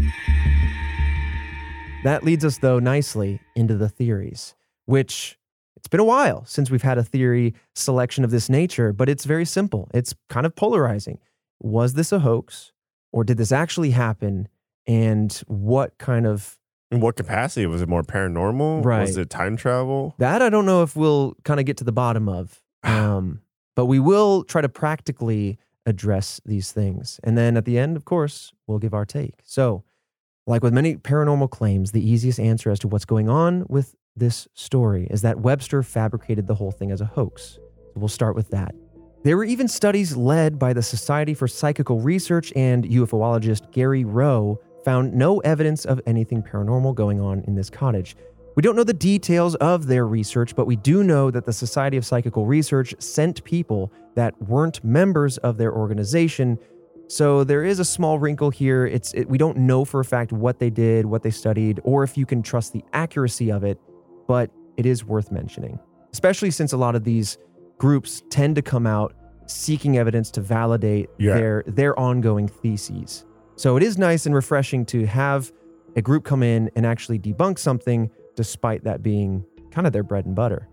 That 2.05 2.23
leads 2.23 2.45
us, 2.45 2.59
though, 2.59 2.79
nicely 2.79 3.41
into 3.57 3.75
the 3.75 3.89
theories, 3.89 4.55
which 4.87 5.37
it's 5.77 5.89
been 5.89 5.99
a 5.99 6.05
while 6.05 6.45
since 6.45 6.71
we've 6.71 6.83
had 6.83 6.99
a 6.99 7.03
theory 7.03 7.57
selection 7.75 8.23
of 8.23 8.31
this 8.31 8.49
nature, 8.49 8.93
but 8.93 9.09
it's 9.09 9.25
very 9.25 9.45
simple. 9.45 9.91
It's 9.93 10.15
kind 10.29 10.47
of 10.47 10.55
polarizing. 10.55 11.19
Was 11.59 11.95
this 11.95 12.13
a 12.13 12.21
hoax 12.21 12.71
or 13.13 13.25
did 13.25 13.37
this 13.37 13.51
actually 13.51 13.91
happen? 13.91 14.47
And 14.87 15.33
what 15.49 15.99
kind 15.99 16.25
of. 16.25 16.57
In 16.91 17.01
what 17.01 17.17
capacity? 17.17 17.67
Was 17.67 17.83
it 17.83 17.89
more 17.89 18.03
paranormal? 18.03 18.85
Right. 18.85 19.03
Was 19.03 19.17
it 19.17 19.29
time 19.29 19.57
travel? 19.57 20.15
That 20.19 20.41
I 20.41 20.49
don't 20.49 20.65
know 20.65 20.83
if 20.83 20.97
we'll 20.97 21.35
kind 21.45 21.61
of 21.61 21.67
get 21.67 21.77
to 21.79 21.85
the 21.85 21.93
bottom 21.93 22.29
of. 22.29 22.61
Um, 22.85 23.41
but 23.75 23.87
we 23.87 23.99
will 23.99 24.45
try 24.45 24.61
to 24.61 24.69
practically 24.69 25.59
address 25.85 26.41
these 26.45 26.73
things. 26.73 27.21
And 27.23 27.37
then 27.37 27.57
at 27.57 27.65
the 27.65 27.79
end, 27.79 27.97
of 27.97 28.05
course, 28.05 28.53
we'll 28.67 28.79
give 28.79 28.95
our 28.95 29.05
take. 29.05 29.35
So, 29.45 29.85
like 30.47 30.63
with 30.63 30.73
many 30.73 30.97
paranormal 30.97 31.51
claims, 31.51 31.93
the 31.93 32.09
easiest 32.09 32.41
answer 32.41 32.71
as 32.71 32.79
to 32.81 32.89
what's 32.89 33.05
going 33.05 33.29
on 33.29 33.67
with 33.69 33.95
this 34.17 34.49
story 34.55 35.07
is 35.11 35.23
that 35.23 35.41
Webster 35.41 35.83
fabricated 35.83 36.47
the 36.47 36.55
whole 36.55 36.71
thing 36.71 36.91
as 36.91 37.01
a 37.01 37.05
hoax. 37.05 37.55
So 37.55 37.93
we'll 37.97 38.09
start 38.09 38.35
with 38.35 38.51
that. 38.51 38.75
There 39.25 39.37
were 39.37 39.45
even 39.45 39.69
studies 39.69 40.17
led 40.17 40.59
by 40.59 40.73
the 40.73 40.83
Society 40.83 41.35
for 41.35 41.49
Psychical 41.49 42.01
Research 42.01 42.53
and 42.55 42.85
UFOologist 42.85 43.73
Gary 43.73 44.05
Rowe 44.05 44.61
found 44.89 45.13
no 45.13 45.39
evidence 45.41 45.85
of 45.85 46.01
anything 46.07 46.43
paranormal 46.43 46.95
going 46.95 47.21
on 47.21 47.45
in 47.47 47.55
this 47.55 47.69
cottage. 47.69 48.17
We 48.57 48.63
don't 48.63 48.75
know 48.75 48.85
the 48.85 48.95
details 48.95 49.55
of 49.57 49.87
their 49.87 50.07
research, 50.07 50.57
but 50.57 50.67
we 50.67 50.77
do 50.77 51.05
know 51.05 51.31
that 51.31 51.45
the 51.45 51.53
Society 51.53 51.99
of 51.99 52.07
Psychical 52.07 52.47
Research 52.47 52.95
sent 52.99 53.45
people 53.45 53.93
that 54.15 54.33
weren't 54.41 54.83
members 54.83 55.37
of 55.49 55.59
their 55.59 55.75
organization. 55.75 56.59
So 57.07 57.45
there 57.45 57.65
is 57.65 57.81
a 57.81 57.85
small 57.85 58.19
wrinkle 58.19 58.49
here. 58.49 58.87
It's 58.87 59.13
it, 59.13 59.29
we 59.29 59.37
don't 59.37 59.59
know 59.59 59.85
for 59.85 60.01
a 60.01 60.07
fact 60.07 60.33
what 60.33 60.59
they 60.59 60.71
did, 60.71 61.05
what 61.05 61.23
they 61.23 61.31
studied, 61.31 61.81
or 61.85 62.03
if 62.03 62.17
you 62.17 62.25
can 62.25 62.43
trust 62.43 62.73
the 62.73 62.83
accuracy 62.95 63.53
of 63.53 63.65
it, 63.65 63.79
but 64.27 64.51
it 64.79 64.87
is 64.87 65.05
worth 65.05 65.31
mentioning, 65.31 65.79
especially 66.15 66.51
since 66.51 66.73
a 66.73 66.79
lot 66.79 66.95
of 66.95 67.05
these 67.05 67.37
groups 67.77 68.23
tend 68.31 68.57
to 68.57 68.63
come 68.63 68.87
out 68.87 69.13
seeking 69.45 69.99
evidence 69.99 70.31
to 70.31 70.41
validate 70.41 71.11
Yeah. 71.19 71.35
their 71.35 71.65
their 71.67 71.99
ongoing 71.99 72.49
theses. 72.49 73.27
So 73.59 73.77
it 73.77 73.83
is 73.83 73.99
nice 73.99 74.25
and 74.25 74.37
refreshing 74.37 74.87
to 74.87 75.05
have 75.07 75.51
a 75.97 76.01
group 76.01 76.25
come 76.25 76.45
in 76.45 76.71
and 76.77 76.87
actually 76.87 77.19
debunk 77.19 77.59
something 77.59 78.09
despite 78.37 78.85
that 78.85 79.03
being 79.03 79.45
kind 79.73 79.85
of 79.85 79.93
their 79.93 80.05
bread 80.05 80.27
and 80.27 80.37
butter. 80.37 80.69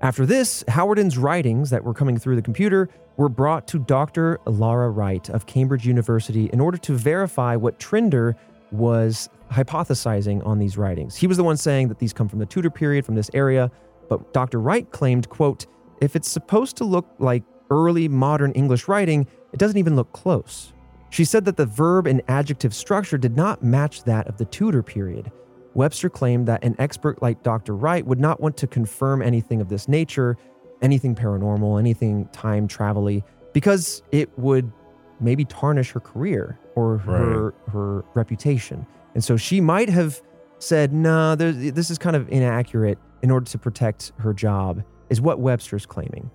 After 0.00 0.26
this, 0.26 0.64
Howarden's 0.66 1.16
writings 1.16 1.70
that 1.70 1.84
were 1.84 1.94
coming 1.94 2.18
through 2.18 2.34
the 2.34 2.42
computer 2.42 2.88
were 3.18 3.28
brought 3.28 3.68
to 3.68 3.78
Dr. 3.78 4.40
Lara 4.46 4.90
Wright 4.90 5.30
of 5.30 5.46
Cambridge 5.46 5.86
University 5.86 6.50
in 6.52 6.60
order 6.60 6.76
to 6.78 6.94
verify 6.94 7.54
what 7.54 7.78
Trinder 7.78 8.34
was 8.72 9.28
hypothesizing 9.52 10.44
on 10.44 10.58
these 10.58 10.76
writings. 10.76 11.14
He 11.14 11.28
was 11.28 11.36
the 11.36 11.44
one 11.44 11.56
saying 11.56 11.86
that 11.86 12.00
these 12.00 12.12
come 12.12 12.28
from 12.28 12.40
the 12.40 12.46
Tudor 12.46 12.68
period 12.68 13.06
from 13.06 13.14
this 13.14 13.30
area, 13.32 13.70
but 14.08 14.34
Dr. 14.34 14.60
Wright 14.60 14.90
claimed, 14.90 15.28
quote, 15.28 15.66
if 16.00 16.16
it's 16.16 16.28
supposed 16.28 16.76
to 16.78 16.84
look 16.84 17.06
like 17.20 17.44
early 17.70 18.08
modern 18.08 18.50
English 18.52 18.88
writing, 18.88 19.28
it 19.52 19.60
doesn't 19.60 19.78
even 19.78 19.94
look 19.94 20.12
close. 20.12 20.73
She 21.14 21.24
said 21.24 21.44
that 21.44 21.56
the 21.56 21.64
verb 21.64 22.08
and 22.08 22.22
adjective 22.26 22.74
structure 22.74 23.16
did 23.16 23.36
not 23.36 23.62
match 23.62 24.02
that 24.02 24.26
of 24.26 24.36
the 24.36 24.46
Tudor 24.46 24.82
period. 24.82 25.30
Webster 25.74 26.10
claimed 26.10 26.48
that 26.48 26.64
an 26.64 26.74
expert 26.80 27.22
like 27.22 27.40
Dr. 27.44 27.76
Wright 27.76 28.04
would 28.04 28.18
not 28.18 28.40
want 28.40 28.56
to 28.56 28.66
confirm 28.66 29.22
anything 29.22 29.60
of 29.60 29.68
this 29.68 29.86
nature, 29.86 30.36
anything 30.82 31.14
paranormal, 31.14 31.78
anything 31.78 32.26
time 32.32 32.66
travel 32.66 33.22
because 33.52 34.02
it 34.10 34.36
would 34.36 34.72
maybe 35.20 35.44
tarnish 35.44 35.92
her 35.92 36.00
career 36.00 36.58
or 36.74 36.98
her 36.98 37.54
her 37.68 38.04
reputation. 38.14 38.84
And 39.14 39.22
so 39.22 39.36
she 39.36 39.60
might 39.60 39.88
have 39.88 40.20
said, 40.58 40.92
"No, 40.92 41.36
nah, 41.36 41.36
this 41.36 41.90
is 41.90 41.96
kind 41.96 42.16
of 42.16 42.28
inaccurate 42.28 42.98
in 43.22 43.30
order 43.30 43.46
to 43.46 43.58
protect 43.58 44.10
her 44.18 44.34
job." 44.34 44.82
Is 45.10 45.20
what 45.20 45.38
Webster's 45.38 45.86
claiming. 45.86 46.28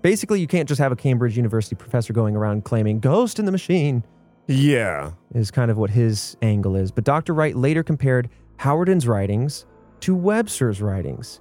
Basically, 0.00 0.40
you 0.40 0.46
can't 0.46 0.68
just 0.68 0.80
have 0.80 0.92
a 0.92 0.96
Cambridge 0.96 1.36
University 1.36 1.74
professor 1.74 2.12
going 2.12 2.36
around 2.36 2.62
claiming 2.62 3.00
"ghost 3.00 3.40
in 3.40 3.46
the 3.46 3.52
machine." 3.52 4.04
Yeah, 4.46 5.12
is 5.34 5.50
kind 5.50 5.70
of 5.70 5.78
what 5.78 5.90
his 5.90 6.36
angle 6.42 6.76
is. 6.76 6.90
But 6.90 7.04
Dr. 7.04 7.34
Wright 7.34 7.56
later 7.56 7.82
compared 7.82 8.28
Howarden's 8.58 9.06
writings 9.06 9.66
to 10.00 10.14
Webster's 10.14 10.82
writings. 10.82 11.40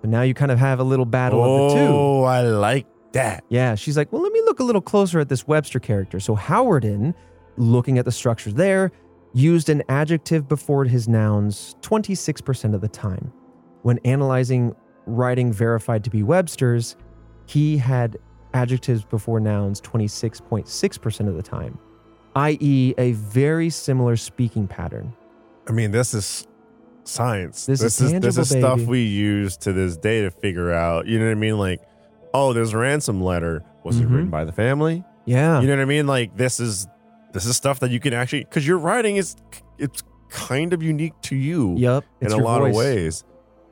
But 0.00 0.10
now 0.10 0.22
you 0.22 0.34
kind 0.34 0.52
of 0.52 0.58
have 0.58 0.78
a 0.78 0.84
little 0.84 1.06
battle 1.06 1.42
oh, 1.42 1.66
of 1.66 1.72
the 1.72 1.76
two. 1.76 1.92
Oh, 1.92 2.22
I 2.22 2.42
like 2.42 2.86
that. 3.12 3.44
Yeah, 3.48 3.74
she's 3.74 3.96
like, 3.96 4.12
well, 4.12 4.22
let 4.22 4.32
me 4.32 4.40
look 4.42 4.60
a 4.60 4.64
little 4.64 4.80
closer 4.80 5.18
at 5.18 5.28
this 5.28 5.46
Webster 5.46 5.80
character. 5.80 6.20
So 6.20 6.36
Howarden, 6.36 7.14
looking 7.56 7.98
at 7.98 8.04
the 8.04 8.12
structures 8.12 8.54
there, 8.54 8.92
used 9.32 9.68
an 9.68 9.82
adjective 9.88 10.48
before 10.48 10.84
his 10.84 11.08
nouns 11.08 11.76
26% 11.82 12.74
of 12.74 12.80
the 12.80 12.88
time. 12.88 13.32
When 13.82 13.98
analyzing 14.04 14.74
writing 15.06 15.52
verified 15.52 16.04
to 16.04 16.10
be 16.10 16.22
Webster's, 16.22 16.96
he 17.46 17.76
had 17.76 18.16
adjectives 18.54 19.04
before 19.04 19.40
nouns 19.40 19.80
26.6% 19.80 21.28
of 21.28 21.36
the 21.36 21.42
time, 21.42 21.78
i.e., 22.36 22.94
a 22.98 23.12
very 23.12 23.68
similar 23.70 24.16
speaking 24.16 24.68
pattern. 24.68 25.12
I 25.68 25.72
mean, 25.72 25.90
this 25.90 26.14
is 26.14 26.46
science. 27.04 27.66
This, 27.66 27.80
this 27.80 28.00
is, 28.00 28.12
is 28.12 28.20
this 28.20 28.38
is 28.38 28.48
baby. 28.50 28.60
stuff 28.60 28.80
we 28.82 29.02
use 29.02 29.56
to 29.58 29.72
this 29.72 29.96
day 29.96 30.22
to 30.22 30.30
figure 30.30 30.72
out. 30.72 31.06
You 31.06 31.18
know 31.18 31.24
what 31.26 31.32
I 31.32 31.34
mean? 31.34 31.58
Like, 31.58 31.80
oh, 32.34 32.52
there's 32.52 32.72
a 32.72 32.78
ransom 32.78 33.20
letter. 33.22 33.64
Was 33.84 33.96
Mhm. 33.96 34.02
it 34.02 34.06
written 34.08 34.30
by 34.30 34.44
the 34.44 34.52
family? 34.52 35.04
Yeah. 35.24 35.60
You 35.60 35.66
know 35.66 35.74
what 35.76 35.82
I 35.82 35.86
mean? 35.86 36.06
Like, 36.06 36.36
this 36.36 36.60
is 36.60 36.86
this 37.32 37.44
is 37.46 37.56
stuff 37.56 37.80
that 37.80 37.90
you 37.90 38.00
can 38.00 38.12
actually 38.14 38.44
because 38.44 38.66
your 38.66 38.78
writing 38.78 39.16
is 39.16 39.36
it's 39.78 40.02
kind 40.30 40.72
of 40.72 40.82
unique 40.82 41.12
to 41.22 41.36
you 41.36 41.74
Yep. 41.76 42.04
in 42.20 42.32
a 42.32 42.36
lot 42.36 42.60
voice. 42.60 42.70
of 42.70 42.76
ways. 42.76 43.24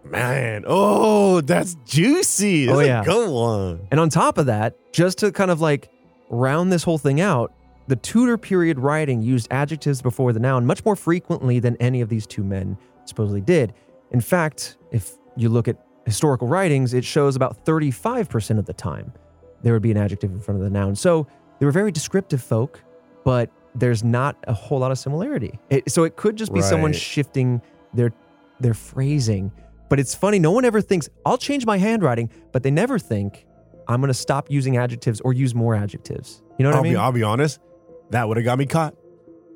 Man, 0.04 0.64
oh, 0.66 1.40
that's 1.40 1.76
juicy. 1.86 2.66
That's 2.66 2.76
Oh, 2.76 2.80
a 2.80 2.84
yeah. 2.86 3.04
good 3.04 3.30
one. 3.30 3.88
And 3.90 3.98
on 4.00 4.10
top 4.10 4.36
of 4.38 4.46
that, 4.46 4.76
just 4.92 5.18
to 5.18 5.32
kind 5.32 5.50
of 5.50 5.60
like 5.60 5.88
round 6.30 6.70
this 6.70 6.82
whole 6.82 6.98
thing 6.98 7.20
out, 7.20 7.52
the 7.86 7.96
Tudor 7.96 8.38
period 8.38 8.78
writing 8.78 9.22
used 9.22 9.48
adjectives 9.50 10.00
before 10.00 10.32
the 10.32 10.40
noun 10.40 10.64
much 10.66 10.84
more 10.84 10.96
frequently 10.96 11.58
than 11.58 11.76
any 11.76 12.00
of 12.00 12.08
these 12.08 12.26
two 12.26 12.42
men 12.42 12.78
supposedly 13.04 13.40
did. 13.40 13.74
In 14.10 14.20
fact, 14.20 14.76
if 14.90 15.12
you 15.36 15.48
look 15.48 15.68
at 15.68 15.76
historical 16.06 16.48
writings, 16.48 16.94
it 16.94 17.04
shows 17.04 17.36
about 17.36 17.64
35% 17.64 18.58
of 18.58 18.66
the 18.66 18.72
time 18.72 19.12
there 19.62 19.72
would 19.72 19.82
be 19.82 19.90
an 19.90 19.96
adjective 19.96 20.30
in 20.30 20.40
front 20.40 20.60
of 20.60 20.64
the 20.64 20.70
noun. 20.70 20.94
So 20.94 21.26
they 21.58 21.66
were 21.66 21.72
very 21.72 21.90
descriptive 21.90 22.42
folk, 22.42 22.82
but 23.24 23.50
there's 23.74 24.04
not 24.04 24.36
a 24.46 24.52
whole 24.52 24.78
lot 24.78 24.90
of 24.90 24.98
similarity. 24.98 25.58
It, 25.70 25.90
so 25.90 26.04
it 26.04 26.16
could 26.16 26.36
just 26.36 26.52
be 26.52 26.60
someone 26.60 26.92
shifting 26.92 27.60
their 27.92 28.12
their 28.60 28.74
phrasing. 28.74 29.50
But 29.88 29.98
it's 30.00 30.14
funny, 30.14 30.38
no 30.38 30.52
one 30.52 30.64
ever 30.64 30.80
thinks, 30.80 31.08
I'll 31.26 31.38
change 31.38 31.66
my 31.66 31.76
handwriting, 31.76 32.30
but 32.52 32.62
they 32.62 32.70
never 32.70 32.98
think, 32.98 33.46
I'm 33.88 34.00
going 34.00 34.08
to 34.08 34.14
stop 34.14 34.50
using 34.50 34.76
adjectives 34.76 35.20
or 35.20 35.32
use 35.32 35.54
more 35.54 35.74
adjectives. 35.74 36.42
You 36.58 36.62
know 36.62 36.70
what 36.70 36.76
I'll 36.76 36.80
I 36.80 36.84
mean? 36.84 36.92
be 36.92 36.96
I'll 36.96 37.12
be 37.12 37.22
honest. 37.22 37.60
That 38.14 38.28
would 38.28 38.36
have 38.36 38.44
got 38.44 38.58
me 38.58 38.66
caught. 38.66 38.94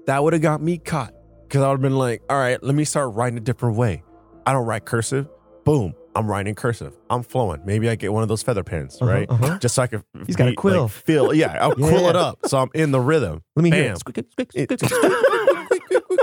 That 0.07 0.23
would 0.25 0.33
have 0.33 0.43
got 0.43 0.61
me 0.61 0.79
caught 0.79 1.15
because 1.47 1.63
I 1.63 1.69
would 1.69 1.75
have 1.75 1.81
been 1.83 1.97
like, 1.97 2.23
all 2.29 2.37
right, 2.37 2.61
let 2.61 2.75
me 2.75 2.85
start 2.85 3.15
writing 3.15 3.37
a 3.39 3.41
different 3.41 3.77
way. 3.77 4.03
I 4.47 4.53
don't 4.53 4.67
write 4.67 4.85
cursive. 4.85 5.29
Boom, 5.65 5.95
I'm 6.17 6.27
writing 6.29 6.57
cursive. 6.57 6.93
I'm 7.09 7.23
flowing. 7.23 7.61
Maybe 7.65 7.89
I 7.89 7.95
get 7.95 8.13
one 8.13 8.23
of 8.25 8.29
those 8.29 8.43
feather 8.43 8.65
pens, 8.65 8.99
Uh-huh, 9.01 9.11
right? 9.13 9.31
uh-huh. 9.31 9.59
Just 9.59 9.77
so 9.77 9.83
I 9.83 9.87
can. 9.87 10.03
He's 10.27 10.35
got 10.35 10.49
a 10.49 10.55
quill. 10.55 10.83
Like, 10.85 10.91
feel, 10.91 11.33
yeah, 11.35 11.57
I'll 11.61 11.69
Yeah. 11.79 11.89
quill 11.89 12.09
it 12.09 12.17
up 12.17 12.41
so 12.47 12.59
I'm 12.59 12.71
in 12.75 12.91
the 12.91 13.01
rhythm. 13.01 13.43
Let 13.55 13.63
me 13.63 13.71
hear 13.71 13.95
it. 13.95 14.81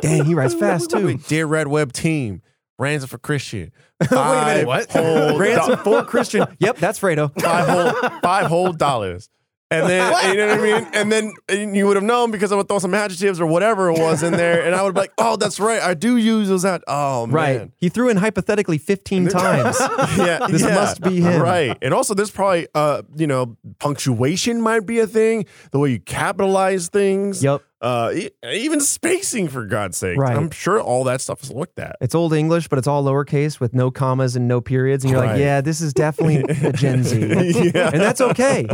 Dang, 0.01 0.25
he 0.25 0.33
writes 0.33 0.53
fast 0.55 0.89
too. 0.91 1.17
Dear 1.27 1.45
Red 1.45 1.67
Web 1.67 1.93
team, 1.93 2.41
ransom 2.77 3.07
for 3.07 3.17
Christian. 3.17 3.71
Wait 4.01 4.11
a 4.11 4.65
minute. 4.65 4.91
Five 4.91 5.05
Whole 5.05 5.39
Ransom 5.39 5.77
for 5.79 6.03
Christian. 6.03 6.45
Yep, 6.59 6.77
that's 6.79 6.99
Fredo. 6.99 7.31
five 7.41 7.67
whole 7.67 8.09
five 8.21 8.47
whole 8.47 8.73
dollars. 8.73 9.29
And 9.71 9.89
then 9.89 10.13
you 10.31 10.37
know 10.37 10.47
what 10.47 10.59
I 10.59 10.61
mean? 10.81 10.87
And 10.93 11.11
then 11.11 11.33
and 11.49 11.75
you 11.75 11.87
would 11.87 11.95
have 11.95 12.03
known 12.03 12.29
because 12.31 12.51
I 12.51 12.55
would 12.55 12.67
throw 12.67 12.77
some 12.79 12.93
adjectives 12.93 13.39
or 13.41 13.47
whatever 13.47 13.89
it 13.89 13.97
was 13.99 14.21
in 14.23 14.33
there, 14.33 14.63
and 14.63 14.75
I 14.75 14.83
would 14.83 14.93
be 14.93 15.01
like, 15.01 15.13
"Oh, 15.17 15.35
that's 15.37 15.59
right, 15.59 15.81
I 15.81 15.95
do 15.95 16.17
use 16.17 16.47
those." 16.49 16.63
Ad- 16.65 16.83
oh 16.87 17.25
Right. 17.27 17.57
man, 17.57 17.71
He 17.77 17.89
threw 17.89 18.09
in 18.09 18.17
hypothetically 18.17 18.77
15 18.77 19.27
times. 19.29 19.77
yeah, 20.17 20.45
This 20.49 20.61
yeah. 20.61 20.75
must 20.75 21.01
be 21.01 21.19
him. 21.19 21.41
right? 21.41 21.75
And 21.81 21.93
also, 21.95 22.13
there's 22.13 22.29
probably 22.31 22.67
uh, 22.75 23.01
you 23.15 23.25
know, 23.27 23.57
punctuation 23.79 24.61
might 24.61 24.85
be 24.85 24.99
a 24.99 25.07
thing. 25.07 25.45
The 25.71 25.79
way 25.79 25.89
you 25.91 25.99
capitalize 25.99 26.87
things. 26.89 27.43
Yep. 27.43 27.61
Uh, 27.85 28.11
even 28.51 28.79
spacing 28.79 29.47
for 29.47 29.63
God's 29.63 29.95
sake. 29.95 30.17
Right. 30.17 30.35
I'm 30.35 30.49
sure 30.49 30.81
all 30.81 31.03
that 31.03 31.21
stuff 31.21 31.43
is 31.43 31.51
looked 31.51 31.77
at. 31.77 31.97
It's 32.01 32.15
old 32.15 32.33
English, 32.33 32.67
but 32.67 32.79
it's 32.79 32.87
all 32.87 33.03
lowercase 33.03 33.59
with 33.59 33.75
no 33.75 33.91
commas 33.91 34.35
and 34.35 34.47
no 34.47 34.59
periods. 34.59 35.03
And 35.03 35.11
you're 35.11 35.23
like, 35.23 35.37
yeah, 35.37 35.61
this 35.61 35.81
is 35.81 35.93
definitely 35.93 36.37
a 36.67 36.73
Gen 36.73 37.03
Z. 37.03 37.15
Yeah. 37.75 37.91
And 37.93 38.01
that's 38.01 38.21
okay. 38.21 38.65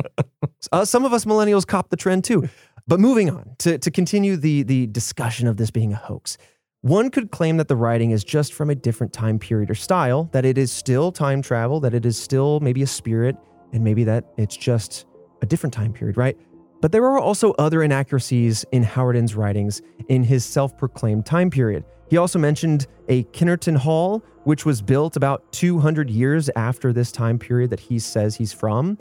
Uh, 0.71 0.85
some 0.85 1.03
of 1.03 1.11
us 1.11 1.25
millennials 1.25 1.67
cop 1.67 1.89
the 1.89 1.97
trend 1.97 2.23
too. 2.23 2.47
But 2.87 3.01
moving 3.01 3.29
on 3.29 3.55
to, 3.59 3.77
to 3.77 3.91
continue 3.91 4.37
the, 4.37 4.63
the 4.63 4.87
discussion 4.87 5.45
of 5.47 5.57
this 5.57 5.71
being 5.71 5.91
a 5.91 5.97
hoax. 5.97 6.37
One 6.79 7.09
could 7.09 7.31
claim 7.31 7.57
that 7.57 7.67
the 7.67 7.75
writing 7.75 8.11
is 8.11 8.23
just 8.23 8.53
from 8.53 8.69
a 8.69 8.75
different 8.75 9.11
time 9.11 9.39
period 9.39 9.69
or 9.69 9.75
style, 9.75 10.29
that 10.31 10.45
it 10.45 10.57
is 10.57 10.71
still 10.71 11.11
time 11.11 11.41
travel, 11.41 11.81
that 11.81 11.93
it 11.93 12.05
is 12.05 12.17
still 12.17 12.61
maybe 12.61 12.81
a 12.81 12.87
spirit, 12.87 13.35
and 13.73 13.83
maybe 13.83 14.05
that 14.05 14.23
it's 14.37 14.55
just 14.55 15.05
a 15.41 15.45
different 15.45 15.73
time 15.73 15.91
period, 15.91 16.15
right? 16.15 16.37
But 16.81 16.91
there 16.91 17.05
are 17.05 17.19
also 17.19 17.51
other 17.53 17.83
inaccuracies 17.83 18.65
in 18.71 18.83
Howarden's 18.83 19.35
writings 19.35 19.81
in 20.09 20.23
his 20.23 20.43
self 20.43 20.75
proclaimed 20.77 21.25
time 21.25 21.51
period. 21.51 21.85
He 22.09 22.17
also 22.17 22.39
mentioned 22.39 22.87
a 23.07 23.23
Kinnerton 23.25 23.77
Hall, 23.77 24.23
which 24.43 24.65
was 24.65 24.81
built 24.81 25.15
about 25.15 25.49
200 25.53 26.09
years 26.09 26.49
after 26.55 26.91
this 26.91 27.11
time 27.11 27.39
period 27.39 27.69
that 27.69 27.79
he 27.79 27.99
says 27.99 28.35
he's 28.35 28.51
from. 28.51 28.97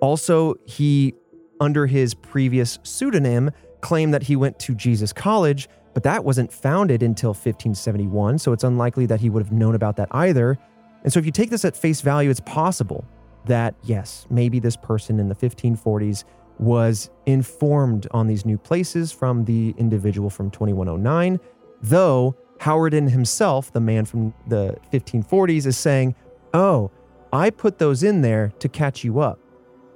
Also, 0.00 0.56
he, 0.66 1.14
under 1.60 1.86
his 1.86 2.14
previous 2.14 2.78
pseudonym, 2.82 3.50
claimed 3.80 4.12
that 4.12 4.24
he 4.24 4.36
went 4.36 4.58
to 4.58 4.74
Jesus 4.74 5.12
College, 5.12 5.68
but 5.94 6.02
that 6.02 6.24
wasn't 6.24 6.52
founded 6.52 7.02
until 7.02 7.30
1571, 7.30 8.38
so 8.38 8.52
it's 8.52 8.64
unlikely 8.64 9.06
that 9.06 9.20
he 9.20 9.30
would 9.30 9.42
have 9.42 9.52
known 9.52 9.74
about 9.74 9.96
that 9.96 10.08
either. 10.10 10.58
And 11.04 11.12
so, 11.12 11.18
if 11.18 11.24
you 11.24 11.32
take 11.32 11.50
this 11.50 11.64
at 11.64 11.76
face 11.76 12.00
value, 12.00 12.28
it's 12.28 12.40
possible 12.40 13.06
that, 13.46 13.74
yes, 13.84 14.26
maybe 14.28 14.58
this 14.58 14.76
person 14.76 15.18
in 15.18 15.28
the 15.28 15.34
1540s 15.34 16.24
was 16.60 17.10
informed 17.24 18.06
on 18.10 18.26
these 18.26 18.44
new 18.44 18.58
places 18.58 19.10
from 19.10 19.46
the 19.46 19.74
individual 19.78 20.28
from 20.28 20.50
2109, 20.50 21.40
though 21.82 22.36
Howarden 22.58 23.10
himself, 23.10 23.72
the 23.72 23.80
man 23.80 24.04
from 24.04 24.34
the 24.46 24.76
1540s, 24.92 25.64
is 25.64 25.78
saying, 25.78 26.14
Oh, 26.52 26.90
I 27.32 27.48
put 27.48 27.78
those 27.78 28.02
in 28.02 28.20
there 28.20 28.52
to 28.58 28.68
catch 28.68 29.02
you 29.04 29.20
up. 29.20 29.38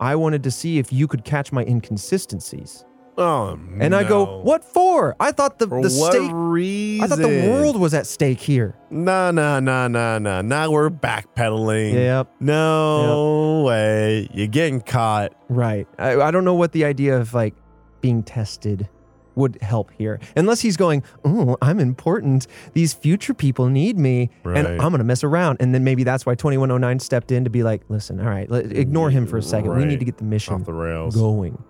I 0.00 0.16
wanted 0.16 0.42
to 0.44 0.50
see 0.50 0.78
if 0.78 0.92
you 0.92 1.06
could 1.06 1.24
catch 1.24 1.52
my 1.52 1.64
inconsistencies. 1.64 2.84
Oh, 3.16 3.58
And 3.78 3.94
I 3.94 4.02
go, 4.02 4.24
no. 4.24 4.38
What 4.40 4.64
for? 4.64 5.14
I 5.20 5.30
thought 5.30 5.58
the, 5.60 5.68
For 5.68 5.82
the 5.82 5.94
what 5.94 6.12
stake. 6.12 6.30
reason? 6.34 7.04
I 7.04 7.06
thought 7.06 7.18
the 7.22 7.48
world 7.48 7.78
was 7.78 7.94
at 7.94 8.06
stake 8.08 8.40
here. 8.40 8.74
Nah, 8.90 9.30
nah, 9.30 9.60
nah, 9.60 9.86
nah, 9.88 10.18
nah. 10.18 10.42
Now 10.42 10.70
we're 10.70 10.90
backpedaling. 10.90 11.92
Yep. 11.94 12.28
No 12.40 13.62
way. 13.66 14.28
You're 14.34 14.48
getting 14.48 14.80
caught. 14.80 15.32
Right. 15.48 15.86
I, 15.98 16.20
I 16.20 16.30
don't 16.30 16.44
know 16.44 16.54
what 16.54 16.72
the 16.72 16.84
idea 16.84 17.16
of 17.18 17.34
like 17.34 17.54
being 18.00 18.22
tested 18.22 18.88
would 19.36 19.60
help 19.62 19.90
here. 19.98 20.20
Unless 20.36 20.60
he's 20.60 20.76
going, 20.76 21.02
oh, 21.24 21.56
I'm 21.62 21.80
important. 21.80 22.46
These 22.72 22.94
future 22.94 23.34
people 23.34 23.68
need 23.68 23.98
me, 23.98 24.30
and 24.44 24.54
Right. 24.54 24.66
I'm 24.66 24.90
going 24.90 24.98
to 24.98 25.04
mess 25.04 25.24
around. 25.24 25.56
And 25.60 25.74
then 25.74 25.82
maybe 25.82 26.04
that's 26.04 26.24
why 26.24 26.34
2109 26.36 27.00
stepped 27.00 27.32
in 27.32 27.42
to 27.44 27.50
be 27.50 27.62
like, 27.64 27.82
listen, 27.88 28.20
all 28.20 28.26
right, 28.28 28.48
let, 28.50 28.66
ignore 28.72 29.10
him 29.10 29.26
for 29.26 29.36
a 29.38 29.42
second. 29.42 29.70
We 29.70 29.76
Right. 29.78 29.88
need 29.88 29.98
to 30.00 30.04
get 30.04 30.18
the 30.18 30.24
mission 30.24 30.54
Off 30.54 30.64
the 30.64 30.72
rails. 30.72 31.16
going. 31.16 31.62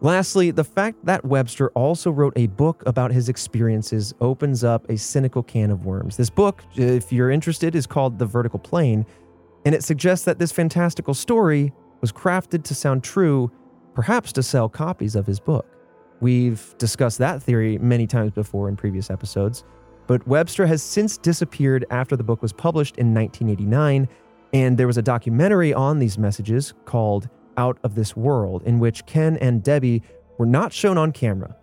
Lastly, 0.00 0.50
the 0.50 0.64
fact 0.64 1.04
that 1.06 1.24
Webster 1.24 1.70
also 1.70 2.10
wrote 2.10 2.34
a 2.36 2.46
book 2.48 2.82
about 2.84 3.10
his 3.10 3.28
experiences 3.28 4.12
opens 4.20 4.62
up 4.62 4.88
a 4.90 4.98
cynical 4.98 5.42
can 5.42 5.70
of 5.70 5.86
worms. 5.86 6.16
This 6.16 6.30
book, 6.30 6.62
if 6.74 7.12
you're 7.12 7.30
interested, 7.30 7.74
is 7.74 7.86
called 7.86 8.18
The 8.18 8.26
Vertical 8.26 8.58
Plane, 8.58 9.06
and 9.64 9.74
it 9.74 9.82
suggests 9.82 10.24
that 10.26 10.38
this 10.38 10.52
fantastical 10.52 11.14
story 11.14 11.72
was 12.00 12.12
crafted 12.12 12.64
to 12.64 12.74
sound 12.74 13.02
true, 13.02 13.50
perhaps 13.94 14.30
to 14.32 14.42
sell 14.42 14.68
copies 14.68 15.16
of 15.16 15.26
his 15.26 15.40
book. 15.40 15.66
We've 16.20 16.74
discussed 16.76 17.18
that 17.18 17.42
theory 17.42 17.78
many 17.78 18.06
times 18.06 18.32
before 18.32 18.68
in 18.68 18.76
previous 18.76 19.10
episodes, 19.10 19.64
but 20.06 20.26
Webster 20.26 20.66
has 20.66 20.82
since 20.82 21.16
disappeared 21.16 21.86
after 21.90 22.14
the 22.14 22.24
book 22.24 22.42
was 22.42 22.52
published 22.52 22.98
in 22.98 23.14
1989, 23.14 24.08
and 24.52 24.76
there 24.76 24.86
was 24.86 24.98
a 24.98 25.02
documentary 25.02 25.72
on 25.72 25.98
these 25.98 26.18
messages 26.18 26.74
called 26.84 27.30
Out 27.56 27.78
of 27.82 27.94
This 27.94 28.16
World, 28.16 28.62
in 28.64 28.78
which 28.78 29.06
Ken 29.06 29.36
and 29.38 29.62
Debbie 29.62 30.02
were 30.38 30.46
not 30.46 30.72
shown 30.72 30.98
on 30.98 31.12
camera. 31.12 31.56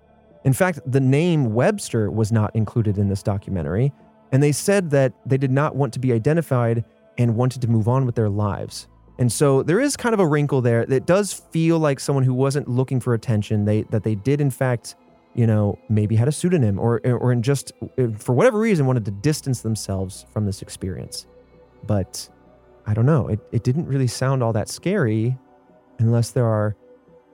In 0.43 0.53
fact, 0.53 0.79
the 0.85 0.99
name 0.99 1.53
Webster 1.53 2.09
was 2.09 2.31
not 2.31 2.55
included 2.55 2.97
in 2.97 3.09
this 3.09 3.21
documentary, 3.21 3.91
and 4.31 4.41
they 4.41 4.51
said 4.51 4.89
that 4.91 5.13
they 5.25 5.37
did 5.37 5.51
not 5.51 5.75
want 5.75 5.93
to 5.93 5.99
be 5.99 6.13
identified 6.13 6.83
and 7.17 7.35
wanted 7.35 7.61
to 7.61 7.67
move 7.67 7.87
on 7.87 8.05
with 8.05 8.15
their 8.15 8.29
lives. 8.29 8.87
And 9.19 9.31
so 9.31 9.61
there 9.61 9.79
is 9.79 9.95
kind 9.95 10.13
of 10.13 10.19
a 10.19 10.25
wrinkle 10.25 10.61
there 10.61 10.85
that 10.87 11.05
does 11.05 11.31
feel 11.31 11.77
like 11.77 11.99
someone 11.99 12.23
who 12.23 12.33
wasn't 12.33 12.67
looking 12.67 12.99
for 12.99 13.13
attention. 13.13 13.65
They 13.65 13.83
that 13.83 14.03
they 14.03 14.15
did 14.15 14.41
in 14.41 14.49
fact, 14.49 14.95
you 15.35 15.45
know, 15.45 15.77
maybe 15.89 16.15
had 16.15 16.27
a 16.27 16.31
pseudonym 16.31 16.79
or 16.79 17.01
or 17.05 17.31
in 17.31 17.43
just 17.43 17.71
uh, 17.99 18.07
for 18.17 18.33
whatever 18.33 18.57
reason 18.57 18.87
wanted 18.87 19.05
to 19.05 19.11
distance 19.11 19.61
themselves 19.61 20.25
from 20.31 20.45
this 20.45 20.63
experience. 20.63 21.27
But 21.85 22.27
I 22.87 22.95
don't 22.95 23.05
know. 23.05 23.27
It 23.27 23.41
it 23.51 23.63
didn't 23.63 23.85
really 23.85 24.07
sound 24.07 24.41
all 24.41 24.53
that 24.53 24.69
scary 24.69 25.37
unless 26.01 26.31
there 26.31 26.45
are 26.45 26.75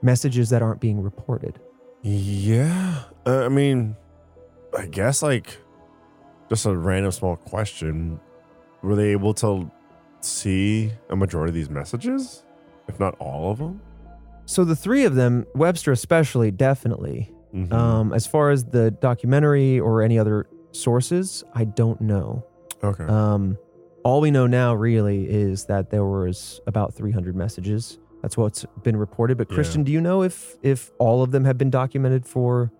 messages 0.02 0.50
that 0.50 0.62
aren't 0.62 0.80
being 0.80 1.00
reported. 1.02 1.58
Yeah. 2.02 3.02
Uh, 3.26 3.44
I 3.44 3.48
mean, 3.48 3.96
I 4.76 4.86
guess 4.86 5.22
like 5.22 5.56
just 6.48 6.66
a 6.66 6.76
random 6.76 7.12
small 7.12 7.36
question. 7.36 8.20
Were 8.82 8.94
they 8.94 9.08
able 9.08 9.34
to 9.34 9.70
see 10.20 10.92
a 11.10 11.16
majority 11.16 11.50
of 11.50 11.54
these 11.54 11.70
messages? 11.70 12.44
If 12.86 13.00
not 13.00 13.16
all 13.18 13.50
of 13.50 13.58
them? 13.58 13.80
So 14.46 14.64
the 14.64 14.76
three 14.76 15.04
of 15.04 15.14
them, 15.14 15.46
Webster 15.54 15.92
especially, 15.92 16.50
definitely. 16.50 17.34
Mhm. 17.54 17.72
Um, 17.72 18.12
as 18.12 18.26
far 18.26 18.50
as 18.50 18.64
the 18.64 18.90
documentary 18.90 19.80
or 19.80 20.00
any 20.02 20.18
other 20.18 20.46
sources, 20.72 21.44
I 21.54 21.64
don't 21.64 22.00
know. 22.00 22.44
okay. 22.84 23.04
Um, 23.04 23.58
all 24.04 24.20
we 24.20 24.30
know 24.30 24.46
now 24.46 24.74
really 24.74 25.28
is 25.28 25.64
that 25.64 25.90
there 25.90 26.04
was 26.04 26.60
about 26.66 26.94
300 26.94 27.34
messages. 27.34 27.98
That's 28.22 28.36
what's 28.36 28.64
been 28.82 28.96
reported. 28.96 29.38
But 29.38 29.48
Yeah. 29.50 29.54
Christian, 29.54 29.84
do 29.84 29.92
you 29.92 30.00
know 30.00 30.22
if 30.22 30.56
if 30.62 30.90
all 30.98 31.22
of 31.22 31.30
them 31.30 31.44
have 31.44 31.56
been 31.58 31.70
documented 31.70 32.26
for 32.26 32.70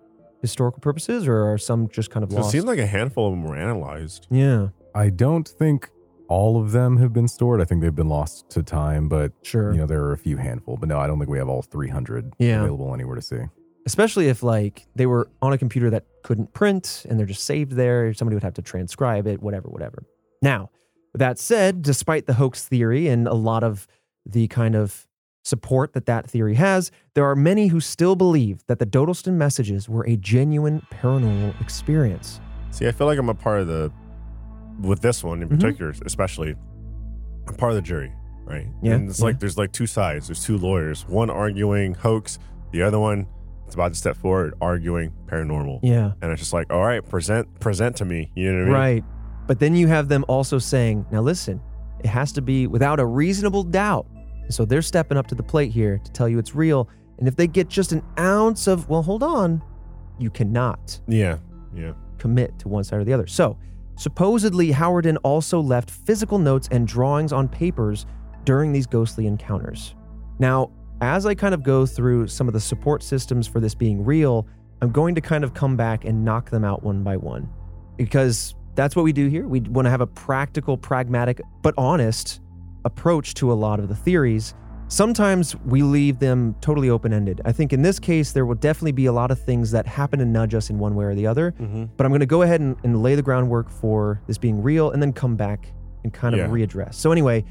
historical 0.41 0.79
purposes, 0.79 1.27
or 1.27 1.43
are 1.51 1.57
some 1.57 1.87
just 1.89 2.11
kind 2.11 2.23
of 2.23 2.31
so 2.31 2.37
it 2.37 2.41
lost? 2.41 2.51
seemed 2.51 2.65
like 2.65 2.79
a 2.79 2.85
handful 2.85 3.27
of 3.27 3.33
them 3.33 3.43
were 3.43 3.55
analyzed. 3.55 4.27
yeah, 4.29 4.69
I 4.95 5.09
don't 5.09 5.47
think 5.47 5.89
all 6.27 6.61
of 6.61 6.71
them 6.73 6.97
have 6.97 7.11
been 7.11 7.27
stored. 7.27 7.59
I 7.61 7.65
think 7.65 7.81
they've 7.81 7.95
been 7.95 8.07
lost 8.09 8.49
to 8.51 8.61
time, 8.63 9.09
but 9.09 9.31
sure. 9.41 9.71
you 9.71 9.77
know 9.79 9.85
there 9.87 10.03
are 10.03 10.13
a 10.13 10.17
few 10.17 10.37
handful. 10.37 10.77
But 10.77 10.89
no, 10.89 10.99
I 10.99 11.07
don't 11.07 11.17
think 11.19 11.29
we 11.29 11.37
have 11.39 11.49
all 11.49 11.61
300 11.63 12.33
Yeah. 12.37 12.59
available 12.61 12.93
anywhere 12.93 13.15
to 13.15 13.21
see. 13.21 13.39
Especially 13.85 14.27
if 14.27 14.43
like 14.43 14.85
they 14.95 15.05
were 15.07 15.29
on 15.41 15.53
a 15.53 15.57
computer 15.57 15.89
that 15.89 16.05
couldn't 16.23 16.53
print 16.53 17.05
and 17.09 17.17
they're 17.17 17.25
just 17.25 17.43
saved 17.45 17.71
there. 17.71 18.13
Somebody 18.13 18.35
would 18.35 18.43
have 18.43 18.53
to 18.55 18.61
transcribe 18.61 19.25
it, 19.25 19.41
whatever, 19.41 19.69
whatever. 19.69 20.03
Now, 20.43 20.69
that 21.15 21.39
said, 21.39 21.81
despite 21.81 22.27
the 22.27 22.33
hoax 22.35 22.65
theory 22.67 23.07
and 23.07 23.27
a 23.27 23.33
lot 23.33 23.63
of 23.63 23.87
the 24.25 24.47
kind 24.49 24.75
of 24.75 25.07
support 25.49 25.93
that 25.93 26.05
that 26.05 26.29
theory 26.29 26.55
has, 26.55 26.91
there 27.15 27.25
are 27.25 27.35
many 27.35 27.67
who 27.67 27.79
still 27.79 28.15
believe 28.15 28.63
that 28.67 28.79
the 28.79 28.85
Dodleston 28.85 29.37
messages 29.37 29.89
were 29.89 30.05
a 30.07 30.15
genuine 30.15 30.81
paranormal 30.91 31.59
experience. 31.59 32.39
See, 32.71 32.87
I 32.87 32.91
feel 32.91 33.07
like 33.07 33.19
I'm 33.19 33.29
a 33.29 33.33
part 33.33 33.59
of 33.61 33.67
the, 33.67 33.91
with 34.81 35.01
this 35.01 35.23
one 35.23 35.41
in 35.41 35.49
Mhm. 35.49 35.59
particular, 35.59 35.93
especially, 36.05 36.55
I'm 37.47 37.55
part 37.55 37.71
of 37.71 37.75
the 37.75 37.81
jury, 37.81 38.11
right? 38.45 38.67
Yeah, 38.81 38.93
And 38.93 39.09
it's 39.09 39.19
yeah. 39.19 39.25
like 39.25 39.39
there's 39.39 39.57
like 39.57 39.71
two 39.73 39.87
sides. 39.87 40.27
There's 40.27 40.43
two 40.45 40.57
lawyers. 40.57 41.05
One 41.07 41.29
arguing 41.29 41.95
hoax, 41.95 42.39
the 42.71 42.83
other 42.83 42.99
one 42.99 43.27
it's 43.65 43.75
about 43.75 43.93
to 43.93 43.99
step 43.99 44.17
forward 44.17 44.55
arguing 44.61 45.11
paranormal. 45.27 45.79
Yeah. 45.83 46.13
And 46.23 46.31
it's 46.31 46.41
just 46.41 46.53
like, 46.53 46.73
all 46.73 46.81
right, 46.83 47.07
present, 47.07 47.59
present 47.59 47.95
to 47.97 48.05
me. 48.05 48.31
You 48.33 48.51
know 48.51 48.57
what 48.57 48.61
I 48.61 48.65
mean? 48.65 48.73
Right. 48.73 49.03
But 49.45 49.59
then 49.59 49.75
you 49.75 49.85
have 49.87 50.07
them 50.07 50.25
also 50.27 50.57
saying, 50.57 51.05
now 51.11 51.21
listen, 51.21 51.61
it 51.99 52.07
has 52.07 52.31
to 52.31 52.41
be 52.41 52.65
without 52.65 52.99
a 52.99 53.05
reasonable 53.05 53.61
doubt. 53.63 54.07
And 54.49 54.55
so 54.55 54.65
they're 54.65 54.81
stepping 54.81 55.15
up 55.15 55.27
to 55.27 55.35
the 55.35 55.43
plate 55.43 55.71
here 55.71 55.99
to 56.03 56.11
tell 56.11 56.27
you 56.27 56.39
it's 56.39 56.55
real. 56.55 56.89
And 57.19 57.27
if 57.27 57.35
they 57.35 57.45
get 57.45 57.67
just 57.67 57.91
an 57.91 58.01
ounce 58.17 58.65
of, 58.65 58.89
well, 58.89 59.03
hold 59.03 59.21
on, 59.21 59.61
you 60.17 60.31
cannot 60.31 60.99
Yeah. 61.07 61.37
Yeah. 61.71 61.93
commit 62.17 62.57
to 62.57 62.67
one 62.67 62.83
side 62.83 62.99
or 62.99 63.03
the 63.03 63.13
other. 63.13 63.27
So 63.27 63.59
supposedly, 63.95 64.71
Howarden 64.71 65.17
also 65.21 65.59
left 65.61 65.91
physical 65.91 66.39
notes 66.39 66.67
and 66.71 66.87
drawings 66.87 67.31
on 67.31 67.47
papers 67.47 68.07
during 68.43 68.71
these 68.71 68.87
ghostly 68.87 69.27
encounters. 69.27 69.93
Now, 70.39 70.71
as 71.01 71.27
I 71.27 71.35
kind 71.35 71.53
of 71.53 71.61
go 71.61 71.85
through 71.85 72.25
some 72.27 72.47
of 72.47 72.55
the 72.55 72.59
support 72.59 73.03
systems 73.03 73.45
for 73.45 73.59
this 73.59 73.75
being 73.75 74.03
real, 74.03 74.47
I'm 74.81 74.91
going 74.91 75.13
to 75.13 75.21
kind 75.21 75.43
of 75.43 75.53
come 75.53 75.77
back 75.77 76.05
and 76.05 76.25
knock 76.25 76.49
them 76.49 76.65
out 76.65 76.81
one 76.81 77.03
by 77.03 77.17
one 77.17 77.47
because 77.97 78.55
that's 78.73 78.95
what 78.95 79.03
we 79.03 79.13
do 79.13 79.27
here. 79.27 79.47
We 79.47 79.59
want 79.59 79.85
to 79.85 79.91
have 79.91 80.01
a 80.01 80.07
practical, 80.07 80.75
pragmatic, 80.75 81.39
but 81.61 81.75
honest 81.77 82.41
approach 82.85 83.33
to 83.35 83.51
a 83.51 83.53
lot 83.55 83.79
of 83.79 83.89
the 83.89 83.95
theories. 83.95 84.53
Sometimes 84.87 85.55
we 85.65 85.83
leave 85.83 86.17
them 86.17 86.55
totally 86.61 86.89
open 86.89 87.13
ended. 87.13 87.41
I 87.45 87.51
think 87.51 87.73
in 87.73 87.83
this 87.83 87.99
case, 87.99 88.31
there 88.31 88.45
will 88.45 88.55
definitely 88.55 88.91
be 88.93 89.05
a 89.05 89.11
lot 89.13 89.29
of 89.29 89.39
things 89.39 89.69
that 89.71 89.85
happen 89.85 90.17
to 90.19 90.25
nudge 90.25 90.55
us 90.55 90.71
in 90.71 90.79
one 90.79 90.95
way 90.95 91.05
or 91.05 91.13
the 91.13 91.27
other. 91.27 91.51
Mm-hmm. 91.59 91.85
But 91.95 92.05
I'm 92.05 92.11
going 92.11 92.21
to 92.21 92.25
go 92.25 92.41
ahead 92.41 92.59
and, 92.59 92.75
and 92.83 93.03
lay 93.03 93.13
the 93.13 93.21
groundwork 93.21 93.69
for 93.69 94.19
this 94.25 94.39
being 94.39 94.63
real 94.63 94.89
and 94.91 95.01
then 95.01 95.13
come 95.13 95.35
back 95.35 95.71
and 96.03 96.11
kind 96.11 96.33
of 96.33 96.39
Yeah. 96.39 96.47
readdress. 96.47 96.95
So, 96.95 97.11
anyway, 97.11 97.45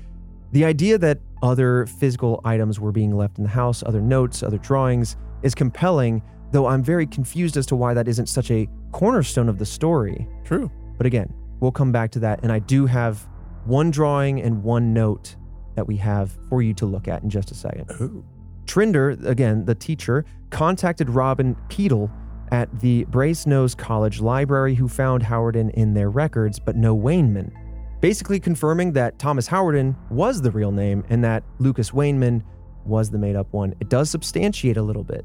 the 0.51 0.65
idea 0.65 0.99
that 0.99 1.21
other 1.43 1.87
physical 1.87 2.41
items 2.45 2.81
were 2.81 2.91
being 2.91 3.17
left 3.17 3.39
in 3.39 3.45
the 3.45 3.51
house, 3.51 3.85
other 3.87 4.01
notes, 4.01 4.43
other 4.43 4.59
drawings, 4.59 5.17
is 5.45 5.55
compelling, 5.55 6.21
though 6.51 6.67
I'm 6.67 6.83
very 6.83 7.07
confused 7.07 7.57
as 7.57 7.67
to 7.67 7.77
why 7.77 7.95
that 7.95 8.09
isn't 8.09 8.27
such 8.29 8.51
a 8.51 8.67
cornerstone 8.91 9.49
of 9.49 9.59
the 9.59 9.67
story. 9.67 10.27
True. 10.45 10.73
But 10.97 11.07
again, 11.07 11.33
we'll 11.61 11.71
come 11.71 11.93
back 11.93 12.11
to 12.13 12.19
that. 12.21 12.41
And 12.43 12.51
I 12.51 12.59
do 12.59 12.87
have 12.87 13.29
one 13.69 13.91
drawing 13.91 14.41
and 14.41 14.63
one 14.63 14.93
note 14.93 15.37
that 15.77 15.87
we 15.87 15.97
have 15.97 16.33
for 16.49 16.63
you 16.63 16.75
to 16.75 16.87
look 16.87 17.07
at 17.07 17.23
in 17.23 17.31
just 17.31 17.51
a 17.51 17.55
second. 17.55 17.89
Ooh. 18.01 18.25
Trinder, 18.67 19.11
again, 19.25 19.65
the 19.65 19.75
teacher, 19.75 20.25
contacted 20.51 21.09
Robin 21.09 21.55
Peedle 21.69 22.11
at 22.51 22.81
the 22.81 23.05
Brasenose 23.07 23.77
College 23.77 24.21
Library, 24.21 24.75
who 24.75 24.89
found 24.89 25.23
Howarden 25.23 25.71
in 25.75 25.95
their 25.95 26.11
records, 26.11 26.59
but 26.59 26.77
no 26.77 26.97
Wainman, 26.97 27.53
basically 28.01 28.41
confirming 28.41 28.93
that 28.93 29.19
Thomas 29.19 29.49
Howarden 29.49 29.95
was 30.11 30.43
the 30.43 30.51
real 30.51 30.73
name 30.73 31.05
and 31.09 31.23
that 31.25 31.45
Lucas 31.59 31.91
Wainman 31.91 32.43
was 32.85 33.11
the 33.11 33.19
made 33.19 33.37
up 33.37 33.53
one. 33.53 33.75
It 33.81 33.89
does 33.89 34.11
substantiate 34.11 34.77
a 34.77 34.83
little 34.83 35.05
bit. 35.05 35.25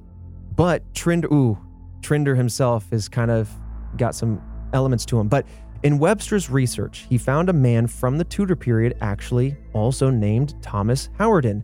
But 0.56 0.84
Trinder, 0.94 1.28
ooh, 1.34 1.58
Trinder 2.02 2.36
himself 2.36 2.90
has 2.92 3.08
kind 3.08 3.32
of 3.32 3.50
got 3.98 4.16
some 4.16 4.42
elements 4.74 5.06
to 5.06 5.20
him. 5.20 5.28
But 5.28 5.46
in 5.84 6.00
Webster's 6.00 6.50
research, 6.50 7.06
he 7.10 7.18
found 7.18 7.50
a 7.50 7.54
man 7.54 7.88
from 7.88 8.18
the 8.18 8.24
Tudor 8.24 8.56
period 8.56 8.98
actually 9.02 9.56
also 9.74 10.10
named 10.10 10.56
Thomas 10.62 11.10
Howarden 11.20 11.64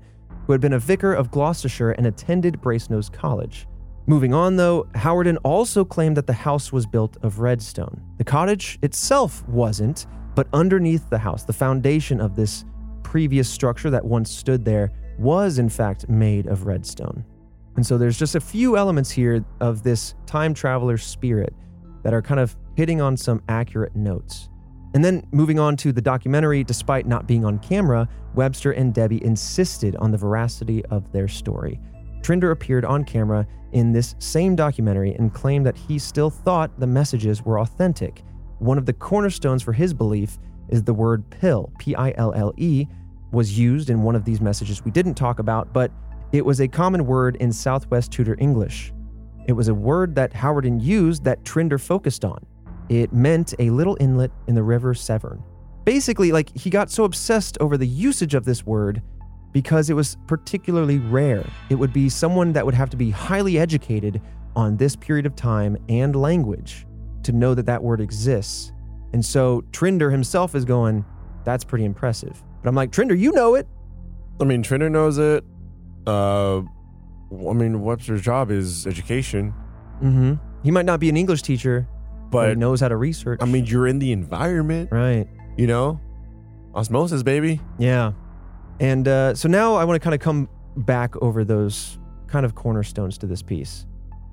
who 0.50 0.54
had 0.54 0.62
been 0.62 0.74
a 0.74 0.80
vicar 0.80 1.14
of 1.14 1.30
Gloucestershire 1.30 1.92
and 1.92 2.08
attended 2.08 2.60
Brasenose 2.60 3.14
College. 3.14 3.68
Moving 4.08 4.34
on, 4.34 4.56
though, 4.56 4.88
Howarden 4.96 5.38
also 5.44 5.86
claimed 5.86 6.18
that 6.18 6.26
the 6.26 6.34
house 6.34 6.74
was 6.74 6.88
built 6.88 7.18
of 7.22 7.40
redstone. 7.40 8.02
The 8.18 8.24
cottage 8.24 8.80
itself 8.82 9.48
wasn't, 9.48 10.08
but 10.34 10.48
underneath 10.52 11.08
the 11.12 11.20
house, 11.20 11.44
the 11.44 11.54
foundation 11.54 12.20
of 12.20 12.36
this 12.36 12.66
previous 13.04 13.48
structure 13.48 13.92
that 13.92 14.04
once 14.04 14.32
stood 14.32 14.66
there 14.66 14.90
was, 15.20 15.60
in 15.60 15.70
fact, 15.70 16.10
made 16.10 16.48
of 16.48 16.66
redstone. 16.66 17.24
And 17.76 17.86
so 17.86 18.00
there's 18.00 18.18
just 18.18 18.34
a 18.34 18.42
few 18.42 18.76
elements 18.76 19.12
here 19.12 19.46
of 19.60 19.84
this 19.84 20.16
time 20.26 20.56
traveler 20.56 20.98
spirit 20.98 21.54
that 22.02 22.12
are 22.12 22.24
kind 22.24 22.40
of 22.40 22.58
hitting 22.80 23.02
on 23.02 23.18
some 23.18 23.42
accurate 23.50 23.94
notes. 23.94 24.48
And 24.94 25.04
then 25.04 25.28
moving 25.34 25.60
on 25.60 25.76
to 25.76 25.92
the 25.92 26.02
documentary, 26.02 26.64
despite 26.64 27.06
not 27.06 27.28
being 27.28 27.44
on 27.44 27.60
camera, 27.60 28.08
Webster 28.36 28.72
and 28.72 28.94
Debbie 28.94 29.22
insisted 29.22 29.98
on 29.98 30.12
the 30.12 30.18
veracity 30.18 30.86
of 30.86 31.12
their 31.12 31.28
story. 31.28 31.78
Trinder 32.22 32.52
appeared 32.52 32.86
on 32.86 33.04
camera 33.04 33.46
in 33.74 33.92
this 33.92 34.16
same 34.20 34.56
documentary 34.56 35.14
and 35.16 35.34
claimed 35.34 35.66
that 35.66 35.76
he 35.76 36.00
still 36.00 36.30
thought 36.30 36.80
the 36.80 36.88
messages 36.88 37.44
were 37.44 37.60
authentic. 37.60 38.24
One 38.60 38.78
of 38.78 38.86
the 38.86 38.94
cornerstones 38.94 39.62
for 39.62 39.74
his 39.74 39.94
belief 39.94 40.40
is 40.70 40.82
the 40.82 40.94
word 40.94 41.30
pill, 41.32 41.74
P 41.80 41.98
I 41.98 42.14
L 42.16 42.32
L 42.34 42.54
E, 42.56 42.88
was 43.34 43.60
used 43.60 43.90
in 43.90 44.04
one 44.04 44.16
of 44.16 44.24
these 44.24 44.40
messages 44.40 44.86
we 44.86 44.92
didn't 44.92 45.16
talk 45.16 45.40
about, 45.40 45.74
but 45.74 45.92
it 46.32 46.46
was 46.46 46.62
a 46.62 46.68
common 46.70 47.06
word 47.06 47.36
in 47.42 47.52
Southwest 47.52 48.14
Tudor 48.14 48.38
English. 48.40 48.94
It 49.48 49.54
was 49.54 49.68
a 49.68 49.74
word 49.74 50.16
that 50.16 50.32
Howarden 50.32 50.82
used 50.82 51.26
that 51.26 51.44
Trinder 51.44 51.78
focused 51.78 52.24
on. 52.24 52.46
It 52.90 53.14
meant 53.14 53.54
a 53.60 53.70
little 53.70 53.98
inlet 54.00 54.32
in 54.48 54.56
the 54.56 54.64
river 54.64 54.94
Severn. 54.94 55.44
Basically, 55.86 56.32
like 56.32 56.56
he 56.58 56.70
got 56.70 56.92
so 56.92 57.04
obsessed 57.04 57.58
over 57.62 57.78
the 57.78 57.88
usage 57.88 58.34
of 58.34 58.46
this 58.46 58.66
word 58.66 59.02
because 59.52 59.90
it 59.90 59.94
was 59.94 60.18
particularly 60.28 61.00
rare. 61.00 61.46
It 61.70 61.76
would 61.76 61.94
be 61.94 62.10
someone 62.10 62.54
that 62.54 62.66
would 62.66 62.76
have 62.76 62.90
to 62.92 62.98
be 62.98 63.10
highly 63.10 63.58
educated 63.58 64.22
on 64.56 64.78
this 64.78 64.96
period 64.96 65.26
of 65.26 65.36
time 65.36 65.78
and 65.88 66.16
language 66.16 66.86
to 67.24 67.32
know 67.32 67.54
that 67.56 67.66
that 67.66 67.82
word 67.82 68.02
exists. 68.02 68.72
And 69.14 69.24
so 69.26 69.64
Trinder 69.72 70.12
himself 70.12 70.54
is 70.54 70.66
going, 70.66 71.06
that's 71.46 71.64
pretty 71.64 71.86
impressive. 71.86 72.44
But 72.62 72.70
I'm 72.70 72.76
like, 72.76 72.92
Trinder, 72.92 73.16
you 73.16 73.32
know 73.32 73.56
it. 73.56 73.68
I 74.40 74.44
mean, 74.44 74.62
Trinder 74.62 74.90
knows 74.90 75.18
it. 75.18 75.44
Uh, 76.06 76.60
I 76.60 77.54
mean, 77.54 77.82
Webster's 77.82 78.22
job 78.22 78.52
is 78.52 78.86
education, 78.86 79.54
Mm-hmm. 80.02 80.36
He 80.64 80.72
might 80.72 80.86
not 80.86 81.00
be 81.00 81.10
an 81.10 81.18
English 81.18 81.42
teacher, 81.42 81.88
but, 82.32 82.50
he 82.50 82.56
knows 82.56 82.82
how 82.82 82.88
to 82.88 82.96
research. 82.96 83.40
I 83.42 83.46
mean, 83.46 83.66
you're 83.66 83.88
in 83.88 84.00
the 84.00 84.12
environment, 84.12 84.90
right. 84.92 85.28
you 85.58 85.68
know? 85.68 86.00
Osmosis, 86.76 87.24
baby. 87.24 87.60
Yeah. 87.78 88.14
And 88.80 89.08
uh, 89.08 89.36
so 89.36 89.50
now 89.50 89.76
I 89.76 89.84
want 89.84 90.00
to 90.02 90.04
kind 90.04 90.14
of 90.14 90.22
come 90.22 90.48
back 90.78 91.16
over 91.22 91.44
those 91.44 92.00
kind 92.28 92.46
of 92.46 92.56
cornerstones 92.56 93.18
to 93.18 93.28
this 93.28 93.42
piece. 93.42 93.86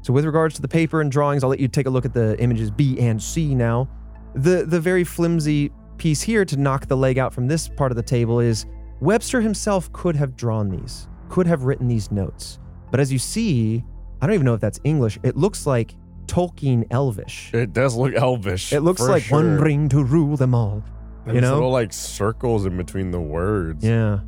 So 0.03 0.13
with 0.13 0.25
regards 0.25 0.55
to 0.57 0.63
the 0.63 0.69
paper 0.69 1.01
and 1.01 1.11
drawings, 1.11 1.43
I'll 1.43 1.51
let 1.51 1.59
you 1.59 1.69
take 1.69 1.87
a 1.87 1.91
look 1.91 2.05
at 2.05 2.13
the 2.15 2.39
images 2.41 2.71
B 2.71 2.99
and 3.01 3.21
C 3.21 3.55
now. 3.55 3.89
The 4.35 4.65
the 4.65 4.79
very 4.79 5.03
flimsy 5.03 5.73
piece 5.97 6.21
here 6.23 6.45
to 6.45 6.57
knock 6.57 6.87
the 6.87 6.97
leg 6.97 7.19
out 7.19 7.33
from 7.33 7.49
this 7.49 7.69
part 7.69 7.91
of 7.91 7.97
the 7.97 8.03
table 8.03 8.39
is 8.39 8.67
Webster 9.01 9.41
himself 9.41 9.93
could 9.93 10.15
have 10.15 10.37
drawn 10.37 10.69
these, 10.69 11.09
could 11.29 11.47
have 11.47 11.65
written 11.65 11.89
these 11.89 12.13
notes. 12.13 12.59
But 12.91 13.01
as 13.01 13.13
you 13.13 13.19
see, 13.19 13.83
I 14.21 14.27
don't 14.27 14.35
even 14.35 14.45
know 14.45 14.55
if 14.55 14.61
that's 14.61 14.79
English. 14.85 15.19
It 15.23 15.37
looks 15.37 15.67
like 15.67 15.97
Tolkien 16.27 16.87
Elvish. 16.91 17.53
It 17.55 17.73
does 17.73 17.97
look 17.97 18.15
elvish. 18.15 18.73
It 18.73 18.81
looks 18.81 19.01
for 19.01 19.09
like 19.09 19.31
one 19.31 19.59
ring 19.59 19.89
to 19.91 20.03
rule 20.03 20.37
them 20.37 20.55
all. 20.55 20.83
There's 21.25 21.37
you 21.37 21.41
know? 21.41 21.55
little 21.55 21.71
like 21.71 21.93
circles 21.93 22.67
in 22.67 22.77
between 22.77 23.11
the 23.11 23.21
words. 23.21 23.85
Yeah. 23.85 24.21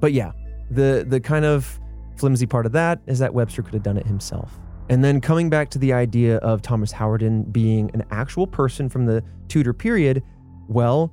But 0.00 0.12
yeah, 0.12 0.32
the 0.70 1.04
the 1.06 1.20
kind 1.20 1.44
of 1.44 1.80
flimsy 2.16 2.46
part 2.46 2.66
of 2.66 2.72
that 2.72 3.00
is 3.06 3.18
that 3.18 3.32
Webster 3.32 3.62
could 3.62 3.74
have 3.74 3.82
done 3.82 3.96
it 3.96 4.06
himself. 4.06 4.58
And 4.88 5.04
then 5.04 5.20
coming 5.20 5.50
back 5.50 5.68
to 5.70 5.78
the 5.78 5.92
idea 5.92 6.36
of 6.38 6.62
Thomas 6.62 6.92
Howarden 6.92 7.52
being 7.52 7.90
an 7.92 8.04
actual 8.10 8.46
person 8.46 8.88
from 8.88 9.04
the 9.04 9.22
Tudor 9.48 9.74
period, 9.74 10.22
well, 10.68 11.12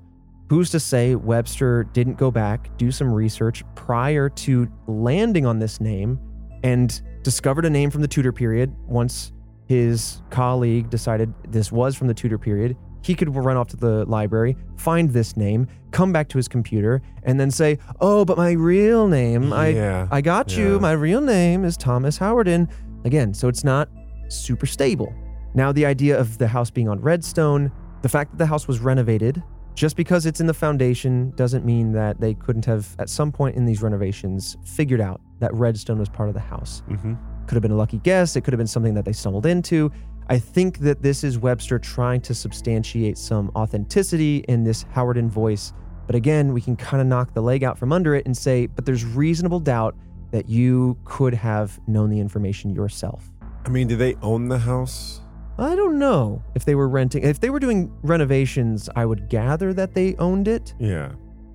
who's 0.49 0.69
to 0.69 0.79
say 0.79 1.15
Webster 1.15 1.85
didn't 1.85 2.17
go 2.17 2.29
back, 2.29 2.75
do 2.77 2.91
some 2.91 3.11
research 3.11 3.63
prior 3.75 4.29
to 4.29 4.71
landing 4.87 5.45
on 5.45 5.59
this 5.59 5.81
name 5.81 6.19
and 6.63 7.01
discovered 7.23 7.65
a 7.65 7.69
name 7.69 7.89
from 7.89 8.01
the 8.01 8.07
Tudor 8.07 8.31
period 8.31 8.73
once 8.85 9.33
his 9.65 10.21
colleague 10.29 10.89
decided 10.89 11.33
this 11.49 11.71
was 11.71 11.95
from 11.95 12.07
the 12.07 12.13
Tudor 12.13 12.37
period. 12.37 12.75
He 13.01 13.15
could 13.15 13.35
run 13.35 13.57
off 13.57 13.67
to 13.69 13.77
the 13.77 14.05
library, 14.05 14.55
find 14.77 15.09
this 15.09 15.35
name, 15.35 15.67
come 15.91 16.13
back 16.13 16.29
to 16.29 16.37
his 16.37 16.47
computer, 16.47 17.01
and 17.23 17.37
then 17.39 17.51
say, 17.51 17.77
"Oh, 17.99 18.23
but 18.23 18.37
my 18.37 18.51
real 18.51 19.07
name, 19.07 19.51
I 19.51 19.67
Yeah, 19.69 20.07
I 20.09 20.21
got 20.21 20.55
you. 20.57 20.79
My 20.79 20.93
real 20.93 21.19
name 21.21 21.65
is 21.65 21.75
Thomas 21.75 22.17
Howarden." 22.17 22.69
Again, 23.03 23.33
so 23.33 23.49
it's 23.49 23.65
not 23.65 23.89
super 24.29 24.65
stable. 24.65 25.13
Now, 25.53 25.71
the 25.73 25.85
idea 25.85 26.17
of 26.17 26.37
the 26.37 26.47
house 26.47 26.71
being 26.71 26.87
on 26.87 26.99
Redstone, 27.01 27.71
the 28.01 28.09
fact 28.09 28.31
that 28.31 28.37
the 28.37 28.45
house 28.45 28.67
was 28.67 28.79
renovated, 28.79 29.43
just 29.75 29.97
because 29.97 30.25
it's 30.25 30.39
in 30.39 30.47
the 30.47 30.53
foundation 30.53 31.33
doesn't 31.35 31.65
mean 31.65 31.91
that 31.91 32.21
they 32.21 32.33
couldn't 32.33 32.65
have, 32.65 32.95
at 32.99 33.09
some 33.09 33.31
point 33.31 33.55
in 33.55 33.65
these 33.65 33.81
renovations, 33.81 34.55
figured 34.63 35.01
out 35.01 35.19
that 35.39 35.53
Redstone 35.53 35.99
was 35.99 36.09
part 36.09 36.29
of 36.29 36.35
the 36.35 36.41
house. 36.41 36.83
Mhm. 36.89 37.17
Could 37.47 37.55
have 37.55 37.61
been 37.61 37.71
a 37.71 37.75
lucky 37.75 37.97
guess. 37.99 38.35
It 38.35 38.41
could 38.41 38.53
have 38.53 38.57
been 38.57 38.67
something 38.67 38.93
that 38.93 39.05
they 39.05 39.13
stumbled 39.13 39.45
into. 39.45 39.91
I 40.29 40.39
think 40.39 40.79
that 40.79 41.01
this 41.01 41.23
is 41.23 41.37
Webster 41.37 41.77
trying 41.79 42.21
to 42.21 42.33
substantiate 42.33 43.17
some 43.17 43.51
authenticity 43.55 44.37
in 44.47 44.63
this 44.63 44.85
Howarden 44.85 45.29
voice. 45.29 45.73
But 46.07 46.15
again, 46.15 46.53
we 46.53 46.61
can 46.61 46.75
kind 46.75 47.01
of 47.01 47.07
knock 47.07 47.33
the 47.33 47.41
leg 47.41 47.63
out 47.63 47.77
from 47.77 47.91
under 47.91 48.15
it 48.15 48.25
and 48.25 48.35
say, 48.35 48.67
but 48.67 48.85
there's 48.85 49.03
reasonable 49.05 49.59
doubt 49.59 49.95
that 50.31 50.47
you 50.49 50.97
could 51.05 51.33
have 51.33 51.79
known 51.87 52.09
the 52.09 52.19
information 52.19 52.71
yourself. 52.73 53.31
I 53.65 53.69
mean, 53.69 53.87
do 53.87 53.95
they 53.95 54.15
own 54.21 54.47
the 54.47 54.57
house? 54.59 55.21
I 55.57 55.75
don't 55.75 55.99
know 55.99 56.41
if 56.55 56.65
they 56.65 56.73
were 56.75 56.89
renting. 56.89 57.23
If 57.23 57.39
they 57.39 57.49
were 57.49 57.59
doing 57.59 57.91
renovations, 58.01 58.89
I 58.95 59.05
would 59.05 59.29
gather 59.29 59.73
that 59.73 59.93
they 59.93 60.15
owned 60.15 60.47
it, 60.47 60.73
Yeah. 60.79 61.11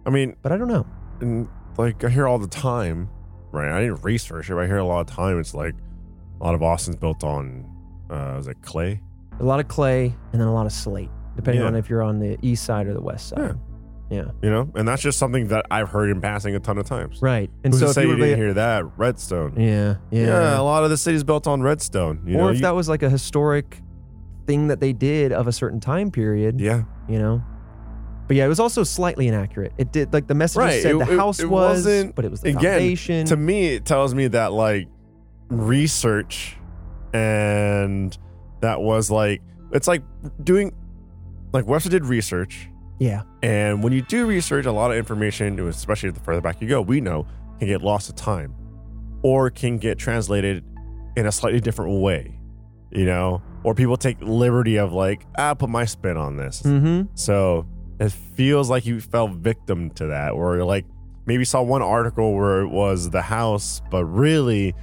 I 0.06 0.10
mean, 0.10 0.36
but 0.42 0.52
I 0.52 0.56
don't 0.56 0.68
know. 0.68 0.86
and 1.20 1.48
like 1.76 2.04
I 2.04 2.08
hear 2.08 2.26
all 2.28 2.38
the 2.38 2.46
time, 2.48 3.08
right? 3.52 3.70
I 3.70 3.80
didn't 3.82 4.02
research 4.02 4.50
it, 4.50 4.54
but 4.54 4.60
I 4.64 4.66
hear 4.66 4.78
a 4.78 4.84
lot 4.84 5.00
of 5.00 5.06
time. 5.06 5.38
It's 5.38 5.54
like 5.54 5.74
a 6.40 6.44
lot 6.44 6.54
of 6.54 6.62
Austin's 6.62 6.96
built 6.96 7.24
on, 7.24 7.64
uh, 8.10 8.34
was 8.36 8.48
it 8.48 8.60
clay? 8.62 9.00
A 9.40 9.44
lot 9.44 9.60
of 9.60 9.68
clay 9.68 10.14
and 10.32 10.40
then 10.40 10.48
a 10.48 10.52
lot 10.54 10.66
of 10.66 10.72
slate, 10.72 11.10
depending 11.36 11.62
Yeah. 11.62 11.68
on 11.68 11.76
if 11.76 11.88
you're 11.88 12.02
on 12.02 12.18
the 12.18 12.36
east 12.42 12.64
side 12.64 12.86
or 12.86 12.94
the 12.94 13.00
west 13.00 13.28
side. 13.28 13.56
Yeah. 14.10 14.24
You 14.42 14.50
know, 14.50 14.70
and 14.74 14.88
that's 14.88 15.02
just 15.02 15.18
something 15.18 15.48
that 15.48 15.66
I've 15.70 15.90
heard 15.90 16.08
in 16.10 16.20
passing 16.22 16.54
a 16.54 16.60
ton 16.60 16.78
of 16.78 16.86
times. 16.86 17.20
Right. 17.20 17.50
And 17.62 17.72
Who's 17.74 17.80
so 17.80 17.86
to 17.86 17.90
if 17.90 17.94
say 17.94 18.06
you 18.06 18.16
didn't 18.16 18.38
hear 18.38 18.54
that? 18.54 18.84
Redstone. 18.96 19.54
Yeah, 19.60 19.96
yeah. 20.10 20.26
Yeah, 20.26 20.60
a 20.60 20.62
lot 20.62 20.82
of 20.84 20.88
the 20.90 20.96
city's 20.96 21.24
built 21.24 21.46
on 21.46 21.60
redstone. 21.62 22.22
You 22.26 22.36
or 22.36 22.38
know, 22.38 22.48
if 22.48 22.56
you- 22.56 22.62
that 22.62 22.74
was 22.74 22.88
like 22.88 23.02
a 23.02 23.10
historic 23.10 23.82
thing 24.46 24.68
that 24.68 24.80
they 24.80 24.94
did 24.94 25.30
of 25.30 25.46
a 25.46 25.52
certain 25.52 25.78
time 25.78 26.10
period, 26.10 26.58
yeah, 26.58 26.84
you 27.06 27.18
know. 27.18 27.42
But 28.28 28.36
yeah, 28.36 28.44
it 28.44 28.48
was 28.48 28.60
also 28.60 28.84
slightly 28.84 29.26
inaccurate. 29.26 29.72
It 29.78 29.90
did 29.90 30.12
like 30.12 30.26
the 30.28 30.34
message 30.34 30.58
Right, 30.58 30.82
said 30.82 30.92
it- 30.94 30.98
the 31.06 31.12
it- 31.14 31.18
house 31.18 31.40
it 31.40 31.46
was, 31.50 31.84
wasn't- 31.86 32.14
but 32.14 32.24
it 32.26 32.30
was 32.30 32.42
the 32.42 32.50
again, 32.50 32.60
foundation. 32.78 33.26
to 33.26 33.36
me, 33.36 33.68
it 33.74 33.84
tells 33.86 34.14
me 34.14 34.28
that 34.28 34.52
like 34.52 34.86
research 35.48 36.56
and 37.14 38.16
that 38.60 38.80
was 38.80 39.10
like 39.10 39.40
it's 39.72 39.88
like 39.88 40.02
doing 40.44 40.74
like 41.52 41.66
Webster 41.66 41.88
did 41.90 42.04
research, 42.04 42.68
yeah, 42.98 43.22
and 43.42 43.82
when 43.82 43.92
you 43.94 44.02
do 44.02 44.26
research, 44.26 44.66
a 44.66 44.72
lot 44.72 44.90
of 44.90 44.98
information, 44.98 45.58
especially 45.60 46.10
the 46.10 46.20
further 46.20 46.42
back 46.42 46.60
you 46.60 46.68
go, 46.68 46.82
we 46.82 47.00
know 47.00 47.26
can 47.58 47.68
get 47.68 47.80
lost 47.82 48.06
to 48.08 48.14
time, 48.14 48.54
or 49.22 49.48
can 49.50 49.78
get 49.78 49.98
translated 49.98 50.62
in 51.16 51.24
a 51.26 51.32
slightly 51.32 51.60
different 51.60 52.02
way, 52.02 52.38
you 52.90 53.06
know, 53.06 53.40
or 53.64 53.74
people 53.74 53.96
take 53.96 54.18
liberty 54.20 54.76
of 54.76 54.92
like, 54.92 55.24
ah, 55.38 55.54
put 55.54 55.70
my 55.70 55.84
spin 55.86 56.16
on 56.18 56.36
this. 56.36 56.62
mm-hmm. 56.62 57.08
So 57.14 57.66
it 58.00 58.12
feels 58.12 58.70
like 58.70 58.86
you 58.86 59.00
fell 59.00 59.28
victim 59.28 59.90
to 59.90 60.06
that, 60.06 60.32
or 60.32 60.64
like 60.64 60.84
maybe 61.26 61.44
saw 61.44 61.62
one 61.62 61.82
article 61.82 62.34
where 62.34 62.60
it 62.62 62.68
was 62.68 63.10
the 63.10 63.22
house, 63.22 63.82
but 63.90 64.04
really, 64.04 64.74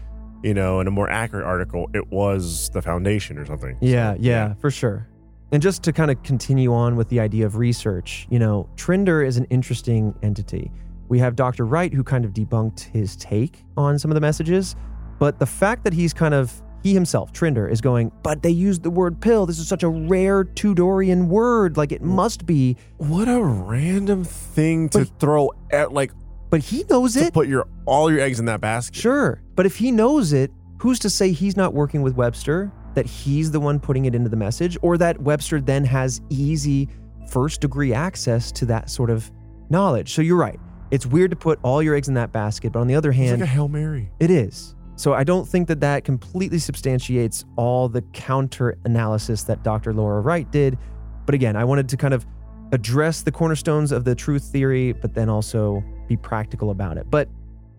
you 0.44 0.54
know, 0.54 0.80
in 0.80 0.88
a 0.88 0.92
more 0.92 1.10
accurate 1.10 1.46
article, 1.46 1.90
it 1.94 2.12
was 2.12 2.70
the 2.70 2.82
foundation 2.82 3.38
or 3.38 3.46
something. 3.46 3.78
Yeah, 3.82 4.14
So, 4.14 4.20
yeah, 4.22 4.54
for 4.56 4.70
sure. 4.70 5.08
And 5.52 5.62
just 5.62 5.84
to 5.84 5.94
kind 5.94 6.12
of 6.12 6.22
continue 6.24 6.74
on 6.74 6.96
with 6.96 7.10
the 7.10 7.20
idea 7.20 7.46
of 7.46 7.56
research, 7.58 8.28
you 8.30 8.40
know, 8.40 8.70
Trinder 8.76 9.24
is 9.24 9.38
an 9.38 9.46
interesting 9.46 10.14
entity. 10.22 10.72
We 11.08 11.20
have 11.20 11.36
Dr. 11.36 11.66
Wright 11.66 11.94
who 11.94 12.04
kind 12.04 12.26
of 12.26 12.34
debunked 12.34 12.82
his 12.82 13.16
take 13.16 13.64
on 13.78 13.98
some 13.98 14.12
of 14.12 14.16
the 14.16 14.22
messages, 14.22 14.76
but 15.20 15.40
the 15.40 15.46
fact 15.46 15.84
that 15.84 15.94
he's 15.94 16.14
kind 16.14 16.34
of 16.34 16.62
he 16.86 16.94
himself, 16.94 17.34
Trinder, 17.34 17.68
is 17.68 17.82
going, 17.82 18.12
but 18.22 18.44
they 18.44 18.52
used 18.52 18.84
the 18.84 18.92
word 18.92 19.20
pill. 19.20 19.48
This 19.48 19.58
is 19.58 19.68
such 19.68 19.82
a 19.82 19.90
rare 19.90 20.44
Tudorian 20.44 21.28
word. 21.30 21.78
Like 21.78 21.92
it 21.92 22.04
must 22.04 22.46
be, 22.46 22.78
What 22.98 23.28
a 23.28 23.42
random 23.42 24.24
thing 24.24 24.90
to 24.90 25.00
But- 25.00 25.20
throw 25.20 25.50
at, 25.72 25.94
like 25.94 26.12
but 26.52 26.62
he 26.62 26.86
knows 26.88 27.16
to 27.16 27.22
it. 27.26 27.34
put 27.34 27.48
your 27.48 27.68
all 27.88 28.12
your 28.12 28.20
eggs 28.22 28.40
in 28.40 28.46
that 28.46 28.62
basket. 28.62 28.96
Sure. 28.96 29.42
But 29.56 29.66
if 29.66 29.78
he 29.78 29.92
knows 29.92 30.32
it, 30.32 30.52
who's 30.78 31.00
to 31.00 31.10
say 31.10 31.32
he's 31.32 31.58
not 31.58 31.74
working 31.74 32.04
with 32.04 32.16
Webster, 32.16 32.72
that 32.94 33.08
he's 33.08 33.50
the 33.50 33.60
one 33.60 33.80
putting 33.80 34.06
it 34.06 34.14
into 34.14 34.30
the 34.30 34.38
message, 34.38 34.78
or 34.84 34.96
that 35.00 35.20
Webster 35.20 35.60
then 35.60 35.84
has 35.86 36.22
easy 36.30 36.88
first 37.30 37.62
degree 37.62 37.94
access 37.96 38.52
to 38.52 38.66
that 38.68 38.92
sort 38.92 39.10
of 39.10 39.32
knowledge? 39.72 40.14
So 40.14 40.22
you're 40.22 40.38
right. 40.38 40.60
It's 40.92 41.08
weird 41.08 41.32
to 41.32 41.36
put 41.36 41.58
all 41.64 41.82
your 41.82 41.96
eggs 41.96 42.08
in 42.10 42.14
that 42.14 42.32
basket, 42.32 42.72
but 42.72 42.80
on 42.80 42.86
the 42.86 42.94
other 42.94 43.10
It's 43.10 43.18
hand, 43.18 43.42
like 43.42 43.50
a 43.50 43.52
hail 43.52 43.68
mary. 43.68 44.12
it 44.20 44.30
is. 44.30 44.75
So 44.96 45.14
I 45.14 45.24
don't 45.24 45.48
think 45.48 45.68
that 45.68 45.82
that 45.82 46.06
completely 46.06 46.60
substantiates 46.60 47.44
all 47.58 47.90
the 47.90 48.02
counter 48.14 48.78
analysis 48.86 49.44
that 49.44 49.64
Dr. 49.64 49.94
Laura 49.94 50.22
Wright 50.22 50.50
did. 50.52 50.78
But 51.26 51.36
again, 51.36 51.56
I 51.56 51.64
wanted 51.66 51.90
to 51.90 51.98
kind 51.98 52.14
of 52.14 52.26
address 52.72 53.22
the 53.22 53.32
cornerstones 53.32 53.92
of 53.92 54.06
the 54.06 54.16
truth 54.16 54.44
theory, 54.44 54.94
but 54.94 55.14
then 55.14 55.30
also 55.30 55.84
be 56.08 56.16
practical 56.16 56.72
about 56.72 56.98
it. 56.98 57.10
But 57.10 57.30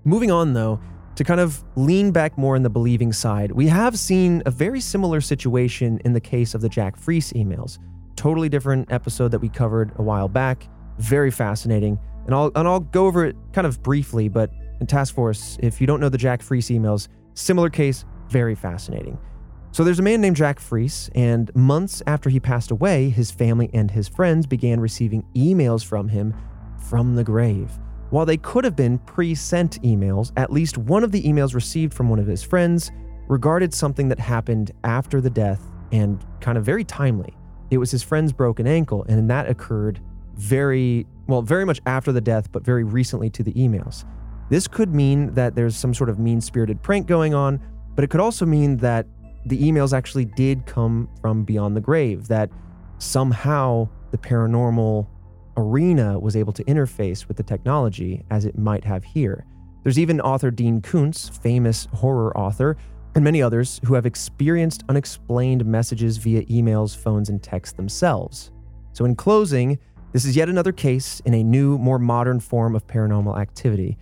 moving 0.05 0.31
on 0.31 0.53
though, 0.53 0.81
to 1.17 1.25
kind 1.25 1.41
of 1.41 1.65
lean 1.77 2.11
back 2.11 2.37
more 2.37 2.57
in 2.57 2.63
the 2.63 2.71
believing 2.71 3.13
side, 3.13 3.51
we 3.51 3.67
have 3.69 3.99
seen 3.99 4.43
a 4.45 4.51
very 4.51 4.81
similar 4.81 5.23
situation 5.23 5.99
in 6.05 6.13
the 6.13 6.21
case 6.21 6.55
of 6.55 6.61
the 6.61 6.69
Jack 6.69 6.99
Froese 6.99 7.33
emails. 7.33 7.79
Totally 8.17 8.51
different 8.51 8.93
episode 8.93 9.31
that 9.31 9.39
we 9.39 9.49
covered 9.49 9.93
a 9.97 10.03
while 10.03 10.29
back. 10.29 10.69
Very 10.99 11.31
fascinating. 11.31 11.99
And 12.27 12.35
I'll 12.35 12.51
and 12.55 12.69
I'll 12.69 12.81
go 12.81 13.07
over 13.07 13.25
it 13.25 13.37
kind 13.53 13.67
of 13.67 13.83
briefly, 13.83 14.29
but 14.29 14.51
in 14.81 14.87
Task 14.87 15.15
Force, 15.15 15.59
if 15.61 15.81
you 15.81 15.87
don't 15.87 16.01
know 16.01 16.09
the 16.09 16.19
Jack 16.19 16.43
Froese 16.43 16.77
emails, 16.79 17.09
similar 17.35 17.71
case, 17.71 18.05
very 18.29 18.55
fascinating. 18.55 19.19
So 19.73 19.85
there's 19.85 19.99
a 19.99 20.03
man 20.03 20.21
named 20.21 20.37
Jack 20.37 20.59
Froese, 20.59 21.11
and 21.15 21.55
months 21.55 22.03
after 22.07 22.31
he 22.31 22.41
passed 22.41 22.71
away, 22.71 23.11
his 23.11 23.31
family 23.31 23.69
and 23.75 23.91
his 23.91 24.09
friends 24.09 24.47
began 24.47 24.81
receiving 24.81 25.23
emails 25.35 25.85
from 25.85 26.09
him 26.09 26.35
from 26.89 27.15
the 27.15 27.25
grave. 27.25 27.71
While 28.11 28.25
they 28.25 28.37
could 28.37 28.65
have 28.65 28.77
been 28.77 28.99
pre 29.01 29.35
sent 29.35 29.83
emails, 29.83 30.33
at 30.37 30.53
least 30.53 30.79
one 30.79 31.05
of 31.05 31.13
the 31.13 31.23
emails 31.25 31.55
received 31.55 31.93
from 31.93 32.09
one 32.09 32.19
of 32.19 32.27
his 32.27 32.43
friends 32.43 32.91
regarded 33.29 33.75
something 33.75 34.09
that 34.09 34.19
happened 34.19 34.71
after 34.85 35.21
the 35.21 35.31
death 35.31 35.63
and 35.93 36.25
kind 36.41 36.57
of 36.57 36.65
very 36.65 36.85
timely. 36.85 37.37
It 37.71 37.79
was 37.79 37.91
his 37.91 38.03
friend's 38.03 38.33
broken 38.33 38.67
ankle, 38.67 39.05
and 39.09 39.29
that 39.29 39.49
occurred 39.49 40.01
very, 40.37 41.07
well, 41.27 41.43
very 41.43 41.65
much 41.65 41.81
after 41.87 42.13
the 42.13 42.21
death, 42.21 42.51
but 42.53 42.65
very 42.65 42.85
recently 42.85 43.29
to 43.31 43.43
the 43.43 43.53
emails. 43.55 44.05
This 44.49 44.69
could 44.69 44.95
mean 44.95 45.35
that 45.35 45.55
there's 45.55 45.77
some 45.77 45.93
sort 45.93 46.09
of 46.09 46.19
mean 46.19 46.41
spirited 46.41 46.83
prank 46.83 47.07
going 47.07 47.35
on, 47.35 47.61
but 47.95 48.05
it 48.05 48.11
could 48.11 48.21
also 48.21 48.47
mean 48.47 48.77
that 48.79 49.07
the 49.47 49.59
emails 49.59 49.93
actually 49.93 50.25
did 50.25 50.67
come 50.67 51.09
from 51.21 51.45
beyond 51.45 51.77
the 51.77 51.81
grave, 51.81 52.29
that 52.29 52.51
somehow 52.99 53.89
the 54.11 54.19
paranormal 54.19 55.07
arena 55.57 56.19
was 56.19 56.37
able 56.37 56.53
to 56.53 56.65
interface 56.65 57.27
with 57.29 57.37
the 57.37 57.43
technology 57.43 58.25
as 58.31 58.45
it 58.45 58.59
might 58.59 58.85
have 58.85 59.03
here. 59.05 59.47
There's 59.83 59.99
even 59.99 60.21
author 60.21 60.51
Dean 60.51 60.81
Koontz, 60.81 61.29
famous 61.29 61.87
horror 61.93 62.37
author, 62.37 62.77
and 63.15 63.25
many 63.25 63.41
others 63.41 63.81
who 63.85 63.95
have 63.95 64.05
experienced 64.05 64.83
unexplained 64.89 65.65
messages 65.65 66.19
via 66.19 66.45
emails, 66.47 66.97
phones, 66.97 67.31
and 67.31 67.43
texts 67.43 67.77
themselves. 67.77 68.51
So, 68.93 69.05
in 69.05 69.15
closing, 69.15 69.79
this 70.13 70.25
is 70.25 70.37
yet 70.37 70.49
another 70.49 70.73
case 70.73 71.21
in 71.21 71.35
a 71.35 71.43
new, 71.43 71.79
more 71.79 71.99
modern 71.99 72.41
form 72.41 72.75
of 72.75 72.87
paranormal 72.87 73.39
activity. 73.41 73.97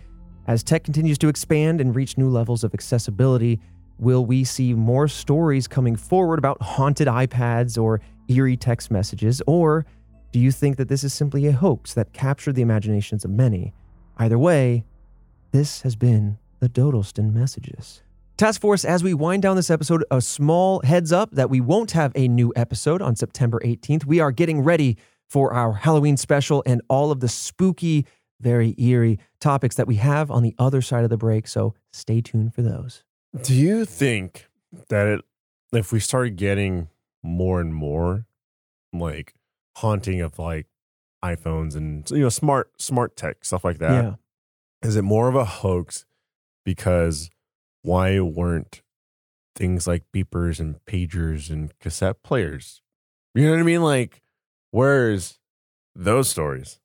As 0.47 0.63
tech 0.63 0.83
continues 0.83 1.17
to 1.19 1.27
expand 1.27 1.81
and 1.81 1.95
reach 1.95 2.19
new 2.19 2.29
levels 2.29 2.63
of 2.63 2.73
accessibility, 2.73 3.59
will 3.97 4.25
we 4.25 4.43
see 4.43 4.75
more 4.75 5.07
stories 5.07 5.67
coming 5.67 5.95
forward 5.95 6.37
about 6.37 6.61
haunted 6.61 7.07
iPads 7.07 7.81
or 7.81 7.99
eerie 8.27 8.55
text 8.55 8.91
messages? 8.91 9.41
Or 9.47 9.87
do 10.31 10.39
you 10.39 10.51
think 10.51 10.77
that 10.77 10.87
this 10.87 11.03
is 11.03 11.13
simply 11.13 11.47
a 11.47 11.51
hoax 11.51 11.95
that 11.95 12.13
captured 12.13 12.53
the 12.53 12.61
imaginations 12.61 13.25
of 13.25 13.31
many? 13.31 13.73
Either 14.17 14.37
way, 14.37 14.85
this 15.51 15.81
has 15.81 15.95
been 15.95 16.37
the 16.59 16.69
Dodleston 16.69 17.33
Messages. 17.33 18.03
Task 18.37 18.61
Force, 18.61 18.85
as 18.85 19.03
we 19.03 19.13
wind 19.13 19.41
down 19.41 19.55
this 19.55 19.71
episode, 19.71 20.03
a 20.11 20.21
small 20.21 20.81
heads 20.81 21.11
up 21.11 21.31
that 21.31 21.49
we 21.49 21.59
won't 21.59 21.91
have 21.91 22.11
a 22.15 22.27
new 22.27 22.53
episode 22.55 23.01
on 23.01 23.15
September 23.15 23.59
18th. 23.65 24.05
We 24.05 24.19
are 24.19 24.31
getting 24.31 24.61
ready 24.61 24.97
for 25.27 25.53
our 25.53 25.73
Halloween 25.73 26.17
special 26.17 26.61
and 26.65 26.81
all 26.87 27.11
of 27.11 27.19
the 27.19 27.29
spooky, 27.29 28.05
very 28.41 28.75
eerie 28.77 29.19
topics 29.45 29.75
that 29.75 29.85
we 29.85 29.97
have 29.97 30.31
on 30.31 30.41
the 30.41 30.55
other 30.57 30.81
side 30.81 31.03
of 31.03 31.11
the 31.11 31.17
break. 31.17 31.47
So 31.47 31.75
stay 31.93 32.19
tuned 32.19 32.55
for 32.55 32.63
those. 32.63 33.03
Do 33.43 33.53
you 33.53 33.85
think 33.85 34.49
that 34.89 35.07
it, 35.07 35.21
if 35.71 35.91
we 35.91 35.99
start 35.99 36.35
getting 36.35 36.89
more 37.21 37.61
and 37.61 37.73
more 37.73 38.25
like 38.91 39.35
haunting 39.77 40.19
of 40.21 40.39
like 40.39 40.65
iPhones 41.23 41.75
and 41.75 42.09
you 42.09 42.19
know 42.19 42.29
smart 42.29 42.81
smart 42.81 43.15
tech 43.15 43.45
stuff 43.45 43.63
like 43.63 43.77
that, 43.77 44.17
is 44.81 44.95
yeah. 44.95 44.99
it 44.99 45.03
more 45.03 45.29
of 45.29 45.35
a 45.35 45.45
hoax 45.45 46.05
because 46.63 47.29
why 47.83 48.19
weren't 48.19 48.81
things 49.55 49.85
like 49.85 50.03
beepers 50.11 50.59
and 50.59 50.83
pagers 50.85 51.51
and 51.51 51.77
cassette 51.79 52.23
players? 52.23 52.81
You 53.35 53.45
know 53.45 53.51
what 53.51 53.59
I 53.59 53.63
mean? 53.63 53.83
Like, 53.83 54.23
where's 54.71 55.39
those 55.95 56.29
stories? 56.29 56.79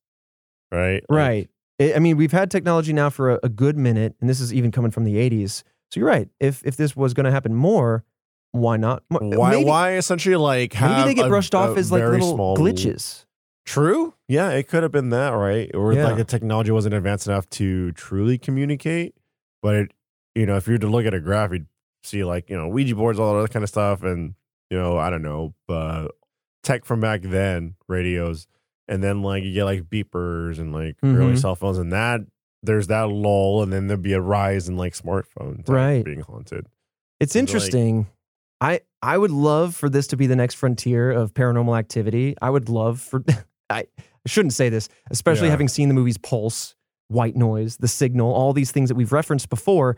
Right? 0.70 1.02
Right. 1.08 1.48
I 1.48 1.59
I 1.81 1.99
mean, 1.99 2.16
we've 2.16 2.33
had 2.33 2.51
technology 2.51 2.93
now 2.93 3.09
for 3.11 3.31
a, 3.33 3.41
a 3.43 3.49
good 3.49 3.76
minute, 3.76 4.14
and 4.20 4.28
this 4.28 4.41
is 4.41 4.53
even 4.53 4.70
coming 4.70 4.91
from 4.91 5.05
the 5.05 5.14
80s. 5.16 5.62
So 5.91 6.01
you're 6.01 6.09
right. 6.09 6.28
If 6.39 6.62
if 6.64 6.76
this 6.76 6.95
was 6.95 7.14
going 7.14 7.24
to 7.24 7.31
happen 7.33 7.55
more, 7.55 8.05
why 8.53 8.76
not? 8.76 9.03
Why? 9.09 9.51
Maybe, 9.53 9.64
why 9.64 9.93
essentially 9.95 10.37
like 10.37 10.78
maybe 10.81 11.03
they 11.05 11.14
get 11.14 11.26
a- 11.26 11.28
brushed 11.28 11.55
off 11.55 11.76
a 11.76 11.81
as 11.81 11.91
like 11.91 12.03
little 12.03 12.37
glitches. 12.57 13.24
True. 13.66 14.14
Yeah, 14.28 14.51
it 14.51 14.68
could 14.68 14.83
have 14.83 14.93
been 14.93 15.11
that, 15.11 15.31
right? 15.31 15.70
Or 15.74 15.93
Yeah. 15.93 16.07
like 16.07 16.16
the 16.16 16.24
technology 16.24 16.70
wasn't 16.70 16.95
advanced 16.95 17.26
enough 17.26 17.49
to 17.51 17.93
truly 17.93 18.37
communicate. 18.39 19.14
But 19.62 19.74
it, 19.76 19.93
you 20.35 20.47
know, 20.47 20.57
if 20.57 20.66
you 20.66 20.72
were 20.74 20.78
to 20.78 20.87
look 20.89 21.07
at 21.07 21.14
a 21.14 21.20
graph, 21.20 21.53
you'd 21.53 21.66
see 22.03 22.24
like 22.24 22.49
you 22.51 22.57
know 22.57 22.68
Ouija 22.68 22.95
boards, 22.95 23.18
all 23.18 23.33
that 23.33 23.39
other 23.39 23.49
kind 23.49 23.62
of 23.62 23.68
stuff, 23.68 24.03
and 24.03 24.35
you 24.70 24.78
know, 24.78 24.97
I 24.97 25.11
don't 25.11 25.22
know, 25.22 25.55
uh, 25.68 26.09
tech 26.62 26.85
from 26.85 27.01
back 27.01 27.22
then, 27.22 27.74
radios, 27.89 28.47
and 28.91 29.03
then 29.03 29.22
like 29.22 29.43
you 29.45 29.55
get 29.55 29.64
like 29.64 29.84
beepers 29.84 30.59
and 30.59 30.72
like 30.72 30.97
early 31.03 31.32
Mhm. 31.34 31.38
cell 31.41 31.55
phones, 31.55 31.78
and 31.78 31.93
that 31.93 32.20
there's 32.62 32.88
that 32.88 33.09
lull, 33.09 33.62
and 33.62 33.72
then 33.72 33.86
there'd 33.86 34.03
be 34.03 34.12
a 34.12 34.20
rise 34.20 34.68
in 34.68 34.76
like 34.76 34.93
smartphones, 34.93 35.66
Right. 35.68 36.05
being 36.05 36.20
haunted. 36.20 36.66
It's 37.20 37.34
like- 37.34 37.41
interesting. 37.41 38.07
I 38.61 38.80
I 39.03 39.16
would 39.16 39.30
love 39.30 39.74
for 39.74 39.88
this 39.88 40.07
to 40.09 40.16
be 40.18 40.26
the 40.26 40.36
next 40.36 40.55
frontier 40.57 41.11
of 41.11 41.32
paranormal 41.32 41.78
activity. 41.78 42.34
I 42.43 42.51
would 42.51 42.68
love 42.68 43.01
for 43.01 43.24
I 43.70 43.84
shouldn't 44.26 44.53
say 44.53 44.68
this, 44.68 44.88
especially 45.11 45.47
Yeah. 45.47 45.53
having 45.53 45.68
seen 45.68 45.88
the 45.88 45.95
movies 45.95 46.18
Pulse, 46.18 46.74
White 47.09 47.36
Noise, 47.36 47.78
The 47.78 47.88
Signal, 47.88 48.30
all 48.30 48.53
these 48.53 48.70
things 48.72 48.91
that 48.91 48.97
we've 48.97 49.12
referenced 49.12 49.49
before. 49.49 49.97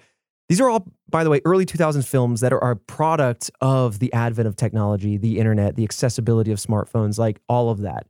These 0.49 0.61
are 0.61 0.69
all, 0.69 0.87
by 1.09 1.25
the 1.25 1.31
way, 1.31 1.41
early 1.45 1.65
2000s 1.65 2.07
films 2.07 2.41
that 2.41 2.53
are 2.53 2.71
a 2.71 2.77
product 2.77 3.51
of 3.61 3.99
the 4.01 4.13
advent 4.13 4.47
of 4.47 4.55
technology, 4.57 5.17
the 5.17 5.39
internet, 5.39 5.75
the 5.77 5.85
accessibility 5.85 6.53
of 6.53 6.59
smartphones, 6.59 7.19
like 7.19 7.41
all 7.49 7.71
of 7.71 7.81
that. 7.81 8.07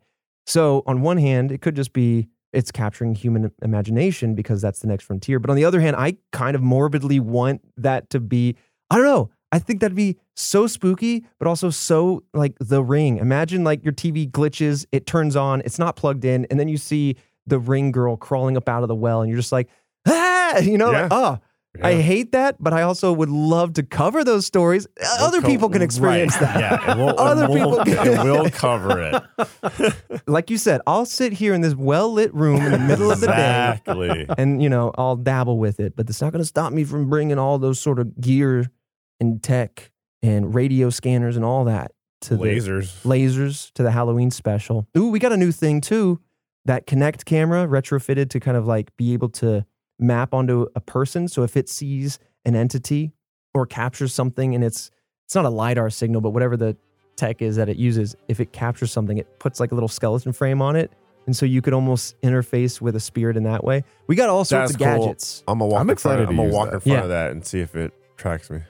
So, 0.46 0.82
on 0.86 1.02
one 1.02 1.18
hand, 1.18 1.52
it 1.52 1.60
could 1.62 1.76
just 1.76 1.92
be 1.92 2.28
it's 2.52 2.70
capturing 2.70 3.14
human 3.14 3.50
imagination 3.62 4.34
because 4.34 4.60
that's 4.60 4.80
the 4.80 4.86
next 4.86 5.04
frontier. 5.04 5.38
But 5.38 5.48
on 5.50 5.56
the 5.56 5.64
other 5.64 5.80
hand, 5.80 5.96
I 5.96 6.16
kind 6.32 6.54
of 6.54 6.62
morbidly 6.62 7.18
want 7.18 7.62
that 7.78 8.10
to 8.10 8.20
be, 8.20 8.56
I 8.90 8.96
don't 8.96 9.06
know, 9.06 9.30
I 9.52 9.58
think 9.58 9.80
that'd 9.80 9.96
be 9.96 10.18
so 10.36 10.66
spooky, 10.66 11.24
but 11.38 11.48
also 11.48 11.70
so 11.70 12.24
like 12.34 12.54
the 12.58 12.82
ring. 12.82 13.16
Imagine 13.18 13.64
like 13.64 13.82
your 13.84 13.92
TV 13.94 14.30
glitches, 14.30 14.84
it 14.92 15.06
turns 15.06 15.34
on, 15.36 15.62
it's 15.62 15.78
not 15.78 15.96
plugged 15.96 16.24
in, 16.26 16.46
and 16.50 16.60
then 16.60 16.68
you 16.68 16.76
see 16.76 17.16
the 17.46 17.58
ring 17.58 17.90
girl 17.90 18.16
crawling 18.16 18.56
up 18.56 18.68
out 18.68 18.82
of 18.82 18.88
the 18.88 18.94
well, 18.94 19.22
and 19.22 19.30
you're 19.30 19.38
just 19.38 19.52
like, 19.52 19.68
ah, 20.06 20.58
you 20.62 20.76
know, 20.76 20.90
Yeah. 20.90 21.02
like, 21.02 21.12
oh, 21.12 21.38
I 21.82 21.94
hate 21.94 22.32
that, 22.32 22.56
but 22.60 22.72
I 22.74 22.82
also 22.82 23.12
would 23.14 23.30
love 23.30 23.72
to 23.74 23.82
cover 23.82 24.24
those 24.24 24.44
stories. 24.44 24.86
Uh, 25.00 25.06
other 25.20 25.40
co- 25.40 25.46
people 25.46 25.70
can 25.70 25.80
experience 25.80 26.34
Right. 26.38 26.40
that. 26.60 26.60
Yeah, 26.86 26.94
we'll, 26.96 27.14
Other 27.18 27.48
we'll, 27.48 27.82
people 27.82 28.04
can- 28.04 28.24
we'll 28.24 28.50
cover 28.50 29.00
it. 29.00 29.92
Like 30.26 30.50
you 30.50 30.58
said, 30.58 30.80
I'll 30.86 31.06
sit 31.06 31.32
here 31.32 31.54
in 31.54 31.62
this 31.62 31.74
well 31.74 32.12
lit 32.12 32.32
room 32.34 32.60
in 32.60 32.72
the 32.72 32.78
middle 32.78 33.10
of 33.10 33.20
the 33.20 33.26
day 33.28 33.32
exactly. 33.32 34.26
and, 34.36 34.62
you 34.62 34.68
know, 34.68 34.92
I'll 34.98 35.16
dabble 35.16 35.58
with 35.58 35.80
it, 35.80 35.96
but 35.96 36.08
it's 36.10 36.20
not 36.20 36.32
going 36.32 36.42
to 36.42 36.46
stop 36.46 36.72
me 36.72 36.84
from 36.84 37.08
bringing 37.08 37.38
all 37.38 37.58
those 37.58 37.80
sort 37.80 37.98
of 37.98 38.20
gear 38.20 38.70
and 39.18 39.42
tech 39.42 39.90
and 40.22 40.54
radio 40.54 40.90
scanners 40.90 41.36
and 41.36 41.44
all 41.44 41.64
that 41.64 41.92
to 42.22 42.36
the 42.36 42.44
Lasers. 42.44 43.02
lasers 43.04 43.72
to 43.72 43.82
the 43.82 43.90
Halloween 43.90 44.30
special. 44.30 44.86
Ooh, 44.96 45.08
we 45.08 45.18
got 45.18 45.32
a 45.32 45.36
new 45.36 45.50
thing 45.52 45.80
too. 45.80 46.20
That 46.66 46.86
Kinect 46.86 47.24
camera 47.24 47.66
retrofitted 47.66 48.30
to 48.30 48.40
kind 48.40 48.56
of 48.56 48.66
like 48.66 48.94
be 48.96 49.14
able 49.14 49.30
to 49.30 49.64
map 50.02 50.34
onto 50.34 50.66
a 50.74 50.80
person. 50.80 51.28
So 51.28 51.42
if 51.42 51.56
it 51.56 51.68
sees 51.68 52.18
an 52.44 52.54
entity 52.56 53.12
or 53.54 53.66
captures 53.66 54.12
something 54.12 54.54
and 54.54 54.62
it's 54.64 54.90
it's 55.24 55.34
not 55.34 55.44
a 55.44 55.50
lidar 55.50 55.88
signal, 55.90 56.20
but 56.20 56.30
whatever 56.30 56.56
the 56.56 56.76
tech 57.16 57.40
is 57.42 57.56
that 57.56 57.68
it 57.68 57.76
uses, 57.76 58.14
if 58.28 58.40
it 58.40 58.52
captures 58.52 58.90
something, 58.92 59.16
it 59.18 59.38
puts 59.38 59.60
like 59.60 59.72
a 59.72 59.74
little 59.74 59.88
skeleton 59.88 60.32
frame 60.32 60.60
on 60.60 60.76
it. 60.76 60.90
And 61.26 61.36
so 61.36 61.46
you 61.46 61.62
could 61.62 61.72
almost 61.72 62.20
interface 62.22 62.80
with 62.80 62.96
a 62.96 63.00
spirit 63.00 63.36
in 63.36 63.44
that 63.44 63.62
way. 63.62 63.84
We 64.08 64.16
got 64.16 64.28
all 64.28 64.44
sorts 64.44 64.72
That's 64.72 64.82
of 64.82 64.88
cool. 64.98 65.06
gadgets. 65.06 65.44
I'm 65.46 65.58
gonna 65.60 65.70
walk. 65.70 65.80
I'm 65.80 65.88
in 65.90 65.96
front 65.96 66.20
excited 66.20 66.22
of- 66.22 66.26
to 66.28 66.30
I'm 66.32 66.36
gonna 66.36 66.48
use 66.48 66.54
walk 66.56 66.68
that. 66.70 66.74
in 66.74 66.80
front 66.80 66.96
Yeah. 66.98 67.02
of 67.04 67.08
that 67.10 67.30
and 67.30 67.46
see 67.46 67.60
if 67.60 67.76
it 67.76 67.92
tracks 68.16 68.50
me. 68.50 68.60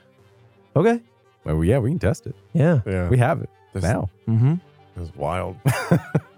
Okay. 0.77 1.01
Well, 1.45 1.65
yeah, 1.65 1.79
we 1.79 1.91
can 1.91 1.99
test 1.99 2.27
it. 2.27 2.37
Yeah. 2.53 2.81
Yeah, 2.87 3.09
We 3.09 3.17
have 3.19 3.41
it 3.43 3.49
this, 3.73 3.83
now. 3.83 4.11
Mm-hmm. 4.29 4.55
this 4.97 5.09
is 5.09 5.17
wild. 5.17 5.57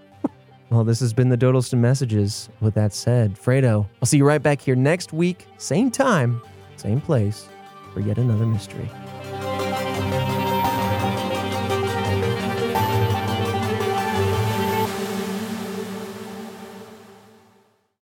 Well, 0.70 0.84
this 0.84 1.00
has 1.00 1.12
been 1.12 1.28
the 1.28 1.36
Dodleston 1.36 1.80
Messages. 1.80 2.48
With 2.60 2.74
that 2.74 2.92
said, 2.92 3.34
Fredo, 3.34 3.86
I'll 4.02 4.06
see 4.06 4.16
you 4.16 4.26
right 4.26 4.42
back 4.42 4.60
here 4.60 4.74
next 4.74 5.12
week, 5.12 5.46
same 5.58 5.90
time, 5.90 6.40
same 6.76 7.00
place, 7.00 7.48
for 7.92 8.00
yet 8.00 8.18
another 8.18 8.46
mystery. 8.46 8.88